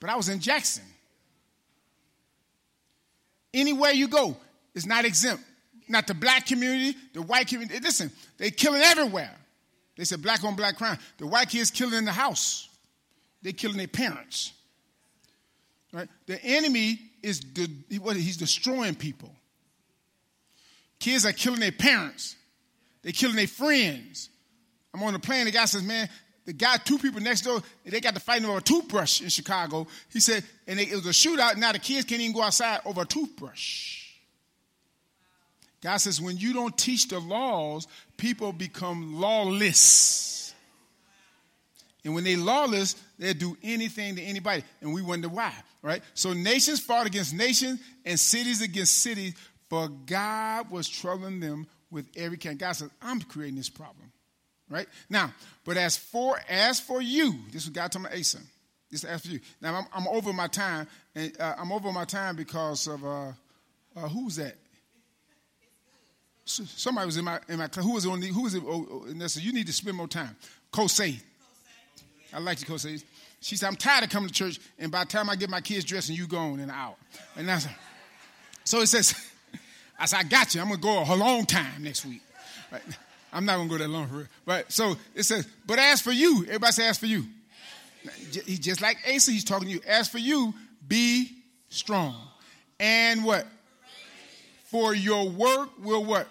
but 0.00 0.10
I 0.10 0.16
was 0.16 0.28
in 0.28 0.40
Jackson. 0.40 0.84
Anywhere 3.54 3.92
you 3.92 4.08
go, 4.08 4.36
it's 4.74 4.86
not 4.86 5.04
exempt. 5.04 5.42
Not 5.88 6.06
the 6.06 6.14
black 6.14 6.46
community, 6.46 6.96
the 7.14 7.22
white 7.22 7.48
community. 7.48 7.76
Eh, 7.76 7.80
listen, 7.82 8.12
they 8.36 8.50
killing 8.50 8.82
everywhere. 8.82 9.34
They 9.96 10.04
said 10.04 10.22
black 10.22 10.44
on 10.44 10.54
black 10.54 10.76
crime. 10.76 10.98
The 11.16 11.26
white 11.26 11.48
kids 11.48 11.70
killing 11.70 11.94
in 11.94 12.04
the 12.04 12.12
house. 12.12 12.68
They 13.42 13.52
killing 13.52 13.78
their 13.78 13.88
parents. 13.88 14.52
Right? 15.92 16.08
The 16.26 16.42
enemy 16.44 17.00
is 17.22 17.40
the, 17.40 17.68
he's 17.88 18.36
destroying 18.36 18.94
people. 18.94 19.34
Kids 21.00 21.24
are 21.24 21.32
killing 21.32 21.60
their 21.60 21.72
parents. 21.72 22.36
They're 23.02 23.12
killing 23.12 23.36
their 23.36 23.46
friends. 23.46 24.28
I'm 24.92 25.02
on 25.02 25.12
the 25.12 25.18
plane. 25.18 25.46
The 25.46 25.52
guy 25.52 25.64
says, 25.64 25.82
"Man, 25.82 26.08
the 26.48 26.54
guy, 26.54 26.78
two 26.78 26.96
people 26.96 27.20
next 27.20 27.42
door, 27.42 27.62
they 27.84 28.00
got 28.00 28.14
to 28.14 28.20
fight 28.20 28.42
over 28.42 28.56
a 28.56 28.62
toothbrush 28.62 29.20
in 29.20 29.28
Chicago. 29.28 29.86
He 30.10 30.18
said, 30.18 30.42
and 30.66 30.80
it 30.80 30.90
was 30.90 31.04
a 31.04 31.10
shootout. 31.10 31.58
Now 31.58 31.72
the 31.72 31.78
kids 31.78 32.06
can't 32.06 32.22
even 32.22 32.34
go 32.34 32.40
outside 32.40 32.80
over 32.86 33.02
a 33.02 33.04
toothbrush. 33.04 34.06
God 35.82 35.98
says, 35.98 36.22
when 36.22 36.38
you 36.38 36.54
don't 36.54 36.74
teach 36.78 37.08
the 37.08 37.18
laws, 37.18 37.86
people 38.16 38.54
become 38.54 39.20
lawless. 39.20 40.54
And 42.02 42.14
when 42.14 42.24
they 42.24 42.36
lawless, 42.36 42.96
they'll 43.18 43.34
do 43.34 43.54
anything 43.62 44.16
to 44.16 44.22
anybody. 44.22 44.64
And 44.80 44.94
we 44.94 45.02
wonder 45.02 45.28
why, 45.28 45.52
right? 45.82 46.00
So 46.14 46.32
nations 46.32 46.80
fought 46.80 47.06
against 47.06 47.34
nations 47.34 47.78
and 48.06 48.18
cities 48.18 48.62
against 48.62 49.02
cities, 49.02 49.34
for 49.68 49.88
God 50.06 50.70
was 50.70 50.88
troubling 50.88 51.40
them 51.40 51.66
with 51.90 52.06
every 52.16 52.38
kind. 52.38 52.58
God 52.58 52.72
says, 52.72 52.88
I'm 53.02 53.20
creating 53.20 53.56
this 53.56 53.68
problem 53.68 54.10
right? 54.70 54.86
Now, 55.08 55.32
but 55.64 55.76
as 55.76 55.96
for 55.96 56.40
as 56.48 56.80
for 56.80 57.00
you, 57.00 57.34
this 57.52 57.64
is 57.64 57.70
God 57.70 57.92
talking 57.92 58.06
about 58.06 58.18
Asa. 58.18 58.38
This 58.90 59.04
is 59.04 59.10
as 59.10 59.22
for 59.22 59.28
you. 59.28 59.40
Now 59.60 59.74
I'm, 59.76 59.86
I'm 59.92 60.08
over 60.08 60.32
my 60.32 60.46
time, 60.46 60.86
and 61.14 61.32
uh, 61.40 61.54
I'm 61.58 61.72
over 61.72 61.92
my 61.92 62.04
time 62.04 62.36
because 62.36 62.86
of 62.86 63.04
uh, 63.04 63.32
uh, 63.96 64.08
who 64.08 64.26
was 64.26 64.36
that? 64.36 64.54
Somebody 66.44 67.04
was 67.04 67.18
in 67.18 67.24
my 67.24 67.40
in 67.48 67.58
my 67.58 67.68
class. 67.68 67.84
who 67.84 67.92
was 67.92 68.06
on 68.06 68.20
the 68.20 68.28
who 68.28 68.42
was 68.42 68.54
it? 68.54 68.62
Oh, 68.66 68.86
oh, 68.90 69.04
and 69.08 69.20
they 69.20 69.28
said 69.28 69.42
you 69.42 69.52
need 69.52 69.66
to 69.66 69.72
spend 69.72 69.96
more 69.96 70.08
time. 70.08 70.34
Kosei. 70.72 71.20
I 72.32 72.38
like 72.38 72.60
you, 72.60 72.66
Kosei. 72.66 73.02
She 73.40 73.56
said, 73.56 73.68
I'm 73.68 73.76
tired 73.76 74.04
of 74.04 74.10
coming 74.10 74.28
to 74.28 74.34
church, 74.34 74.58
and 74.78 74.90
by 74.90 75.04
the 75.04 75.10
time 75.10 75.30
I 75.30 75.36
get 75.36 75.48
my 75.48 75.60
kids 75.60 75.84
dressed 75.84 76.08
and 76.08 76.18
you 76.18 76.26
gone 76.26 76.58
and 76.60 76.70
out. 76.70 76.96
And 77.36 77.48
that's 77.48 77.68
so 78.64 78.80
it 78.80 78.86
says, 78.86 79.14
I 79.98 80.06
said, 80.06 80.18
I 80.18 80.22
got 80.24 80.54
you. 80.54 80.60
I'm 80.60 80.68
gonna 80.68 80.80
go 80.80 81.02
a 81.02 81.16
long 81.16 81.46
time 81.46 81.82
next 81.82 82.04
week. 82.04 82.22
Right? 82.72 82.82
I'm 83.38 83.44
not 83.44 83.56
gonna 83.56 83.68
go 83.68 83.78
that 83.78 83.88
long 83.88 84.08
for 84.08 84.22
it. 84.22 84.26
But 84.44 84.72
so 84.72 84.96
it 85.14 85.22
says, 85.22 85.46
but 85.64 85.78
as 85.78 86.00
for 86.00 86.10
you, 86.10 86.44
everybody 86.48 86.72
say 86.72 86.88
as 86.88 86.98
for 86.98 87.06
you. 87.06 87.24
He's 88.32 88.58
just 88.58 88.82
like 88.82 88.96
Asa, 89.06 89.30
he's 89.30 89.44
talking 89.44 89.68
to 89.68 89.74
you. 89.74 89.80
As 89.86 90.08
for 90.08 90.18
you, 90.18 90.52
be 90.88 91.30
strong. 91.68 92.16
And 92.80 93.24
what? 93.24 93.46
For 94.64 94.92
your 94.92 95.30
work 95.30 95.70
will 95.80 96.04
what? 96.04 96.26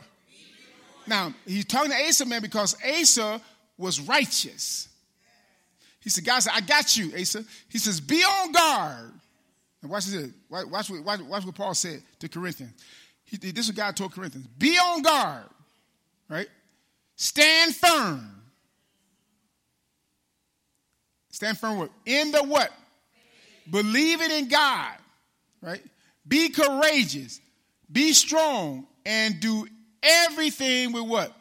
Now, 1.07 1.33
he's 1.45 1.63
talking 1.63 1.91
to 1.91 1.97
Asa, 1.97 2.25
man, 2.25 2.41
because 2.41 2.75
Asa 2.83 3.39
was 3.77 4.01
righteous. 4.01 4.89
He 6.01 6.09
said, 6.09 6.25
God 6.25 6.39
said, 6.39 6.51
I 6.55 6.59
got 6.59 6.97
you, 6.97 7.13
Asa. 7.17 7.45
He 7.69 7.77
says, 7.77 8.01
be 8.01 8.21
on 8.21 8.51
guard. 8.51 9.13
And 9.81 9.89
watch 9.89 10.07
this. 10.07 10.29
Watch, 10.49 10.89
watch, 10.89 10.89
watch 10.89 11.45
what 11.45 11.55
Paul 11.55 11.73
said 11.73 12.03
to 12.19 12.27
Corinthians. 12.27 12.73
He, 13.23 13.37
this 13.37 13.65
is 13.65 13.69
what 13.69 13.77
God 13.77 13.95
told 13.95 14.11
Corinthians. 14.13 14.45
Be 14.57 14.77
on 14.77 15.01
guard, 15.01 15.45
right? 16.27 16.47
Stand 17.17 17.75
firm. 17.75 18.29
Stand 21.31 21.57
firm 21.57 21.79
what? 21.79 21.91
In 22.05 22.31
the 22.31 22.43
what? 22.43 22.71
Believe 23.69 24.21
it 24.21 24.31
in 24.31 24.47
God, 24.47 24.93
right? 25.61 25.83
Be 26.27 26.49
courageous. 26.49 27.41
Be 27.91 28.13
strong 28.13 28.87
and 29.05 29.39
do 29.39 29.67
everything 30.03 30.93
with 30.93 31.03
what? 31.03 31.33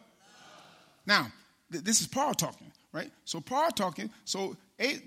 Now, 1.05 1.31
th- 1.71 1.83
this 1.83 2.01
is 2.01 2.07
Paul 2.07 2.33
talking, 2.33 2.71
right? 2.91 3.11
So 3.23 3.39
Paul 3.39 3.69
talking, 3.69 4.09
so 4.25 4.57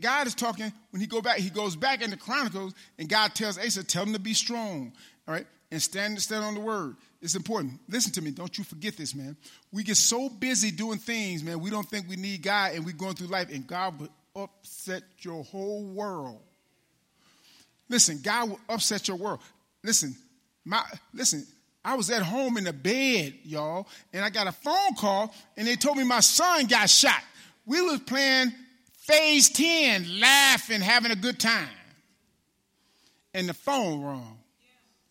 God 0.01 0.27
is 0.29 0.35
talking 0.35 0.73
when 0.91 1.01
he 1.01 1.07
go 1.07 1.21
back, 1.21 1.39
he 1.39 1.51
goes 1.51 1.75
back 1.75 2.01
in 2.01 2.11
the 2.11 2.17
Chronicles 2.17 2.75
and 2.99 3.09
God 3.09 3.35
tells 3.35 3.59
Asa, 3.59 3.83
tell 3.83 4.05
him 4.05 4.13
to 4.13 4.21
be 4.21 4.35
strong, 4.35 4.93
all 5.27 5.35
right? 5.35 5.47
And 5.73 5.83
stand, 5.83 6.21
stand 6.21 6.45
on 6.45 6.55
the 6.55 6.61
word. 6.61 6.97
It's 7.23 7.35
important. 7.35 7.81
Listen 7.89 8.13
to 8.13 8.23
me. 8.23 8.31
Don't 8.31 8.57
you 8.57 8.65
forget 8.65 8.97
this, 8.97 9.15
man. 9.15 9.37
We 9.71 9.83
get 9.83 9.97
so 9.97 10.29
busy 10.29 10.71
doing 10.71 10.99
things, 10.99 11.43
man. 11.43 11.61
We 11.61 11.71
don't 11.71 11.87
think 11.89 12.09
we 12.09 12.17
need 12.17 12.43
God 12.43 12.73
and 12.75 12.85
we're 12.85 12.93
going 12.93 13.15
through 13.15 13.27
life 13.27 13.51
and 13.53 13.67
God 13.67 14.01
will 14.01 14.09
upset 14.35 15.03
your 15.19 15.45
whole 15.45 15.85
world. 15.85 16.41
Listen, 17.89 18.21
God 18.23 18.51
will 18.51 18.61
upset 18.69 19.09
your 19.09 19.19
world. 19.19 19.41
Listen, 19.83 20.17
my 20.65 20.83
listen, 21.13 21.47
I 21.85 21.95
was 21.95 22.11
at 22.11 22.23
home 22.23 22.57
in 22.57 22.65
the 22.65 22.73
bed, 22.73 23.35
y'all, 23.43 23.89
and 24.13 24.25
I 24.25 24.31
got 24.31 24.47
a 24.47 24.53
phone 24.53 24.95
call, 24.97 25.35
and 25.57 25.67
they 25.67 25.77
told 25.77 25.97
me 25.97 26.05
my 26.05 26.21
son 26.21 26.67
got 26.67 26.89
shot. 26.89 27.23
We 27.67 27.81
was 27.81 28.01
playing 28.01 28.53
phase 28.99 29.49
10, 29.51 30.21
laughing, 30.21 30.81
having 30.81 31.11
a 31.11 31.17
good 31.17 31.39
time. 31.39 31.69
And 33.33 33.49
the 33.49 33.55
phone 33.55 34.03
rang 34.03 34.39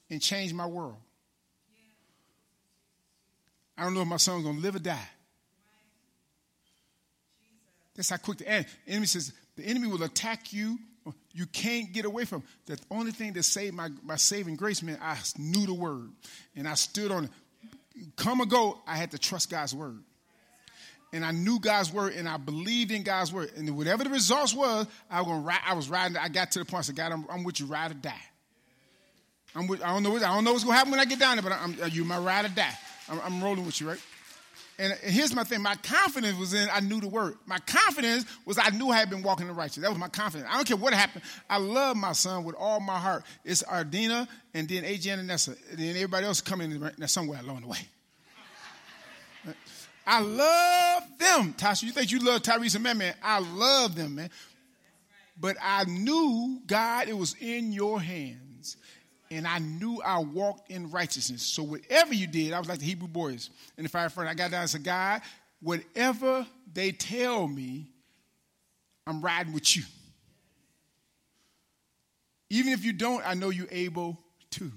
and 0.10 0.22
changed 0.22 0.54
my 0.54 0.66
world. 0.66 0.98
I 3.80 3.84
don't 3.84 3.94
know 3.94 4.02
if 4.02 4.08
my 4.08 4.18
son's 4.18 4.44
gonna 4.44 4.60
live 4.60 4.76
or 4.76 4.80
die. 4.80 5.10
That's 7.96 8.10
how 8.10 8.18
quick 8.18 8.40
the 8.40 8.66
enemy 8.88 9.08
says 9.08 9.34
the 9.56 9.64
enemy 9.64 9.88
will 9.88 10.04
attack 10.04 10.54
you 10.54 10.78
you 11.34 11.46
can't 11.46 11.92
get 11.94 12.06
away 12.06 12.26
from. 12.26 12.44
The 12.66 12.78
only 12.92 13.12
thing 13.12 13.34
that 13.34 13.44
saved 13.44 13.76
my, 13.76 13.90
my 14.04 14.16
saving 14.16 14.56
grace, 14.56 14.82
man, 14.82 14.98
I 15.02 15.18
knew 15.38 15.66
the 15.66 15.74
word 15.74 16.10
and 16.56 16.68
I 16.68 16.74
stood 16.74 17.12
on 17.12 17.26
it. 17.26 17.32
Come 18.16 18.42
or 18.42 18.46
go, 18.46 18.78
I 18.88 18.96
had 18.96 19.12
to 19.12 19.18
trust 19.18 19.50
God's 19.50 19.76
word. 19.76 20.00
And 21.12 21.26
I 21.26 21.32
knew 21.32 21.60
God's 21.60 21.92
word 21.92 22.14
and 22.14 22.30
I 22.30 22.38
believed 22.38 22.92
in 22.92 23.04
God's 23.04 23.34
word. 23.34 23.52
And 23.58 23.76
whatever 23.76 24.04
the 24.04 24.10
results 24.10 24.54
was, 24.54 24.88
I 25.10 25.22
was, 25.22 25.28
gonna 25.28 25.42
ride, 25.42 25.62
I 25.66 25.74
was 25.74 25.90
riding. 25.90 26.18
I 26.18 26.30
got 26.30 26.52
to 26.52 26.60
the 26.60 26.66
point 26.66 26.80
I 26.80 26.82
said, 26.84 26.96
God, 26.96 27.12
I'm, 27.12 27.26
I'm 27.30 27.44
with 27.44 27.60
you, 27.60 27.66
ride 27.66 27.92
or 27.92 27.96
die. 27.96 28.14
I'm 29.56 29.68
with, 29.68 29.82
I 29.82 29.88
don't 29.88 30.04
know. 30.04 30.12
What, 30.12 30.24
I 30.24 30.34
don't 30.34 30.44
know 30.44 30.52
what's 30.52 30.64
gonna 30.64 30.78
happen 30.78 30.92
when 30.92 31.00
I 31.00 31.06
get 31.06 31.20
down 31.20 31.38
there, 31.38 31.44
but 31.44 31.54
I'm, 31.54 31.76
you 31.92 32.04
my 32.04 32.20
ride 32.20 32.46
or 32.46 32.50
die. 32.50 32.78
I'm, 33.10 33.20
I'm 33.24 33.44
rolling 33.44 33.66
with 33.66 33.80
you, 33.82 33.90
right? 33.90 34.00
And 34.78 34.94
here's 34.94 35.36
my 35.36 35.44
thing 35.44 35.62
my 35.62 35.76
confidence 35.76 36.38
was 36.40 36.54
in 36.54 36.70
I 36.72 36.80
knew 36.80 37.02
the 37.02 37.10
word. 37.10 37.36
My 37.46 37.60
confidence 37.60 38.26
was 38.46 38.58
I 38.58 38.70
knew 38.70 38.90
I 38.90 38.98
had 38.98 39.10
been 39.10 39.24
walking 39.24 39.48
in 39.48 39.56
righteousness. 39.56 39.84
That 39.84 39.90
was 39.90 40.00
my 40.00 40.08
confidence. 40.08 40.50
I 40.50 40.56
don't 40.56 40.66
care 40.66 40.78
what 40.78 40.94
happened. 40.94 41.24
I 41.50 41.58
love 41.58 41.98
my 41.98 42.14
son 42.14 42.46
with 42.46 42.56
all 42.56 42.80
my 42.80 42.98
heart. 42.98 43.24
It's 43.44 43.62
Ardina 43.64 44.26
and 44.54 44.70
then 44.70 44.84
AJ 44.84 45.20
and 45.20 45.28
Nessa. 45.28 45.56
And 45.72 45.80
then 45.80 45.96
everybody 45.96 46.26
else 46.26 46.40
coming 46.40 46.72
in 46.72 47.08
somewhere 47.10 47.42
along 47.42 47.62
the 47.62 47.68
way. 47.68 47.80
I 50.08 50.22
love 50.22 51.04
them. 51.20 51.54
Tasha, 51.54 51.84
you 51.84 51.92
think 51.92 52.12
you 52.12 52.20
love 52.20 52.42
Tyrese 52.42 52.76
and 52.76 52.84
man? 52.98 53.14
I 53.22 53.40
love 53.40 53.96
them, 53.96 54.16
man. 54.16 54.30
But 55.38 55.58
I 55.62 55.84
knew, 55.84 56.62
God, 56.66 57.10
it 57.10 57.18
was 57.18 57.36
in 57.40 57.74
your 57.74 58.00
hands 58.02 58.49
and 59.32 59.48
I 59.48 59.60
knew 59.60 60.02
I 60.04 60.20
walked 60.20 60.72
in 60.72 60.90
righteousness. 60.90 61.44
So 61.44 61.64
whatever 61.64 62.14
you 62.14 62.28
did, 62.28 62.54
I 62.54 62.60
was 62.60 62.68
like 62.68 62.80
the 62.80 62.86
Hebrew 62.86 63.08
boys 63.08 63.50
in 63.78 63.84
the 63.84 63.90
fire 63.90 64.10
front. 64.10 64.30
I 64.30 64.34
got 64.34 64.52
down 64.52 64.62
and 64.62 64.70
said, 64.70 64.84
God, 64.84 65.22
whatever 65.62 66.46
they 66.74 66.92
tell 66.92 67.48
me, 67.48 67.88
I'm 69.06 69.22
riding 69.22 69.54
with 69.54 69.76
you. 69.76 69.84
Even 72.50 72.74
if 72.74 72.84
you 72.84 72.94
don't, 72.94 73.26
I 73.26 73.36
know 73.36 73.50
you're 73.50 73.68
able 73.70 74.18
to. 74.52 74.72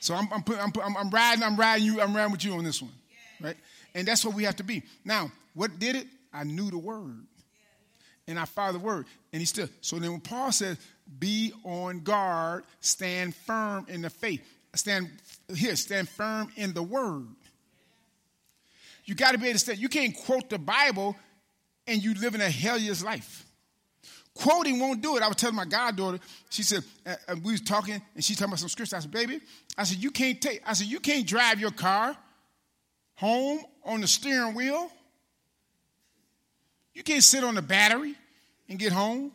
So 0.00 0.14
I'm, 0.14 0.28
I'm, 0.32 0.42
put, 0.42 0.58
I'm, 0.58 0.72
put, 0.72 0.84
I'm, 0.84 0.96
I'm 0.96 1.10
riding, 1.10 1.42
I'm 1.42 1.56
riding 1.56 1.86
you, 1.86 2.00
I'm 2.00 2.14
riding 2.14 2.32
with 2.32 2.44
you 2.44 2.52
on 2.54 2.64
this 2.64 2.80
one, 2.82 2.92
right? 3.40 3.56
And 3.94 4.06
that's 4.06 4.24
what 4.24 4.34
we 4.34 4.44
have 4.44 4.56
to 4.56 4.64
be. 4.64 4.82
Now, 5.04 5.30
what 5.54 5.78
did 5.78 5.96
it? 5.96 6.06
I 6.32 6.44
knew 6.44 6.70
the 6.70 6.78
word, 6.78 7.26
and 8.26 8.38
I 8.38 8.44
followed 8.44 8.74
the 8.74 8.80
word, 8.80 9.06
and 9.32 9.40
he 9.40 9.46
still. 9.46 9.68
So 9.80 9.98
then 9.98 10.10
when 10.10 10.20
Paul 10.20 10.52
says, 10.52 10.78
be 11.18 11.52
on 11.64 12.00
guard, 12.00 12.64
stand 12.80 13.34
firm 13.34 13.86
in 13.88 14.02
the 14.02 14.10
faith. 14.10 14.42
Stand 14.74 15.08
here, 15.54 15.76
stand 15.76 16.08
firm 16.08 16.50
in 16.56 16.72
the 16.72 16.82
word. 16.82 17.28
You 19.04 19.14
got 19.14 19.32
to 19.32 19.38
be 19.38 19.46
able 19.46 19.54
to 19.54 19.58
stand. 19.58 19.78
You 19.78 19.88
can't 19.88 20.16
quote 20.16 20.50
the 20.50 20.58
Bible 20.58 21.16
and 21.86 22.02
you 22.02 22.14
live 22.14 22.34
in 22.34 22.40
a 22.40 22.50
hellish 22.50 23.02
life. 23.02 23.46
Quoting 24.34 24.80
won't 24.80 25.00
do 25.00 25.16
it. 25.16 25.22
I 25.22 25.28
was 25.28 25.36
telling 25.36 25.54
my 25.54 25.64
goddaughter, 25.64 26.18
she 26.50 26.64
said, 26.64 26.82
uh, 27.06 27.36
we 27.44 27.52
was 27.52 27.60
talking 27.60 28.02
and 28.14 28.24
she's 28.24 28.36
talking 28.36 28.50
about 28.50 28.58
some 28.58 28.68
scripture. 28.68 28.96
I 28.96 29.00
said, 29.00 29.12
baby, 29.12 29.40
I 29.78 29.84
said, 29.84 29.98
you 29.98 30.10
can't 30.10 30.40
take, 30.40 30.60
I 30.66 30.72
said, 30.72 30.88
you 30.88 30.98
can't 30.98 31.26
drive 31.26 31.60
your 31.60 31.70
car 31.70 32.16
home 33.14 33.60
on 33.84 34.00
the 34.00 34.08
steering 34.08 34.54
wheel. 34.54 34.90
You 36.94 37.04
can't 37.04 37.22
sit 37.22 37.44
on 37.44 37.54
the 37.54 37.62
battery 37.62 38.14
and 38.68 38.78
get 38.78 38.92
home. 38.92 39.30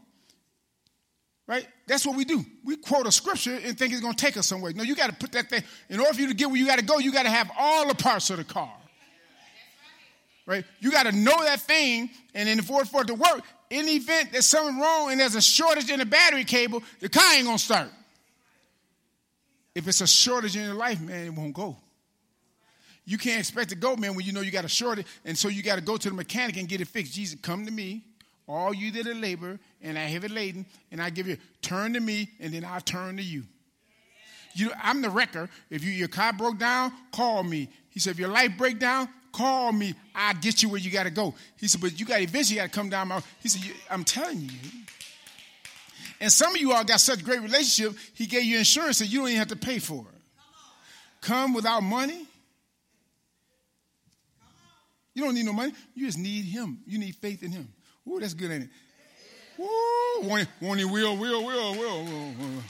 Right? 1.50 1.68
That's 1.88 2.06
what 2.06 2.16
we 2.16 2.26
do. 2.26 2.46
We 2.64 2.76
quote 2.76 3.08
a 3.08 3.12
scripture 3.12 3.60
and 3.64 3.76
think 3.76 3.92
it's 3.92 4.04
going 4.04 4.14
to 4.14 4.24
take 4.24 4.38
us 4.38 4.46
somewhere. 4.46 4.72
No, 4.72 4.84
you 4.84 4.94
got 4.94 5.10
to 5.10 5.16
put 5.16 5.32
that 5.32 5.50
thing, 5.50 5.64
in 5.90 6.00
order 6.00 6.14
for 6.14 6.22
you 6.22 6.28
to 6.28 6.36
get 6.36 6.48
where 6.48 6.58
you 6.58 6.68
got 6.68 6.78
to 6.78 6.86
go, 6.86 7.00
you 7.00 7.12
got 7.12 7.24
to 7.24 7.32
have 7.32 7.50
all 7.58 7.88
the 7.88 7.96
parts 7.96 8.30
of 8.30 8.38
the 8.38 8.44
car. 8.44 8.72
Right? 10.46 10.64
You 10.80 10.92
got 10.92 11.08
to 11.08 11.12
know 11.12 11.44
that 11.44 11.60
thing, 11.62 12.12
and 12.36 12.48
in 12.48 12.60
order 12.70 12.86
for 12.86 13.02
it 13.02 13.08
to 13.08 13.16
work, 13.16 13.42
in 13.72 13.88
the 13.88 13.94
event 13.94 14.32
there's 14.32 14.46
something 14.46 14.80
wrong 14.80 15.10
and 15.10 15.20
there's 15.20 15.34
a 15.34 15.42
shortage 15.42 15.90
in 15.90 15.98
the 15.98 16.06
battery 16.06 16.44
cable, 16.44 16.84
the 17.00 17.10
car 17.10 17.34
ain't 17.34 17.46
going 17.46 17.58
to 17.58 17.64
start. 17.64 17.90
If 19.74 19.88
it's 19.88 20.02
a 20.02 20.08
shortage 20.08 20.56
in 20.56 20.66
your 20.66 20.76
life, 20.76 21.02
man, 21.02 21.26
it 21.26 21.34
won't 21.34 21.56
go. 21.56 21.78
You 23.06 23.18
can't 23.18 23.40
expect 23.40 23.72
to 23.72 23.76
go, 23.76 23.96
man, 23.96 24.14
when 24.14 24.24
you 24.24 24.34
know 24.34 24.42
you 24.42 24.52
got 24.52 24.66
a 24.66 24.70
shortage, 24.70 25.08
and 25.26 25.36
so 25.36 25.48
you 25.48 25.64
got 25.64 25.78
to 25.78 25.82
go 25.82 25.98
to 25.98 26.10
the 26.10 26.16
mechanic 26.16 26.58
and 26.58 26.68
get 26.68 26.80
it 26.80 26.88
fixed. 26.88 27.14
Jesus, 27.14 27.40
come 27.42 27.66
to 27.66 27.72
me 27.72 28.04
all 28.50 28.74
you 28.74 28.92
that 28.92 29.08
are 29.08 29.14
labor 29.14 29.60
and 29.82 29.96
are 29.96 30.02
heavy 30.02 30.28
laden, 30.28 30.66
and 30.92 31.00
I 31.00 31.12
give 31.12 31.28
you, 31.28 31.38
turn 31.62 31.94
to 31.94 32.00
me, 32.00 32.32
and 32.40 32.52
then 32.52 32.66
I'll 32.66 32.82
turn 32.82 33.18
to 33.18 33.24
you. 33.24 33.44
You, 34.56 34.72
I'm 34.84 35.04
the 35.04 35.10
wrecker. 35.12 35.48
If 35.70 35.84
you, 35.84 35.92
your 35.92 36.08
car 36.08 36.34
broke 36.34 36.58
down, 36.58 36.92
call 37.12 37.44
me. 37.44 37.70
He 37.90 38.00
said, 38.00 38.12
if 38.12 38.20
your 38.20 38.30
life 38.30 38.52
break 38.58 38.80
down, 38.80 39.08
call 39.32 39.72
me. 39.72 39.94
I'll 40.16 40.34
get 40.34 40.64
you 40.64 40.70
where 40.70 40.80
you 40.80 40.90
got 40.90 41.04
to 41.04 41.12
go. 41.12 41.36
He 41.58 41.68
said, 41.68 41.80
but 41.80 42.00
you 42.00 42.08
got 42.08 42.22
eventually 42.22 42.58
got 42.58 42.64
to 42.64 42.70
come 42.70 42.90
down 42.90 43.10
my. 43.10 43.22
He 43.42 43.50
said, 43.50 43.62
I'm 43.90 44.04
telling 44.04 44.42
you. 44.42 44.50
And 46.20 46.32
some 46.32 46.54
of 46.54 46.60
you 46.60 46.74
all 46.74 46.84
got 46.84 47.00
such 47.00 47.24
great 47.24 47.42
relationship. 47.42 47.98
He 48.16 48.26
gave 48.26 48.44
you 48.44 48.58
insurance 48.58 48.98
that 49.00 49.06
you 49.06 49.20
don't 49.20 49.28
even 49.28 49.38
have 49.38 49.48
to 49.50 49.56
pay 49.56 49.78
for 49.78 50.02
it. 50.02 50.22
Come 51.22 51.54
without 51.54 51.82
money. 51.82 52.26
You 55.14 55.24
don't 55.24 55.36
need 55.36 55.46
no 55.46 55.54
money. 55.54 55.74
You 55.94 56.08
just 56.08 56.18
need 56.18 56.46
Him. 56.46 56.80
You 56.88 56.98
need 56.98 57.16
faith 57.16 57.44
in 57.44 57.52
Him. 57.52 57.70
Ooh, 58.10 58.20
that's 58.20 58.34
good, 58.34 58.52
ain't 58.52 58.64
it? 58.64 58.70
Woo! 59.58 60.28
One, 60.28 60.48
one 60.60 60.78
will, 60.92 61.18
will, 61.18 61.46
will, 61.46 61.76
will, 61.76 62.06
will. 62.06 62.64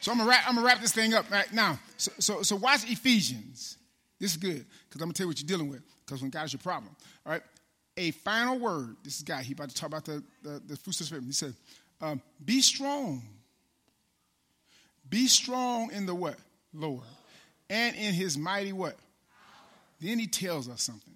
So 0.00 0.12
I'm 0.12 0.18
gonna 0.18 0.62
wrap, 0.62 0.80
this 0.80 0.92
thing 0.92 1.14
up 1.14 1.30
right 1.30 1.52
now. 1.52 1.78
So, 1.96 2.12
so, 2.18 2.42
so 2.42 2.56
watch 2.56 2.88
Ephesians. 2.90 3.78
This 4.20 4.32
is 4.32 4.36
good 4.36 4.64
because 4.88 5.02
I'm 5.02 5.08
gonna 5.08 5.12
tell 5.12 5.24
you 5.24 5.28
what 5.28 5.40
you're 5.40 5.48
dealing 5.48 5.68
with. 5.68 5.82
Because 6.04 6.22
when 6.22 6.30
God 6.30 6.44
is 6.44 6.52
your 6.52 6.60
problem, 6.60 6.94
all 7.24 7.32
right. 7.32 7.42
A 7.98 8.10
final 8.10 8.58
word. 8.58 8.96
This 9.02 9.16
is 9.16 9.22
guy. 9.22 9.42
He 9.42 9.54
about 9.54 9.70
to 9.70 9.74
talk 9.74 9.88
about 9.88 10.04
the 10.04 10.22
the, 10.42 10.62
the 10.66 10.76
fruits 10.76 11.00
of 11.00 11.04
the 11.04 11.04
spirit. 11.06 11.24
He 11.24 11.32
said, 11.32 11.54
um, 12.00 12.20
"Be 12.44 12.60
strong. 12.60 13.22
Be 15.08 15.26
strong 15.26 15.90
in 15.92 16.06
the 16.06 16.14
what, 16.14 16.36
Lord, 16.74 17.04
and 17.70 17.96
in 17.96 18.14
His 18.14 18.36
mighty 18.38 18.72
what." 18.72 18.96
Then 20.00 20.18
he 20.18 20.26
tells 20.26 20.68
us 20.68 20.82
something. 20.82 21.14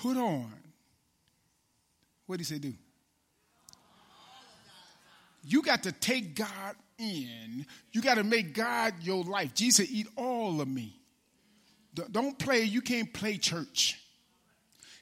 Put 0.00 0.16
on 0.16 0.50
what 2.32 2.38
did 2.38 2.46
he 2.46 2.54
say 2.54 2.58
do? 2.58 2.72
You 5.44 5.60
got 5.60 5.82
to 5.82 5.92
take 5.92 6.34
God 6.34 6.76
in. 6.96 7.66
You 7.92 8.00
got 8.00 8.14
to 8.14 8.24
make 8.24 8.54
God 8.54 8.94
your 9.02 9.22
life. 9.22 9.52
Jesus 9.52 9.92
eat 9.92 10.06
all 10.16 10.62
of 10.62 10.66
me. 10.66 10.98
Don't 12.10 12.38
play, 12.38 12.62
you 12.62 12.80
can't 12.80 13.12
play 13.12 13.36
church. 13.36 14.00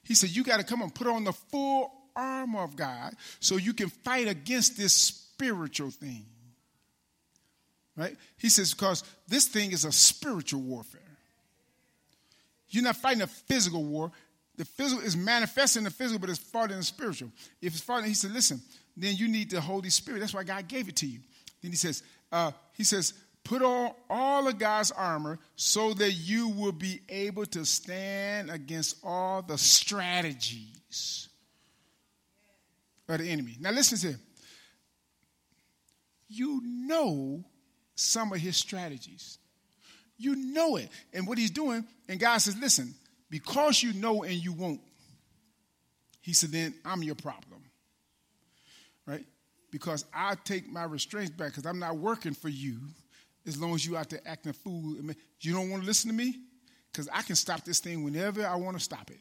He 0.02 0.16
said, 0.16 0.30
you 0.30 0.42
got 0.42 0.56
to 0.56 0.64
come 0.64 0.82
and 0.82 0.92
put 0.92 1.06
on 1.06 1.22
the 1.22 1.32
full 1.32 1.92
armor 2.16 2.64
of 2.64 2.74
God 2.74 3.14
so 3.38 3.58
you 3.58 3.74
can 3.74 3.90
fight 3.90 4.26
against 4.26 4.76
this 4.76 4.92
spiritual 4.92 5.90
thing. 5.90 6.26
Right? 7.96 8.16
He 8.38 8.48
says, 8.48 8.74
because 8.74 9.04
this 9.28 9.46
thing 9.46 9.70
is 9.70 9.84
a 9.84 9.92
spiritual 9.92 10.62
warfare. 10.62 11.00
You're 12.70 12.82
not 12.82 12.96
fighting 12.96 13.22
a 13.22 13.28
physical 13.28 13.84
war. 13.84 14.10
The 14.60 14.66
physical 14.66 15.02
is 15.02 15.16
manifesting 15.16 15.84
the 15.84 15.90
physical, 15.90 16.18
but 16.18 16.28
it's 16.28 16.38
farther 16.38 16.74
than 16.74 16.80
the 16.80 16.84
spiritual. 16.84 17.30
If 17.62 17.72
it's 17.72 17.80
farther, 17.80 18.06
he 18.06 18.12
said, 18.12 18.32
listen, 18.32 18.60
then 18.94 19.16
you 19.16 19.26
need 19.26 19.50
the 19.50 19.58
Holy 19.58 19.88
Spirit. 19.88 20.20
That's 20.20 20.34
why 20.34 20.44
God 20.44 20.68
gave 20.68 20.86
it 20.86 20.96
to 20.96 21.06
you. 21.06 21.20
Then 21.62 21.70
he 21.70 21.78
says, 21.78 22.02
uh, 22.30 22.50
he 22.74 22.84
says, 22.84 23.14
put 23.42 23.62
on 23.62 23.92
all 24.10 24.46
of 24.46 24.58
God's 24.58 24.90
armor 24.90 25.38
so 25.56 25.94
that 25.94 26.12
you 26.12 26.50
will 26.50 26.72
be 26.72 27.00
able 27.08 27.46
to 27.46 27.64
stand 27.64 28.50
against 28.50 28.98
all 29.02 29.40
the 29.40 29.56
strategies 29.56 31.30
of 33.08 33.16
the 33.16 33.30
enemy. 33.30 33.56
Now 33.60 33.70
listen 33.70 33.96
to 33.96 34.08
him. 34.08 34.20
You 36.28 36.60
know 36.62 37.46
some 37.94 38.30
of 38.30 38.38
his 38.40 38.58
strategies. 38.58 39.38
You 40.18 40.36
know 40.36 40.76
it. 40.76 40.90
And 41.14 41.26
what 41.26 41.38
he's 41.38 41.50
doing, 41.50 41.82
and 42.10 42.20
God 42.20 42.36
says, 42.36 42.58
listen, 42.58 42.94
because 43.30 43.82
you 43.82 43.92
know 43.92 44.24
and 44.24 44.34
you 44.34 44.52
won't, 44.52 44.80
he 46.20 46.32
said, 46.32 46.50
then 46.50 46.74
I'm 46.84 47.02
your 47.02 47.14
problem. 47.14 47.62
Right? 49.06 49.24
Because 49.70 50.04
I 50.12 50.34
take 50.44 50.68
my 50.68 50.84
restraints 50.84 51.30
back 51.30 51.48
because 51.48 51.64
I'm 51.64 51.78
not 51.78 51.96
working 51.96 52.34
for 52.34 52.48
you 52.48 52.78
as 53.46 53.60
long 53.60 53.74
as 53.74 53.86
you 53.86 53.96
out 53.96 54.10
there 54.10 54.20
acting 54.26 54.50
a 54.50 54.52
fool. 54.52 54.96
You 55.40 55.52
don't 55.52 55.70
want 55.70 55.82
to 55.82 55.86
listen 55.86 56.10
to 56.10 56.16
me? 56.16 56.34
Because 56.92 57.08
I 57.12 57.22
can 57.22 57.36
stop 57.36 57.64
this 57.64 57.78
thing 57.78 58.02
whenever 58.04 58.44
I 58.44 58.56
want 58.56 58.76
to 58.76 58.82
stop 58.82 59.10
it. 59.10 59.20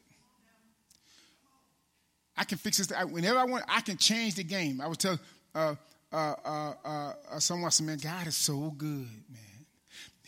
I 2.36 2.44
can 2.44 2.58
fix 2.58 2.78
this. 2.78 2.90
Whenever 3.10 3.38
I 3.38 3.44
want, 3.44 3.64
I 3.68 3.80
can 3.80 3.96
change 3.96 4.34
the 4.34 4.44
game. 4.44 4.80
I 4.80 4.88
was 4.88 4.98
telling 4.98 5.20
uh, 5.54 5.74
uh, 6.12 6.34
uh, 6.44 6.72
uh, 6.84 7.38
someone, 7.38 7.66
I 7.66 7.70
said, 7.70 7.86
man, 7.86 7.98
God 7.98 8.26
is 8.26 8.36
so 8.36 8.70
good, 8.76 8.88
man. 8.88 9.49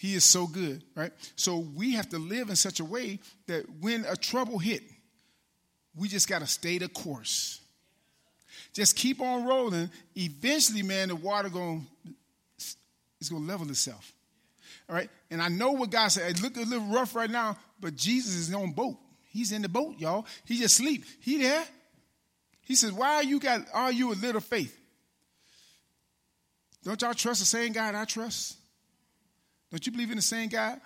He 0.02 0.16
is 0.16 0.24
so 0.24 0.48
good, 0.48 0.82
right? 0.96 1.12
So 1.36 1.58
we 1.58 1.92
have 1.92 2.08
to 2.08 2.18
live 2.18 2.50
in 2.50 2.56
such 2.56 2.80
a 2.80 2.84
way 2.84 3.20
that 3.46 3.66
when 3.80 4.04
a 4.04 4.16
trouble 4.16 4.58
hit, 4.58 4.82
we 5.94 6.08
just 6.08 6.28
got 6.28 6.40
to 6.40 6.46
stay 6.48 6.78
the 6.78 6.88
course. 6.88 7.60
Just 8.72 8.96
keep 8.96 9.20
on 9.20 9.44
rolling. 9.44 9.90
Eventually, 10.16 10.82
man, 10.82 11.06
the 11.06 11.14
water 11.14 11.48
going 11.48 11.86
it's 12.56 13.28
going 13.30 13.42
to 13.42 13.48
level 13.48 13.70
itself. 13.70 14.12
All 14.88 14.96
right? 14.96 15.08
And 15.30 15.40
I 15.40 15.46
know 15.46 15.70
what 15.70 15.90
God 15.90 16.08
said. 16.08 16.32
It 16.32 16.42
look 16.42 16.56
a 16.56 16.62
little 16.62 16.88
rough 16.88 17.14
right 17.14 17.30
now, 17.30 17.56
but 17.78 17.94
Jesus 17.94 18.34
is 18.34 18.52
on 18.52 18.72
boat. 18.72 18.96
He's 19.30 19.52
in 19.52 19.62
the 19.62 19.68
boat, 19.68 20.00
y'all. 20.00 20.26
He 20.44 20.58
just 20.58 20.78
sleep. 20.78 21.04
He 21.20 21.38
there. 21.38 21.62
He 22.62 22.74
says, 22.74 22.90
Why 22.90 23.20
you 23.20 23.38
got 23.38 23.68
are 23.72 23.92
you 23.92 24.12
a 24.12 24.14
little 24.14 24.40
faith? 24.40 24.76
Don't 26.82 27.00
y'all 27.00 27.14
trust 27.14 27.38
the 27.38 27.46
same 27.46 27.72
God 27.72 27.94
I 27.94 28.04
trust? 28.04 28.56
Don't 29.72 29.84
you 29.84 29.90
believe 29.90 30.10
in 30.10 30.16
the 30.16 30.22
same 30.22 30.48
God? 30.48 30.80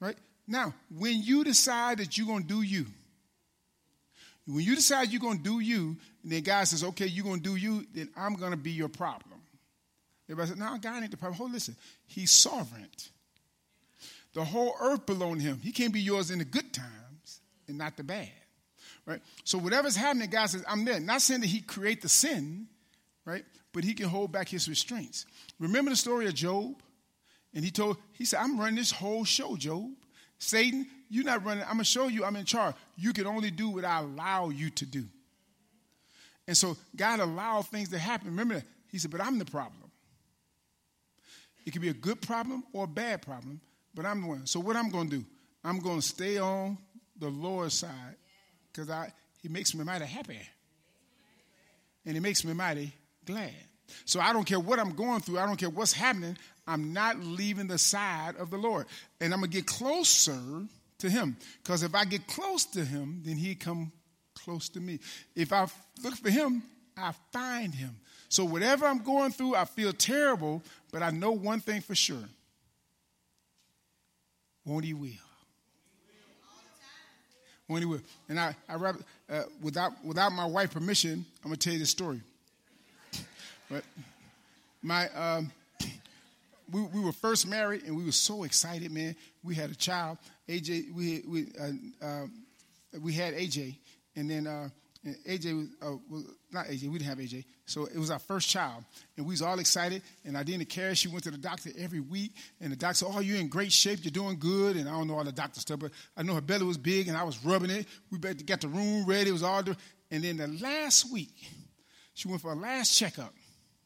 Right? 0.00 0.16
Now, 0.46 0.72
when 0.96 1.22
you 1.22 1.44
decide 1.44 1.98
that 1.98 2.16
you're 2.16 2.26
going 2.26 2.42
to 2.42 2.48
do 2.48 2.62
you, 2.62 2.86
when 4.46 4.64
you 4.64 4.74
decide 4.74 5.10
you're 5.10 5.20
going 5.20 5.38
to 5.38 5.44
do 5.44 5.60
you, 5.60 5.96
and 6.22 6.32
then 6.32 6.42
God 6.42 6.64
says, 6.64 6.82
okay, 6.82 7.06
you're 7.06 7.24
going 7.24 7.40
to 7.40 7.50
do 7.50 7.56
you, 7.56 7.84
then 7.92 8.08
I'm 8.16 8.34
going 8.34 8.52
to 8.52 8.56
be 8.56 8.70
your 8.70 8.88
problem. 8.88 9.40
Everybody 10.28 10.50
said, 10.50 10.58
no, 10.58 10.78
God 10.80 11.02
ain't 11.02 11.10
the 11.10 11.16
problem. 11.16 11.36
Hold, 11.36 11.52
listen, 11.52 11.76
he's 12.06 12.30
sovereign. 12.30 12.88
The 14.32 14.44
whole 14.44 14.74
earth 14.80 15.06
belongs 15.06 15.42
to 15.42 15.50
him. 15.50 15.60
He 15.60 15.72
can't 15.72 15.92
be 15.92 16.00
yours 16.00 16.30
in 16.30 16.38
the 16.38 16.44
good 16.44 16.72
times 16.72 17.40
and 17.68 17.76
not 17.76 17.96
the 17.96 18.04
bad. 18.04 18.30
Right? 19.06 19.20
So 19.44 19.58
whatever's 19.58 19.96
happening, 19.96 20.30
God 20.30 20.46
says, 20.46 20.64
I'm 20.68 20.84
there. 20.84 21.00
Not 21.00 21.22
saying 21.22 21.40
that 21.40 21.48
he 21.48 21.60
create 21.60 22.00
the 22.00 22.08
sin, 22.08 22.68
right? 23.24 23.44
But 23.72 23.82
he 23.82 23.92
can 23.92 24.08
hold 24.08 24.30
back 24.30 24.48
his 24.48 24.68
restraints. 24.68 25.26
Remember 25.58 25.90
the 25.90 25.96
story 25.96 26.26
of 26.26 26.34
Job? 26.34 26.76
And 27.54 27.64
he 27.64 27.70
told, 27.70 27.96
he 28.12 28.24
said, 28.24 28.40
I'm 28.40 28.58
running 28.58 28.76
this 28.76 28.92
whole 28.92 29.24
show, 29.24 29.56
Job. 29.56 29.90
Satan, 30.38 30.86
you're 31.08 31.24
not 31.24 31.44
running. 31.44 31.64
I'm 31.64 31.74
going 31.74 31.78
to 31.80 31.84
show 31.84 32.08
you 32.08 32.24
I'm 32.24 32.36
in 32.36 32.44
charge. 32.44 32.74
You 32.96 33.12
can 33.12 33.26
only 33.26 33.50
do 33.50 33.68
what 33.70 33.84
I 33.84 33.98
allow 34.00 34.50
you 34.50 34.70
to 34.70 34.86
do. 34.86 35.04
And 36.46 36.56
so 36.56 36.76
God 36.96 37.20
allowed 37.20 37.66
things 37.66 37.90
to 37.90 37.98
happen. 37.98 38.28
Remember 38.28 38.54
that? 38.54 38.64
He 38.88 38.98
said, 38.98 39.10
but 39.10 39.20
I'm 39.20 39.38
the 39.38 39.44
problem. 39.44 39.90
It 41.66 41.72
could 41.72 41.82
be 41.82 41.90
a 41.90 41.94
good 41.94 42.20
problem 42.20 42.64
or 42.72 42.84
a 42.84 42.88
bad 42.88 43.22
problem, 43.22 43.60
but 43.94 44.06
I'm 44.06 44.22
the 44.22 44.28
one. 44.28 44.46
So 44.46 44.60
what 44.60 44.76
I'm 44.76 44.88
going 44.88 45.10
to 45.10 45.18
do, 45.18 45.24
I'm 45.62 45.78
going 45.78 46.00
to 46.00 46.06
stay 46.06 46.38
on 46.38 46.78
the 47.18 47.28
Lord's 47.28 47.74
side 47.74 48.16
because 48.72 48.88
I 48.88 49.12
he 49.42 49.48
makes 49.48 49.74
me 49.74 49.84
mighty 49.84 50.04
happy. 50.04 50.38
And 52.04 52.14
he 52.14 52.20
makes 52.20 52.44
me 52.44 52.52
mighty 52.52 52.92
glad. 53.24 53.54
So 54.04 54.20
I 54.20 54.32
don't 54.32 54.44
care 54.44 54.60
what 54.60 54.78
I'm 54.78 54.94
going 54.94 55.20
through. 55.20 55.38
I 55.38 55.46
don't 55.46 55.56
care 55.56 55.70
what's 55.70 55.92
happening. 55.92 56.36
I'm 56.70 56.92
not 56.92 57.18
leaving 57.18 57.66
the 57.66 57.78
side 57.78 58.36
of 58.36 58.50
the 58.50 58.56
Lord. 58.56 58.86
And 59.20 59.32
I'm 59.32 59.40
going 59.40 59.50
to 59.50 59.56
get 59.56 59.66
closer 59.66 60.38
to 60.98 61.10
him. 61.10 61.36
Because 61.62 61.82
if 61.82 61.96
I 61.96 62.04
get 62.04 62.28
close 62.28 62.64
to 62.66 62.84
him, 62.84 63.22
then 63.24 63.36
he 63.36 63.56
come 63.56 63.90
close 64.36 64.68
to 64.70 64.80
me. 64.80 65.00
If 65.34 65.52
I 65.52 65.66
look 66.04 66.14
for 66.14 66.30
him, 66.30 66.62
I 66.96 67.12
find 67.32 67.74
him. 67.74 67.96
So 68.28 68.44
whatever 68.44 68.86
I'm 68.86 69.02
going 69.02 69.32
through, 69.32 69.56
I 69.56 69.64
feel 69.64 69.92
terrible, 69.92 70.62
but 70.92 71.02
I 71.02 71.10
know 71.10 71.32
one 71.32 71.58
thing 71.58 71.80
for 71.80 71.96
sure. 71.96 72.28
Won't 74.64 74.84
he 74.84 74.94
will. 74.94 75.10
Won't 77.66 77.82
he 77.82 77.86
will. 77.86 78.00
And 78.28 78.38
I, 78.38 78.54
I 78.68 78.74
uh, 78.76 79.42
without, 79.60 80.04
without 80.04 80.30
my 80.30 80.44
wife's 80.46 80.74
permission, 80.74 81.24
I'm 81.42 81.50
going 81.50 81.56
to 81.56 81.64
tell 81.64 81.72
you 81.72 81.80
the 81.80 81.86
story. 81.86 82.20
But 83.68 83.84
my, 84.82 85.08
um, 85.10 85.52
we, 86.72 86.82
we 86.82 87.00
were 87.00 87.12
first 87.12 87.46
married 87.46 87.84
and 87.84 87.96
we 87.96 88.04
were 88.04 88.12
so 88.12 88.44
excited, 88.44 88.90
man. 88.90 89.16
We 89.42 89.54
had 89.54 89.70
a 89.70 89.74
child, 89.74 90.18
AJ. 90.48 90.92
We 90.92 91.22
we 91.26 91.46
uh, 91.60 92.04
uh, 92.04 92.26
we 93.00 93.12
had 93.12 93.34
AJ, 93.34 93.76
and 94.16 94.30
then 94.30 94.46
uh, 94.46 94.68
AJ 95.28 95.56
was, 95.56 95.68
uh, 95.82 95.96
was, 96.08 96.24
not 96.52 96.66
AJ. 96.66 96.88
We 96.88 96.98
didn't 96.98 97.08
have 97.08 97.18
AJ, 97.18 97.44
so 97.66 97.86
it 97.86 97.98
was 97.98 98.10
our 98.10 98.18
first 98.18 98.48
child, 98.48 98.84
and 99.16 99.26
we 99.26 99.32
was 99.32 99.42
all 99.42 99.58
excited. 99.58 100.02
And 100.24 100.36
I 100.36 100.42
didn't 100.42 100.66
care. 100.66 100.94
She 100.94 101.08
went 101.08 101.24
to 101.24 101.30
the 101.30 101.38
doctor 101.38 101.70
every 101.78 102.00
week, 102.00 102.34
and 102.60 102.72
the 102.72 102.76
doctor 102.76 103.06
said, 103.06 103.08
"Oh, 103.10 103.20
you're 103.20 103.38
in 103.38 103.48
great 103.48 103.72
shape. 103.72 104.00
You're 104.02 104.10
doing 104.10 104.38
good." 104.38 104.76
And 104.76 104.88
I 104.88 104.92
don't 104.92 105.08
know 105.08 105.18
all 105.18 105.24
the 105.24 105.32
doctor 105.32 105.60
stuff, 105.60 105.80
but 105.80 105.92
I 106.16 106.22
know 106.22 106.34
her 106.34 106.40
belly 106.40 106.64
was 106.64 106.78
big, 106.78 107.08
and 107.08 107.16
I 107.16 107.24
was 107.24 107.44
rubbing 107.44 107.70
it. 107.70 107.86
We 108.10 108.18
got 108.18 108.60
the 108.60 108.68
room 108.68 109.04
ready. 109.06 109.30
It 109.30 109.32
was 109.32 109.42
all. 109.42 109.62
And 110.12 110.24
then 110.24 110.38
the 110.38 110.48
last 110.48 111.12
week, 111.12 111.34
she 112.14 112.26
went 112.26 112.42
for 112.42 112.52
a 112.52 112.56
last 112.56 112.96
checkup 112.96 113.32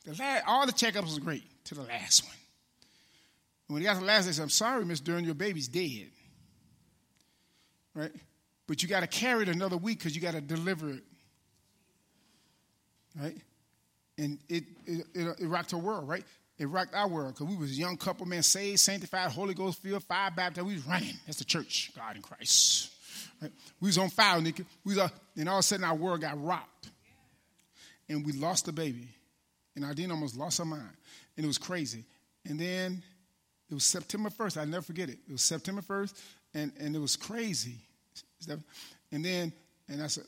the 0.04 0.14
last, 0.14 0.44
all 0.46 0.66
the 0.66 0.72
checkups 0.72 1.04
was 1.04 1.18
great 1.18 1.44
to 1.64 1.74
the 1.74 1.82
last 1.82 2.24
one. 2.24 2.34
When 3.74 3.82
he 3.82 3.86
got 3.86 3.94
to 3.94 4.00
the 4.02 4.06
last, 4.06 4.26
they 4.26 4.30
said, 4.30 4.44
I'm 4.44 4.50
sorry, 4.50 4.84
Miss 4.84 5.00
Dern, 5.00 5.24
your 5.24 5.34
baby's 5.34 5.66
dead. 5.66 6.06
Right? 7.92 8.12
But 8.68 8.84
you 8.84 8.88
got 8.88 9.00
to 9.00 9.08
carry 9.08 9.42
it 9.42 9.48
another 9.48 9.76
week 9.76 9.98
because 9.98 10.14
you 10.14 10.22
got 10.22 10.34
to 10.34 10.40
deliver 10.40 10.90
it. 10.90 11.02
Right? 13.20 13.36
And 14.16 14.38
it, 14.48 14.62
it, 14.86 15.06
it, 15.12 15.40
it 15.40 15.46
rocked 15.48 15.72
her 15.72 15.78
world, 15.78 16.08
right? 16.08 16.22
It 16.56 16.66
rocked 16.66 16.94
our 16.94 17.08
world 17.08 17.34
because 17.34 17.48
we 17.48 17.56
was 17.56 17.72
a 17.72 17.74
young 17.74 17.96
couple, 17.96 18.26
man, 18.26 18.44
saved, 18.44 18.78
sanctified, 18.78 19.32
Holy 19.32 19.54
Ghost 19.54 19.82
filled, 19.82 20.04
fire 20.04 20.30
baptized. 20.30 20.68
We 20.68 20.74
was 20.74 20.86
running. 20.86 21.14
That's 21.26 21.38
the 21.38 21.44
church, 21.44 21.90
God 21.96 22.14
in 22.14 22.22
Christ. 22.22 22.92
Right? 23.42 23.50
We 23.80 23.88
was 23.88 23.98
on 23.98 24.08
fire, 24.08 24.40
We 24.40 24.54
was, 24.84 24.98
uh, 24.98 25.08
and 25.36 25.48
all 25.48 25.56
of 25.56 25.60
a 25.60 25.62
sudden 25.64 25.84
our 25.84 25.96
world 25.96 26.20
got 26.20 26.40
rocked. 26.40 26.90
And 28.08 28.24
we 28.24 28.34
lost 28.34 28.66
the 28.66 28.72
baby. 28.72 29.08
And 29.74 29.84
Ardeen 29.84 30.10
almost 30.10 30.36
lost 30.36 30.58
her 30.58 30.64
mind. 30.64 30.96
And 31.36 31.42
it 31.42 31.48
was 31.48 31.58
crazy. 31.58 32.04
And 32.46 32.60
then 32.60 33.02
it 33.70 33.74
was 33.74 33.84
September 33.84 34.30
1st. 34.30 34.58
I'll 34.58 34.66
never 34.66 34.82
forget 34.82 35.08
it. 35.08 35.18
It 35.26 35.32
was 35.32 35.42
September 35.42 35.82
1st, 35.82 36.14
and, 36.54 36.72
and 36.78 36.94
it 36.94 36.98
was 36.98 37.16
crazy. 37.16 37.78
And 39.10 39.24
then, 39.24 39.52
and 39.88 40.02
I 40.02 40.06
said, 40.08 40.24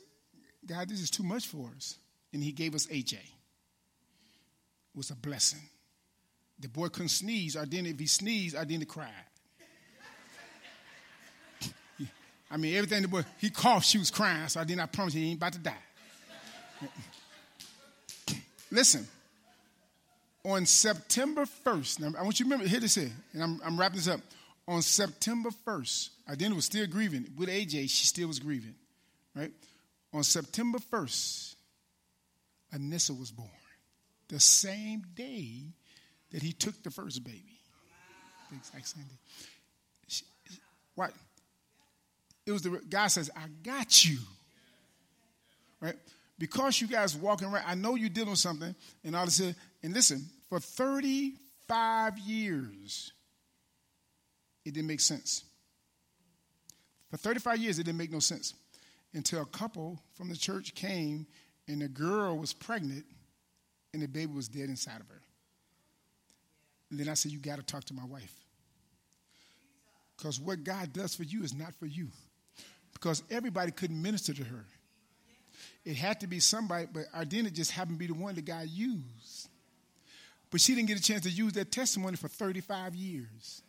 God, 0.65 0.89
this 0.89 1.01
is 1.01 1.09
too 1.09 1.23
much 1.23 1.47
for 1.47 1.69
us. 1.75 1.97
And 2.33 2.43
he 2.43 2.51
gave 2.51 2.75
us 2.75 2.87
AJ. 2.87 3.13
It 3.13 3.21
was 4.95 5.11
a 5.11 5.15
blessing. 5.15 5.61
The 6.59 6.67
boy 6.67 6.89
couldn't 6.89 7.09
sneeze. 7.09 7.55
I 7.55 7.65
didn't, 7.65 7.87
if 7.87 7.99
he 7.99 8.07
sneezed, 8.07 8.55
I 8.55 8.63
didn't 8.63 8.87
cry. 8.87 9.11
I 12.51 12.57
mean, 12.57 12.75
everything 12.75 13.03
the 13.03 13.07
boy, 13.07 13.23
he 13.37 13.49
coughed, 13.49 13.85
she 13.85 13.99
was 13.99 14.09
crying, 14.09 14.47
so 14.49 14.59
I 14.59 14.63
did 14.63 14.77
not 14.77 14.83
I 14.83 14.87
promise 14.87 15.13
he 15.13 15.29
ain't 15.29 15.37
about 15.37 15.53
to 15.53 15.59
die. 15.59 15.73
Listen, 18.71 19.07
on 20.47 20.65
September 20.65 21.45
1st, 21.65 21.99
now 21.99 22.17
I 22.17 22.23
want 22.23 22.39
you 22.39 22.45
to 22.45 22.49
remember, 22.49 22.67
hear 22.69 22.79
this 22.79 22.95
here, 22.95 23.11
and 23.33 23.43
I'm, 23.43 23.61
I'm 23.65 23.77
wrapping 23.77 23.97
this 23.97 24.07
up. 24.07 24.21
On 24.65 24.81
September 24.81 25.49
1st, 25.65 26.09
Idina 26.31 26.55
was 26.55 26.65
still 26.65 26.87
grieving. 26.87 27.27
With 27.37 27.49
AJ, 27.49 27.89
she 27.89 28.07
still 28.07 28.29
was 28.29 28.39
grieving, 28.39 28.75
right? 29.35 29.51
On 30.13 30.23
September 30.23 30.77
1st, 30.77 31.55
Anissa 32.73 33.17
was 33.17 33.31
born. 33.31 33.49
The 34.29 34.39
same 34.39 35.03
day 35.15 35.63
that 36.31 36.41
he 36.41 36.53
took 36.53 36.81
the 36.81 36.91
first 36.91 37.23
baby. 37.23 37.59
The 38.49 38.57
exact 38.57 38.87
same 38.87 39.03
day. 39.03 39.19
She, 40.07 40.23
what? 40.95 41.11
It 42.45 42.51
was 42.51 42.61
the 42.61 42.81
God 42.89 43.07
says, 43.07 43.29
I 43.35 43.47
got 43.63 44.05
you. 44.05 44.17
Right? 45.81 45.95
Because 46.39 46.79
you 46.79 46.87
guys 46.87 47.15
walking 47.15 47.47
around, 47.47 47.65
I 47.67 47.75
know 47.75 47.95
you're 47.95 48.09
dealing 48.09 48.31
with 48.31 48.39
something, 48.39 48.73
and 49.03 49.15
all 49.15 49.25
this. 49.25 49.39
And 49.39 49.93
listen, 49.93 50.29
for 50.49 50.59
35 50.59 52.17
years, 52.19 53.11
it 54.65 54.73
didn't 54.73 54.87
make 54.87 54.99
sense. 54.99 55.43
For 57.09 57.17
35 57.17 57.57
years, 57.59 57.79
it 57.79 57.83
didn't 57.83 57.97
make 57.97 58.11
no 58.11 58.19
sense. 58.19 58.53
until 59.13 59.41
a 59.41 59.45
couple 59.45 59.99
from 60.13 60.29
the 60.29 60.35
church 60.35 60.75
came 60.75 61.25
and 61.67 61.81
the 61.81 61.87
girl 61.87 62.37
was 62.37 62.53
pregnant 62.53 63.05
and 63.93 64.01
the 64.01 64.07
baby 64.07 64.31
was 64.31 64.47
dead 64.47 64.69
inside 64.69 64.99
of 64.99 65.07
her. 65.07 65.21
And 66.91 66.99
then 66.99 67.09
I 67.09 67.13
said, 67.15 67.31
You 67.31 67.39
got 67.39 67.55
to 67.57 67.63
talk 67.63 67.85
to 67.85 67.93
my 67.93 68.05
wife. 68.05 68.33
Because 70.15 70.39
what 70.39 70.63
God 70.63 70.93
does 70.93 71.15
for 71.15 71.23
you 71.23 71.43
is 71.43 71.53
not 71.53 71.73
for 71.75 71.85
you. 71.85 72.07
Because 72.93 73.23
everybody 73.29 73.71
couldn't 73.71 74.01
minister 74.01 74.33
to 74.33 74.43
her. 74.43 74.65
It 75.85 75.95
had 75.95 76.19
to 76.21 76.27
be 76.27 76.39
somebody, 76.39 76.87
but 76.91 77.03
Ardina 77.15 77.53
just 77.53 77.71
happened 77.71 77.97
to 77.97 77.99
be 77.99 78.07
the 78.07 78.19
one 78.19 78.35
that 78.35 78.45
God 78.45 78.67
used. 78.67 79.46
But 80.49 80.61
she 80.61 80.75
didn't 80.75 80.87
get 80.87 80.99
a 80.99 81.03
chance 81.03 81.23
to 81.23 81.29
use 81.29 81.53
that 81.53 81.71
testimony 81.71 82.15
for 82.15 82.27
35 82.27 82.95
years. 82.95 83.61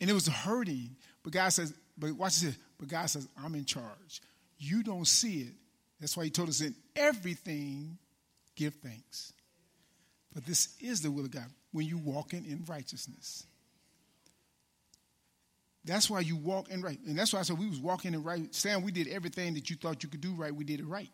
And 0.00 0.10
it 0.10 0.12
was 0.12 0.26
hurting. 0.26 0.96
But 1.22 1.32
God 1.32 1.48
says, 1.50 1.72
but 1.96 2.12
watch 2.12 2.40
this. 2.40 2.56
But 2.78 2.88
God 2.88 3.06
says, 3.06 3.28
I'm 3.42 3.54
in 3.54 3.64
charge. 3.64 4.20
You 4.58 4.82
don't 4.82 5.06
see 5.06 5.40
it. 5.40 5.54
That's 6.00 6.16
why 6.16 6.24
He 6.24 6.30
told 6.30 6.48
us 6.48 6.60
in 6.60 6.74
everything, 6.96 7.98
give 8.56 8.74
thanks. 8.74 9.32
But 10.34 10.44
this 10.44 10.76
is 10.80 11.00
the 11.00 11.10
will 11.10 11.24
of 11.24 11.30
God 11.30 11.46
when 11.72 11.86
you 11.86 11.98
walking 11.98 12.44
in 12.44 12.64
righteousness. 12.66 13.44
That's 15.84 16.08
why 16.08 16.20
you 16.20 16.36
walk 16.36 16.70
in 16.70 16.80
right. 16.80 16.98
And 17.06 17.16
that's 17.18 17.32
why 17.32 17.40
I 17.40 17.42
said 17.42 17.58
we 17.58 17.68
was 17.68 17.78
walking 17.78 18.14
in 18.14 18.22
right. 18.22 18.52
Saying 18.54 18.82
we 18.82 18.90
did 18.90 19.06
everything 19.08 19.54
that 19.54 19.68
you 19.70 19.76
thought 19.76 20.02
you 20.02 20.08
could 20.08 20.20
do 20.20 20.32
right, 20.32 20.54
we 20.54 20.64
did 20.64 20.80
it 20.80 20.86
right. 20.86 21.10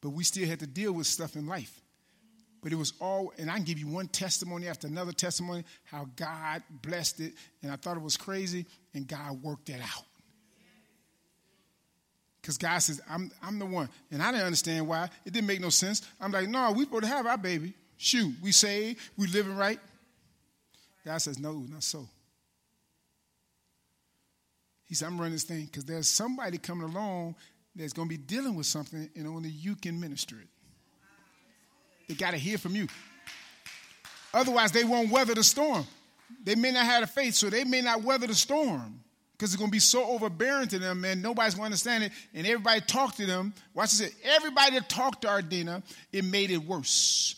But 0.00 0.10
we 0.10 0.24
still 0.24 0.46
had 0.46 0.60
to 0.60 0.66
deal 0.66 0.92
with 0.92 1.06
stuff 1.06 1.36
in 1.36 1.46
life. 1.46 1.80
But 2.62 2.72
it 2.72 2.76
was 2.76 2.92
all, 3.00 3.32
and 3.38 3.50
I 3.50 3.54
can 3.54 3.64
give 3.64 3.78
you 3.78 3.88
one 3.88 4.08
testimony 4.08 4.68
after 4.68 4.86
another 4.86 5.12
testimony 5.12 5.64
how 5.84 6.08
God 6.16 6.62
blessed 6.70 7.20
it. 7.20 7.34
And 7.62 7.72
I 7.72 7.76
thought 7.76 7.96
it 7.96 8.02
was 8.02 8.16
crazy, 8.16 8.66
and 8.94 9.06
God 9.06 9.42
worked 9.42 9.70
it 9.70 9.80
out. 9.80 10.04
Because 12.40 12.58
God 12.58 12.78
says, 12.78 13.00
I'm, 13.08 13.30
I'm 13.42 13.58
the 13.58 13.66
one. 13.66 13.88
And 14.10 14.22
I 14.22 14.30
didn't 14.30 14.46
understand 14.46 14.86
why. 14.86 15.08
It 15.24 15.32
didn't 15.32 15.46
make 15.46 15.60
no 15.60 15.68
sense. 15.68 16.02
I'm 16.20 16.32
like, 16.32 16.48
no, 16.48 16.72
we 16.72 16.84
supposed 16.84 17.04
to 17.04 17.08
have 17.08 17.26
our 17.26 17.38
baby. 17.38 17.74
Shoot, 17.96 18.34
we 18.42 18.50
saved, 18.52 18.98
we 19.16 19.26
living 19.26 19.56
right. 19.56 19.78
God 21.04 21.18
says, 21.18 21.38
no, 21.38 21.52
not 21.70 21.82
so. 21.82 22.08
He 24.86 24.94
said, 24.94 25.06
I'm 25.06 25.18
running 25.18 25.34
this 25.34 25.44
thing 25.44 25.66
because 25.66 25.84
there's 25.84 26.08
somebody 26.08 26.58
coming 26.58 26.88
along 26.88 27.36
that's 27.76 27.92
going 27.92 28.08
to 28.08 28.10
be 28.10 28.22
dealing 28.22 28.54
with 28.54 28.66
something 28.66 29.08
and 29.14 29.26
only 29.26 29.50
you 29.50 29.76
can 29.76 30.00
minister 30.00 30.36
it. 30.36 30.48
They 32.10 32.16
got 32.16 32.32
to 32.32 32.38
hear 32.38 32.58
from 32.58 32.74
you. 32.74 32.88
Otherwise, 34.34 34.72
they 34.72 34.82
won't 34.82 35.12
weather 35.12 35.32
the 35.32 35.44
storm. 35.44 35.86
They 36.42 36.56
may 36.56 36.72
not 36.72 36.84
have 36.84 37.02
the 37.02 37.06
faith, 37.06 37.34
so 37.34 37.48
they 37.48 37.62
may 37.62 37.82
not 37.82 38.02
weather 38.02 38.26
the 38.26 38.34
storm 38.34 38.98
because 39.32 39.54
it's 39.54 39.58
going 39.58 39.70
to 39.70 39.72
be 39.72 39.78
so 39.78 40.04
overbearing 40.04 40.66
to 40.66 40.80
them, 40.80 41.04
and 41.04 41.22
Nobody's 41.22 41.54
going 41.54 41.62
to 41.62 41.66
understand 41.66 42.02
it. 42.02 42.12
And 42.34 42.48
everybody 42.48 42.80
talked 42.80 43.18
to 43.18 43.26
them. 43.26 43.54
Watch 43.74 43.96
this. 43.96 44.12
Everybody 44.24 44.72
that 44.72 44.88
talked 44.88 45.22
to 45.22 45.28
Ardina, 45.28 45.84
it 46.12 46.24
made 46.24 46.50
it 46.50 46.58
worse. 46.58 47.36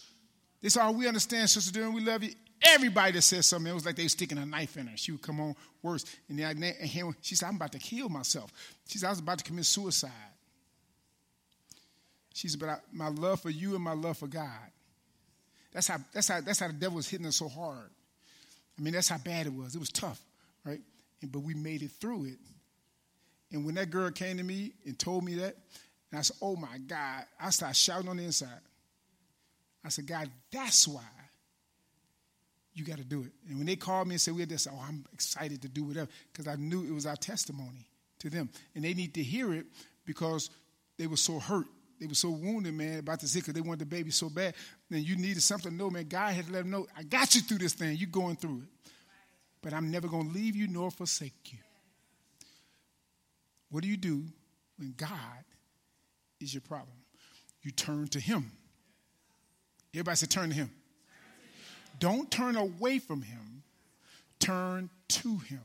They 0.62 0.70
said, 0.70 0.86
Oh, 0.86 0.92
we 0.92 1.06
understand, 1.06 1.50
Sister 1.50 1.70
Durham, 1.70 1.92
we 1.92 2.00
love 2.00 2.22
you. 2.22 2.30
Everybody 2.62 3.12
that 3.12 3.22
said 3.22 3.44
something, 3.44 3.70
it 3.70 3.74
was 3.74 3.84
like 3.84 3.96
they 3.96 4.04
were 4.04 4.08
sticking 4.08 4.38
a 4.38 4.46
knife 4.46 4.78
in 4.78 4.86
her. 4.86 4.96
She 4.96 5.12
would 5.12 5.20
come 5.20 5.38
on 5.38 5.54
worse. 5.82 6.06
And 6.30 6.38
then 6.38 6.46
I, 6.46 6.50
and 6.80 7.14
she 7.20 7.34
said, 7.34 7.46
I'm 7.46 7.56
about 7.56 7.72
to 7.72 7.78
kill 7.78 8.08
myself. 8.08 8.50
She 8.88 8.96
said, 8.96 9.08
I 9.08 9.10
was 9.10 9.18
about 9.18 9.36
to 9.36 9.44
commit 9.44 9.66
suicide. 9.66 10.10
She 12.34 12.48
said, 12.48 12.60
but 12.60 12.82
my 12.92 13.08
love 13.08 13.40
for 13.40 13.50
you 13.50 13.74
and 13.74 13.84
my 13.84 13.92
love 13.92 14.18
for 14.18 14.26
God. 14.26 14.48
That's 15.72 15.88
how, 15.88 15.98
that's, 16.12 16.28
how, 16.28 16.40
that's 16.40 16.60
how 16.60 16.66
the 16.66 16.74
devil 16.74 16.96
was 16.96 17.08
hitting 17.08 17.26
us 17.26 17.36
so 17.36 17.48
hard. 17.48 17.90
I 18.78 18.82
mean, 18.82 18.94
that's 18.94 19.08
how 19.08 19.18
bad 19.18 19.46
it 19.46 19.52
was. 19.52 19.74
It 19.74 19.78
was 19.78 19.90
tough, 19.90 20.20
right? 20.64 20.80
And, 21.20 21.32
but 21.32 21.40
we 21.40 21.54
made 21.54 21.82
it 21.82 21.92
through 22.00 22.26
it. 22.26 22.38
And 23.52 23.64
when 23.66 23.74
that 23.74 23.90
girl 23.90 24.10
came 24.10 24.38
to 24.38 24.42
me 24.42 24.72
and 24.86 24.98
told 24.98 25.24
me 25.24 25.34
that, 25.36 25.56
and 26.10 26.18
I 26.18 26.22
said, 26.22 26.36
oh 26.42 26.56
my 26.56 26.78
God, 26.86 27.24
I 27.40 27.50
started 27.50 27.76
shouting 27.76 28.08
on 28.08 28.16
the 28.16 28.24
inside. 28.24 28.48
I 29.84 29.88
said, 29.88 30.06
God, 30.06 30.30
that's 30.50 30.86
why 30.86 31.02
you 32.74 32.84
got 32.84 32.98
to 32.98 33.04
do 33.04 33.20
it. 33.20 33.32
And 33.48 33.58
when 33.58 33.66
they 33.66 33.76
called 33.76 34.08
me 34.08 34.14
and 34.14 34.20
said, 34.20 34.34
we 34.34 34.40
had 34.40 34.48
this, 34.48 34.66
oh, 34.70 34.84
I'm 34.86 35.04
excited 35.12 35.62
to 35.62 35.68
do 35.68 35.84
whatever, 35.84 36.08
because 36.32 36.48
I 36.48 36.56
knew 36.56 36.84
it 36.84 36.92
was 36.92 37.06
our 37.06 37.16
testimony 37.16 37.86
to 38.20 38.30
them. 38.30 38.48
And 38.74 38.84
they 38.84 38.94
need 38.94 39.14
to 39.14 39.22
hear 39.22 39.52
it 39.52 39.66
because 40.06 40.50
they 40.98 41.06
were 41.06 41.16
so 41.16 41.38
hurt 41.38 41.66
they 42.02 42.08
were 42.08 42.14
so 42.14 42.30
wounded, 42.30 42.74
man, 42.74 42.98
about 42.98 43.20
the 43.20 43.30
because 43.32 43.54
they 43.54 43.60
wanted 43.60 43.78
the 43.78 43.86
baby 43.86 44.10
so 44.10 44.28
bad. 44.28 44.54
Then 44.90 45.04
you 45.04 45.14
needed 45.14 45.40
something 45.40 45.76
know, 45.76 45.88
man. 45.88 46.08
God 46.08 46.32
had 46.32 46.46
to 46.46 46.52
let 46.52 46.62
them 46.62 46.70
know, 46.72 46.88
I 46.98 47.04
got 47.04 47.36
you 47.36 47.42
through 47.42 47.58
this 47.58 47.74
thing. 47.74 47.96
You're 47.96 48.10
going 48.10 48.34
through 48.34 48.62
it. 48.62 48.90
But 49.62 49.72
I'm 49.72 49.88
never 49.88 50.08
going 50.08 50.26
to 50.26 50.34
leave 50.34 50.56
you 50.56 50.66
nor 50.66 50.90
forsake 50.90 51.52
you. 51.52 51.60
What 53.70 53.84
do 53.84 53.88
you 53.88 53.96
do 53.96 54.24
when 54.78 54.94
God 54.96 55.44
is 56.40 56.52
your 56.52 56.60
problem? 56.62 56.96
You 57.62 57.70
turn 57.70 58.08
to 58.08 58.18
Him. 58.18 58.50
Everybody 59.94 60.16
say, 60.16 60.26
turn 60.26 60.48
to 60.48 60.56
Him. 60.56 60.72
Don't 62.00 62.28
turn 62.32 62.56
away 62.56 62.98
from 62.98 63.22
Him, 63.22 63.62
turn 64.40 64.90
to 65.06 65.36
Him. 65.38 65.62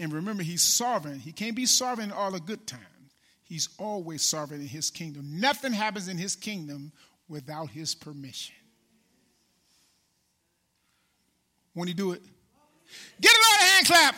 And 0.00 0.12
remember, 0.12 0.42
He's 0.42 0.62
sovereign. 0.62 1.20
He 1.20 1.30
can't 1.30 1.54
be 1.54 1.66
sovereign 1.66 2.10
all 2.10 2.32
the 2.32 2.40
good 2.40 2.66
times. 2.66 2.89
He's 3.50 3.68
always 3.78 4.22
sovereign 4.22 4.60
in 4.60 4.68
his 4.68 4.90
kingdom. 4.90 5.40
Nothing 5.40 5.72
happens 5.72 6.06
in 6.06 6.16
his 6.16 6.36
kingdom 6.36 6.92
without 7.28 7.68
his 7.68 7.96
permission. 7.96 8.54
When 11.74 11.88
he 11.88 11.94
do 11.94 12.12
it, 12.12 12.22
get 13.20 13.32
a 13.32 13.40
lot 13.40 13.68
hand 13.68 13.86
clap. 13.86 14.14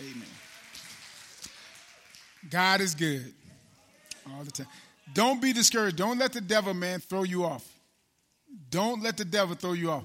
Amen. 0.00 0.28
God 2.48 2.80
is 2.80 2.94
good 2.94 3.34
all 4.32 4.44
the 4.44 4.52
time. 4.52 4.68
Don't 5.12 5.42
be 5.42 5.52
discouraged. 5.52 5.96
Don't 5.96 6.18
let 6.18 6.32
the 6.32 6.40
devil, 6.40 6.72
man, 6.72 7.00
throw 7.00 7.24
you 7.24 7.44
off. 7.44 7.66
Don't 8.70 9.02
let 9.02 9.16
the 9.16 9.24
devil 9.24 9.56
throw 9.56 9.72
you 9.72 9.90
off. 9.90 10.04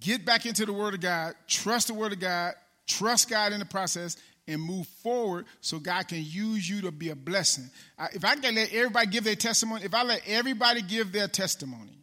Get 0.00 0.24
back 0.24 0.46
into 0.46 0.64
the 0.64 0.72
Word 0.72 0.94
of 0.94 1.02
God. 1.02 1.34
Trust 1.46 1.88
the 1.88 1.94
Word 1.94 2.14
of 2.14 2.20
God. 2.20 2.54
Trust 2.86 3.30
God 3.30 3.52
in 3.52 3.60
the 3.60 3.64
process 3.64 4.16
and 4.46 4.60
move 4.60 4.86
forward 4.86 5.46
so 5.60 5.78
God 5.78 6.08
can 6.08 6.22
use 6.22 6.68
you 6.68 6.82
to 6.82 6.92
be 6.92 7.10
a 7.10 7.16
blessing. 7.16 7.70
if 8.12 8.24
I 8.24 8.36
can 8.36 8.54
let 8.54 8.72
everybody 8.72 9.06
give 9.06 9.24
their 9.24 9.36
testimony, 9.36 9.84
if 9.84 9.94
I 9.94 10.02
let 10.02 10.22
everybody 10.26 10.82
give 10.82 11.12
their 11.12 11.28
testimony, 11.28 11.98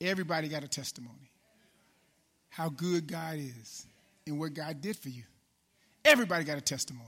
everybody 0.00 0.48
got 0.48 0.64
a 0.64 0.68
testimony. 0.68 1.30
How 2.48 2.68
good 2.68 3.06
God 3.06 3.36
is 3.38 3.86
and 4.26 4.38
what 4.38 4.54
God 4.54 4.80
did 4.80 4.96
for 4.96 5.08
you. 5.08 5.22
Everybody 6.04 6.44
got 6.44 6.58
a 6.58 6.60
testimony. 6.60 7.06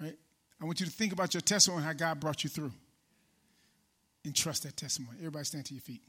Right? 0.00 0.16
I 0.60 0.64
want 0.64 0.80
you 0.80 0.86
to 0.86 0.92
think 0.92 1.12
about 1.12 1.34
your 1.34 1.40
testimony, 1.40 1.84
how 1.84 1.92
God 1.92 2.20
brought 2.20 2.44
you 2.44 2.50
through. 2.50 2.72
And 4.24 4.34
trust 4.34 4.64
that 4.64 4.76
testimony. 4.76 5.16
Everybody 5.18 5.44
stand 5.44 5.64
to 5.66 5.74
your 5.74 5.80
feet. 5.80 6.02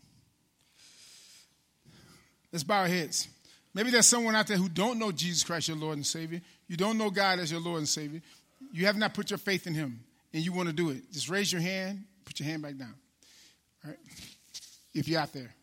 Let's 2.51 2.63
bow 2.63 2.81
our 2.81 2.87
heads. 2.87 3.27
Maybe 3.73 3.91
there's 3.91 4.07
someone 4.07 4.35
out 4.35 4.47
there 4.47 4.57
who 4.57 4.69
don't 4.69 4.97
know 4.97 5.11
Jesus 5.11 5.43
Christ, 5.43 5.67
your 5.67 5.77
Lord 5.77 5.97
and 5.97 6.05
Savior. 6.05 6.41
You 6.67 6.75
don't 6.75 6.97
know 6.97 7.09
God 7.09 7.39
as 7.39 7.51
your 7.51 7.61
Lord 7.61 7.79
and 7.79 7.87
Savior. 7.87 8.21
You 8.71 8.85
have 8.85 8.97
not 8.97 9.13
put 9.13 9.29
your 9.29 9.37
faith 9.37 9.67
in 9.67 9.73
Him, 9.73 10.03
and 10.33 10.43
you 10.43 10.51
want 10.51 10.69
to 10.69 10.73
do 10.73 10.89
it. 10.89 11.11
Just 11.11 11.29
raise 11.29 11.51
your 11.51 11.61
hand, 11.61 12.03
put 12.25 12.39
your 12.39 12.49
hand 12.49 12.63
back 12.63 12.77
down. 12.77 12.95
All 13.83 13.91
right? 13.91 13.99
If 14.93 15.07
you're 15.07 15.19
out 15.19 15.33
there. 15.33 15.53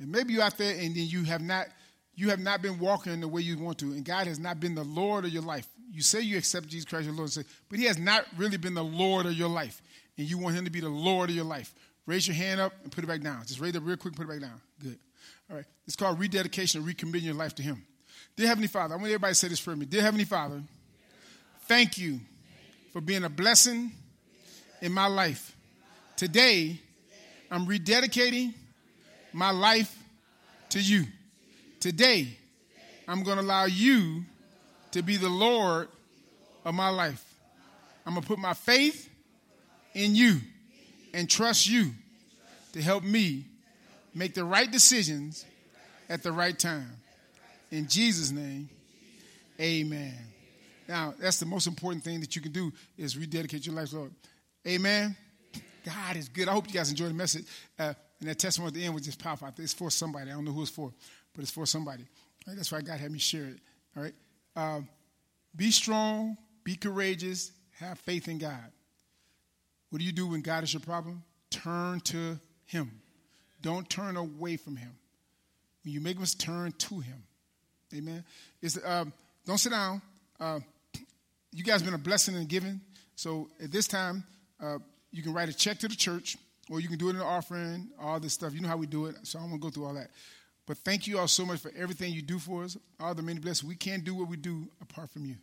And 0.00 0.12
maybe 0.12 0.32
you're 0.32 0.42
out 0.42 0.56
there 0.58 0.74
and 0.74 0.94
then 0.94 1.06
you 1.06 1.24
have 1.24 1.42
not 1.42 1.66
you 2.14 2.30
have 2.30 2.40
not 2.40 2.62
been 2.62 2.80
walking 2.80 3.20
the 3.20 3.28
way 3.28 3.42
you 3.42 3.56
want 3.58 3.78
to, 3.78 3.92
and 3.92 4.04
God 4.04 4.26
has 4.26 4.40
not 4.40 4.58
been 4.58 4.74
the 4.74 4.82
Lord 4.82 5.24
of 5.24 5.30
your 5.30 5.42
life. 5.42 5.68
You 5.92 6.02
say 6.02 6.20
you 6.20 6.36
accept 6.36 6.66
Jesus 6.66 6.84
Christ 6.84 7.04
your 7.04 7.14
Lord 7.14 7.26
and 7.26 7.32
Savior, 7.32 7.50
but 7.68 7.78
He 7.78 7.84
has 7.84 7.96
not 7.96 8.24
really 8.36 8.56
been 8.56 8.74
the 8.74 8.82
Lord 8.82 9.26
of 9.26 9.34
your 9.34 9.48
life, 9.48 9.80
and 10.16 10.28
you 10.28 10.36
want 10.36 10.56
Him 10.56 10.64
to 10.64 10.70
be 10.70 10.80
the 10.80 10.88
Lord 10.88 11.30
of 11.30 11.36
your 11.36 11.44
life. 11.44 11.72
Raise 12.08 12.26
your 12.26 12.36
hand 12.36 12.58
up 12.58 12.72
and 12.82 12.90
put 12.90 13.04
it 13.04 13.06
back 13.06 13.20
down. 13.20 13.42
Just 13.46 13.60
raise 13.60 13.74
it 13.74 13.82
real 13.82 13.98
quick, 13.98 14.16
put 14.16 14.22
it 14.22 14.30
back 14.30 14.40
down. 14.40 14.58
Good. 14.82 14.98
All 15.50 15.56
right. 15.56 15.66
It's 15.86 15.94
called 15.94 16.18
rededication 16.18 16.80
or 16.80 16.84
recommitting 16.84 17.24
your 17.24 17.34
life 17.34 17.54
to 17.56 17.62
Him. 17.62 17.84
Dear 18.34 18.46
Heavenly 18.46 18.68
Father, 18.68 18.94
I 18.94 18.96
want 18.96 19.08
everybody 19.08 19.32
to 19.32 19.34
say 19.34 19.48
this 19.48 19.58
for 19.60 19.76
me. 19.76 19.84
Dear 19.84 20.00
Heavenly 20.00 20.24
Father, 20.24 20.62
thank 21.66 21.98
you 21.98 22.20
for 22.94 23.02
being 23.02 23.24
a 23.24 23.28
blessing 23.28 23.92
in 24.80 24.90
my 24.90 25.06
life. 25.06 25.54
Today, 26.16 26.80
I'm 27.50 27.66
rededicating 27.66 28.54
my 29.34 29.50
life 29.50 29.94
to 30.70 30.80
you. 30.80 31.04
Today, 31.78 32.28
I'm 33.06 33.22
going 33.22 33.36
to 33.36 33.44
allow 33.44 33.66
you 33.66 34.24
to 34.92 35.02
be 35.02 35.18
the 35.18 35.28
Lord 35.28 35.88
of 36.64 36.74
my 36.74 36.88
life. 36.88 37.22
I'm 38.06 38.14
going 38.14 38.22
to 38.22 38.28
put 38.28 38.38
my 38.38 38.54
faith 38.54 39.10
in 39.92 40.14
you 40.14 40.40
and 41.18 41.28
trust 41.28 41.68
you 41.68 41.90
to 42.72 42.80
help 42.80 43.02
me 43.02 43.44
make 44.14 44.34
the 44.34 44.44
right 44.44 44.70
decisions 44.70 45.44
at 46.08 46.22
the 46.22 46.30
right 46.30 46.56
time. 46.56 46.90
In 47.72 47.88
Jesus' 47.88 48.30
name, 48.30 48.68
amen. 49.60 50.14
Now, 50.88 51.14
that's 51.18 51.40
the 51.40 51.46
most 51.46 51.66
important 51.66 52.04
thing 52.04 52.20
that 52.20 52.36
you 52.36 52.40
can 52.40 52.52
do 52.52 52.72
is 52.96 53.16
rededicate 53.18 53.66
your 53.66 53.74
life, 53.74 53.92
Lord. 53.92 54.12
Amen. 54.66 55.16
God 55.84 56.16
is 56.16 56.28
good. 56.28 56.48
I 56.48 56.52
hope 56.52 56.68
you 56.68 56.74
guys 56.74 56.88
enjoyed 56.90 57.10
the 57.10 57.14
message. 57.14 57.46
Uh, 57.76 57.94
And 58.20 58.28
that 58.28 58.38
testimony 58.38 58.68
at 58.68 58.74
the 58.74 58.84
end 58.84 58.94
was 58.94 59.04
just 59.04 59.18
powerful. 59.18 59.48
It's 59.58 59.72
for 59.72 59.90
somebody. 59.90 60.30
I 60.30 60.34
don't 60.34 60.44
know 60.44 60.52
who 60.52 60.62
it's 60.62 60.70
for, 60.70 60.92
but 61.34 61.42
it's 61.42 61.50
for 61.50 61.66
somebody. 61.66 62.04
Right? 62.46 62.56
That's 62.56 62.70
why 62.70 62.80
God 62.80 62.98
had 63.00 63.10
me 63.10 63.18
share 63.18 63.44
it. 63.44 63.58
All 63.96 64.02
right. 64.04 64.14
Um, 64.54 64.88
be 65.54 65.70
strong, 65.72 66.36
be 66.62 66.76
courageous, 66.76 67.52
have 67.80 67.98
faith 67.98 68.28
in 68.28 68.38
God. 68.38 68.72
What 69.90 70.00
do 70.00 70.04
you 70.04 70.12
do 70.12 70.26
when 70.26 70.42
God 70.42 70.64
is 70.64 70.72
your 70.72 70.80
problem? 70.80 71.22
Turn 71.50 72.00
to 72.00 72.38
Him. 72.66 72.90
Don't 73.62 73.88
turn 73.88 74.16
away 74.16 74.56
from 74.56 74.76
Him. 74.76 74.90
When 75.84 75.94
you 75.94 76.00
make 76.00 76.18
mistake, 76.18 76.46
turn 76.46 76.72
to 76.72 77.00
Him. 77.00 77.22
Amen. 77.94 78.24
Um, 78.84 79.12
don't 79.46 79.58
sit 79.58 79.70
down. 79.70 80.02
Uh, 80.38 80.60
you 81.52 81.64
guys 81.64 81.82
been 81.82 81.94
a 81.94 81.98
blessing 81.98 82.36
and 82.36 82.48
giving. 82.48 82.80
So 83.16 83.48
at 83.62 83.72
this 83.72 83.88
time, 83.88 84.24
uh, 84.60 84.78
you 85.10 85.22
can 85.22 85.32
write 85.32 85.48
a 85.48 85.54
check 85.54 85.78
to 85.78 85.88
the 85.88 85.96
church, 85.96 86.36
or 86.70 86.80
you 86.80 86.88
can 86.88 86.98
do 86.98 87.08
it 87.08 87.10
in 87.10 87.16
an 87.16 87.22
offering, 87.22 87.88
all 87.98 88.20
this 88.20 88.34
stuff. 88.34 88.52
You 88.54 88.60
know 88.60 88.68
how 88.68 88.76
we 88.76 88.86
do 88.86 89.06
it. 89.06 89.16
So 89.22 89.38
I'm 89.38 89.46
gonna 89.46 89.58
go 89.58 89.70
through 89.70 89.86
all 89.86 89.94
that. 89.94 90.10
But 90.66 90.76
thank 90.78 91.06
you 91.06 91.18
all 91.18 91.28
so 91.28 91.46
much 91.46 91.60
for 91.60 91.72
everything 91.76 92.12
you 92.12 92.20
do 92.20 92.38
for 92.38 92.64
us, 92.64 92.76
all 93.00 93.14
the 93.14 93.22
many 93.22 93.40
blessings. 93.40 93.66
We 93.66 93.74
can't 93.74 94.04
do 94.04 94.14
what 94.14 94.28
we 94.28 94.36
do 94.36 94.68
apart 94.82 95.10
from 95.10 95.24
you. 95.24 95.36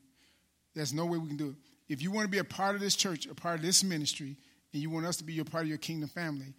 There's 0.76 0.94
no 0.94 1.06
way 1.08 1.18
we 1.18 1.28
can 1.28 1.38
do 1.38 1.50
it. 1.50 1.56
If 1.88 2.02
you 2.02 2.12
want 2.12 2.26
to 2.26 2.32
be 2.32 2.40
a 2.40 2.44
part 2.44 2.76
of 2.76 2.82
this 2.82 2.96
church, 2.96 3.28
a 3.28 3.36
part 3.36 3.56
of 3.56 3.62
this 3.62 3.84
ministry, 3.84 4.36
and 4.74 4.82
you 4.82 4.90
want 4.90 5.06
us 5.06 5.18
to 5.18 5.24
be 5.24 5.40
a 5.40 5.46
part 5.46 5.64
of 5.64 5.70
your 5.70 5.78
kingdom 5.78 6.10
family, 6.10 6.54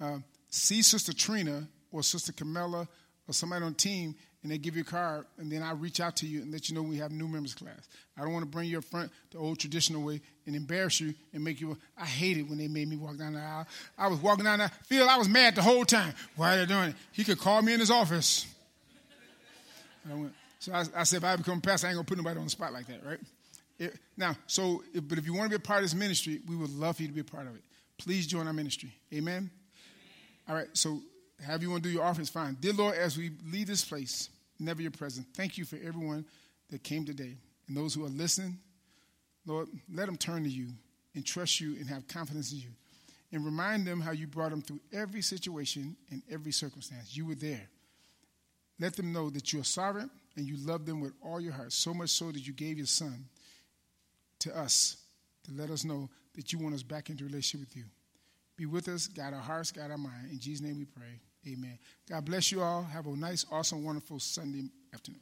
uh, 0.00 0.18
see 0.50 0.82
Sister 0.82 1.12
Trina 1.12 1.66
or 1.92 2.02
Sister 2.02 2.32
Camilla 2.32 2.88
or 3.28 3.34
somebody 3.34 3.64
on 3.64 3.72
the 3.72 3.78
team, 3.78 4.14
and 4.42 4.50
they 4.50 4.58
give 4.58 4.74
you 4.74 4.82
a 4.82 4.84
card, 4.84 5.24
and 5.38 5.50
then 5.50 5.62
I 5.62 5.70
reach 5.72 6.00
out 6.00 6.16
to 6.16 6.26
you 6.26 6.42
and 6.42 6.50
let 6.50 6.68
you 6.68 6.74
know 6.74 6.82
we 6.82 6.96
have 6.96 7.12
new 7.12 7.28
members 7.28 7.54
class. 7.54 7.88
I 8.18 8.22
don't 8.22 8.32
want 8.32 8.42
to 8.44 8.50
bring 8.50 8.68
you 8.68 8.78
up 8.78 8.84
front 8.84 9.12
the 9.30 9.38
old 9.38 9.60
traditional 9.60 10.02
way 10.02 10.20
and 10.46 10.56
embarrass 10.56 11.00
you 11.00 11.14
and 11.32 11.44
make 11.44 11.60
you. 11.60 11.78
I 11.96 12.04
hate 12.04 12.38
it 12.38 12.42
when 12.42 12.58
they 12.58 12.66
made 12.66 12.88
me 12.88 12.96
walk 12.96 13.18
down 13.18 13.34
the 13.34 13.40
aisle. 13.40 13.66
I 13.96 14.08
was 14.08 14.18
walking 14.18 14.44
down 14.44 14.58
the 14.58 14.68
field. 14.86 15.08
I 15.08 15.16
was 15.16 15.28
mad 15.28 15.54
the 15.54 15.62
whole 15.62 15.84
time. 15.84 16.12
Why 16.34 16.54
are 16.54 16.58
they 16.58 16.66
doing 16.66 16.88
it? 16.88 16.96
He 17.12 17.22
could 17.22 17.38
call 17.38 17.62
me 17.62 17.72
in 17.72 17.78
his 17.78 17.90
office. 17.90 18.46
I 20.10 20.14
went, 20.14 20.32
so 20.58 20.72
I, 20.72 20.84
I, 20.96 21.04
said, 21.04 21.18
if 21.18 21.24
I 21.24 21.36
become 21.36 21.60
pastor, 21.60 21.86
I 21.86 21.90
ain't 21.90 21.96
gonna 21.96 22.04
put 22.04 22.18
nobody 22.18 22.38
on 22.38 22.44
the 22.44 22.50
spot 22.50 22.72
like 22.72 22.88
that, 22.88 23.06
right? 23.06 23.20
It, 23.78 23.98
now, 24.16 24.36
so, 24.46 24.82
but 24.94 25.18
if 25.18 25.26
you 25.26 25.34
want 25.34 25.50
to 25.50 25.58
be 25.58 25.62
a 25.62 25.66
part 25.66 25.78
of 25.78 25.84
this 25.84 25.94
ministry, 25.94 26.40
we 26.48 26.56
would 26.56 26.70
love 26.70 26.96
for 26.96 27.02
you 27.02 27.08
to 27.08 27.14
be 27.14 27.20
a 27.20 27.24
part 27.24 27.46
of 27.46 27.54
it. 27.54 27.62
Please 27.98 28.26
join 28.26 28.46
our 28.46 28.52
ministry. 28.52 28.92
Amen. 29.12 29.34
Amen. 29.34 29.50
All 30.48 30.54
right. 30.54 30.68
So 30.72 31.00
have 31.44 31.62
you 31.62 31.70
want 31.70 31.82
to 31.82 31.88
do 31.88 31.92
your 31.92 32.04
offerings, 32.04 32.30
fine. 32.30 32.56
Dear 32.60 32.72
Lord, 32.72 32.94
as 32.96 33.16
we 33.16 33.30
leave 33.50 33.66
this 33.66 33.84
place, 33.84 34.28
never 34.58 34.82
your 34.82 34.90
presence, 34.90 35.26
thank 35.34 35.58
you 35.58 35.64
for 35.64 35.76
everyone 35.76 36.24
that 36.70 36.82
came 36.82 37.04
today. 37.04 37.36
And 37.68 37.76
those 37.76 37.94
who 37.94 38.04
are 38.04 38.10
listening, 38.10 38.58
Lord, 39.46 39.68
let 39.92 40.06
them 40.06 40.16
turn 40.16 40.44
to 40.44 40.50
you 40.50 40.68
and 41.14 41.24
trust 41.24 41.60
you 41.60 41.76
and 41.76 41.88
have 41.88 42.06
confidence 42.08 42.52
in 42.52 42.58
you. 42.58 42.68
And 43.32 43.44
remind 43.44 43.86
them 43.86 44.00
how 44.00 44.12
you 44.12 44.26
brought 44.26 44.50
them 44.50 44.62
through 44.62 44.80
every 44.92 45.22
situation 45.22 45.96
and 46.10 46.22
every 46.30 46.52
circumstance. 46.52 47.16
You 47.16 47.26
were 47.26 47.34
there. 47.34 47.68
Let 48.78 48.94
them 48.96 49.12
know 49.12 49.30
that 49.30 49.52
you're 49.52 49.64
sovereign 49.64 50.10
and 50.36 50.46
you 50.46 50.56
love 50.58 50.86
them 50.86 51.00
with 51.00 51.12
all 51.22 51.40
your 51.40 51.52
heart, 51.52 51.72
so 51.72 51.94
much 51.94 52.10
so 52.10 52.30
that 52.30 52.46
you 52.46 52.52
gave 52.52 52.76
your 52.76 52.86
son 52.86 53.24
to 54.42 54.56
us 54.58 54.96
to 55.44 55.52
let 55.52 55.70
us 55.70 55.84
know 55.84 56.08
that 56.34 56.52
you 56.52 56.58
want 56.58 56.74
us 56.74 56.82
back 56.82 57.10
into 57.10 57.24
relationship 57.24 57.68
with 57.68 57.76
you. 57.76 57.84
Be 58.56 58.66
with 58.66 58.88
us, 58.88 59.06
guide 59.08 59.34
our 59.34 59.40
hearts, 59.40 59.72
guide 59.72 59.90
our 59.90 59.98
mind. 59.98 60.30
In 60.30 60.38
Jesus' 60.38 60.62
name 60.62 60.78
we 60.78 60.84
pray. 60.84 61.20
Amen. 61.48 61.78
God 62.08 62.24
bless 62.24 62.52
you 62.52 62.62
all. 62.62 62.82
Have 62.84 63.06
a 63.06 63.16
nice, 63.16 63.44
awesome, 63.50 63.84
wonderful 63.84 64.20
Sunday 64.20 64.68
afternoon. 64.94 65.20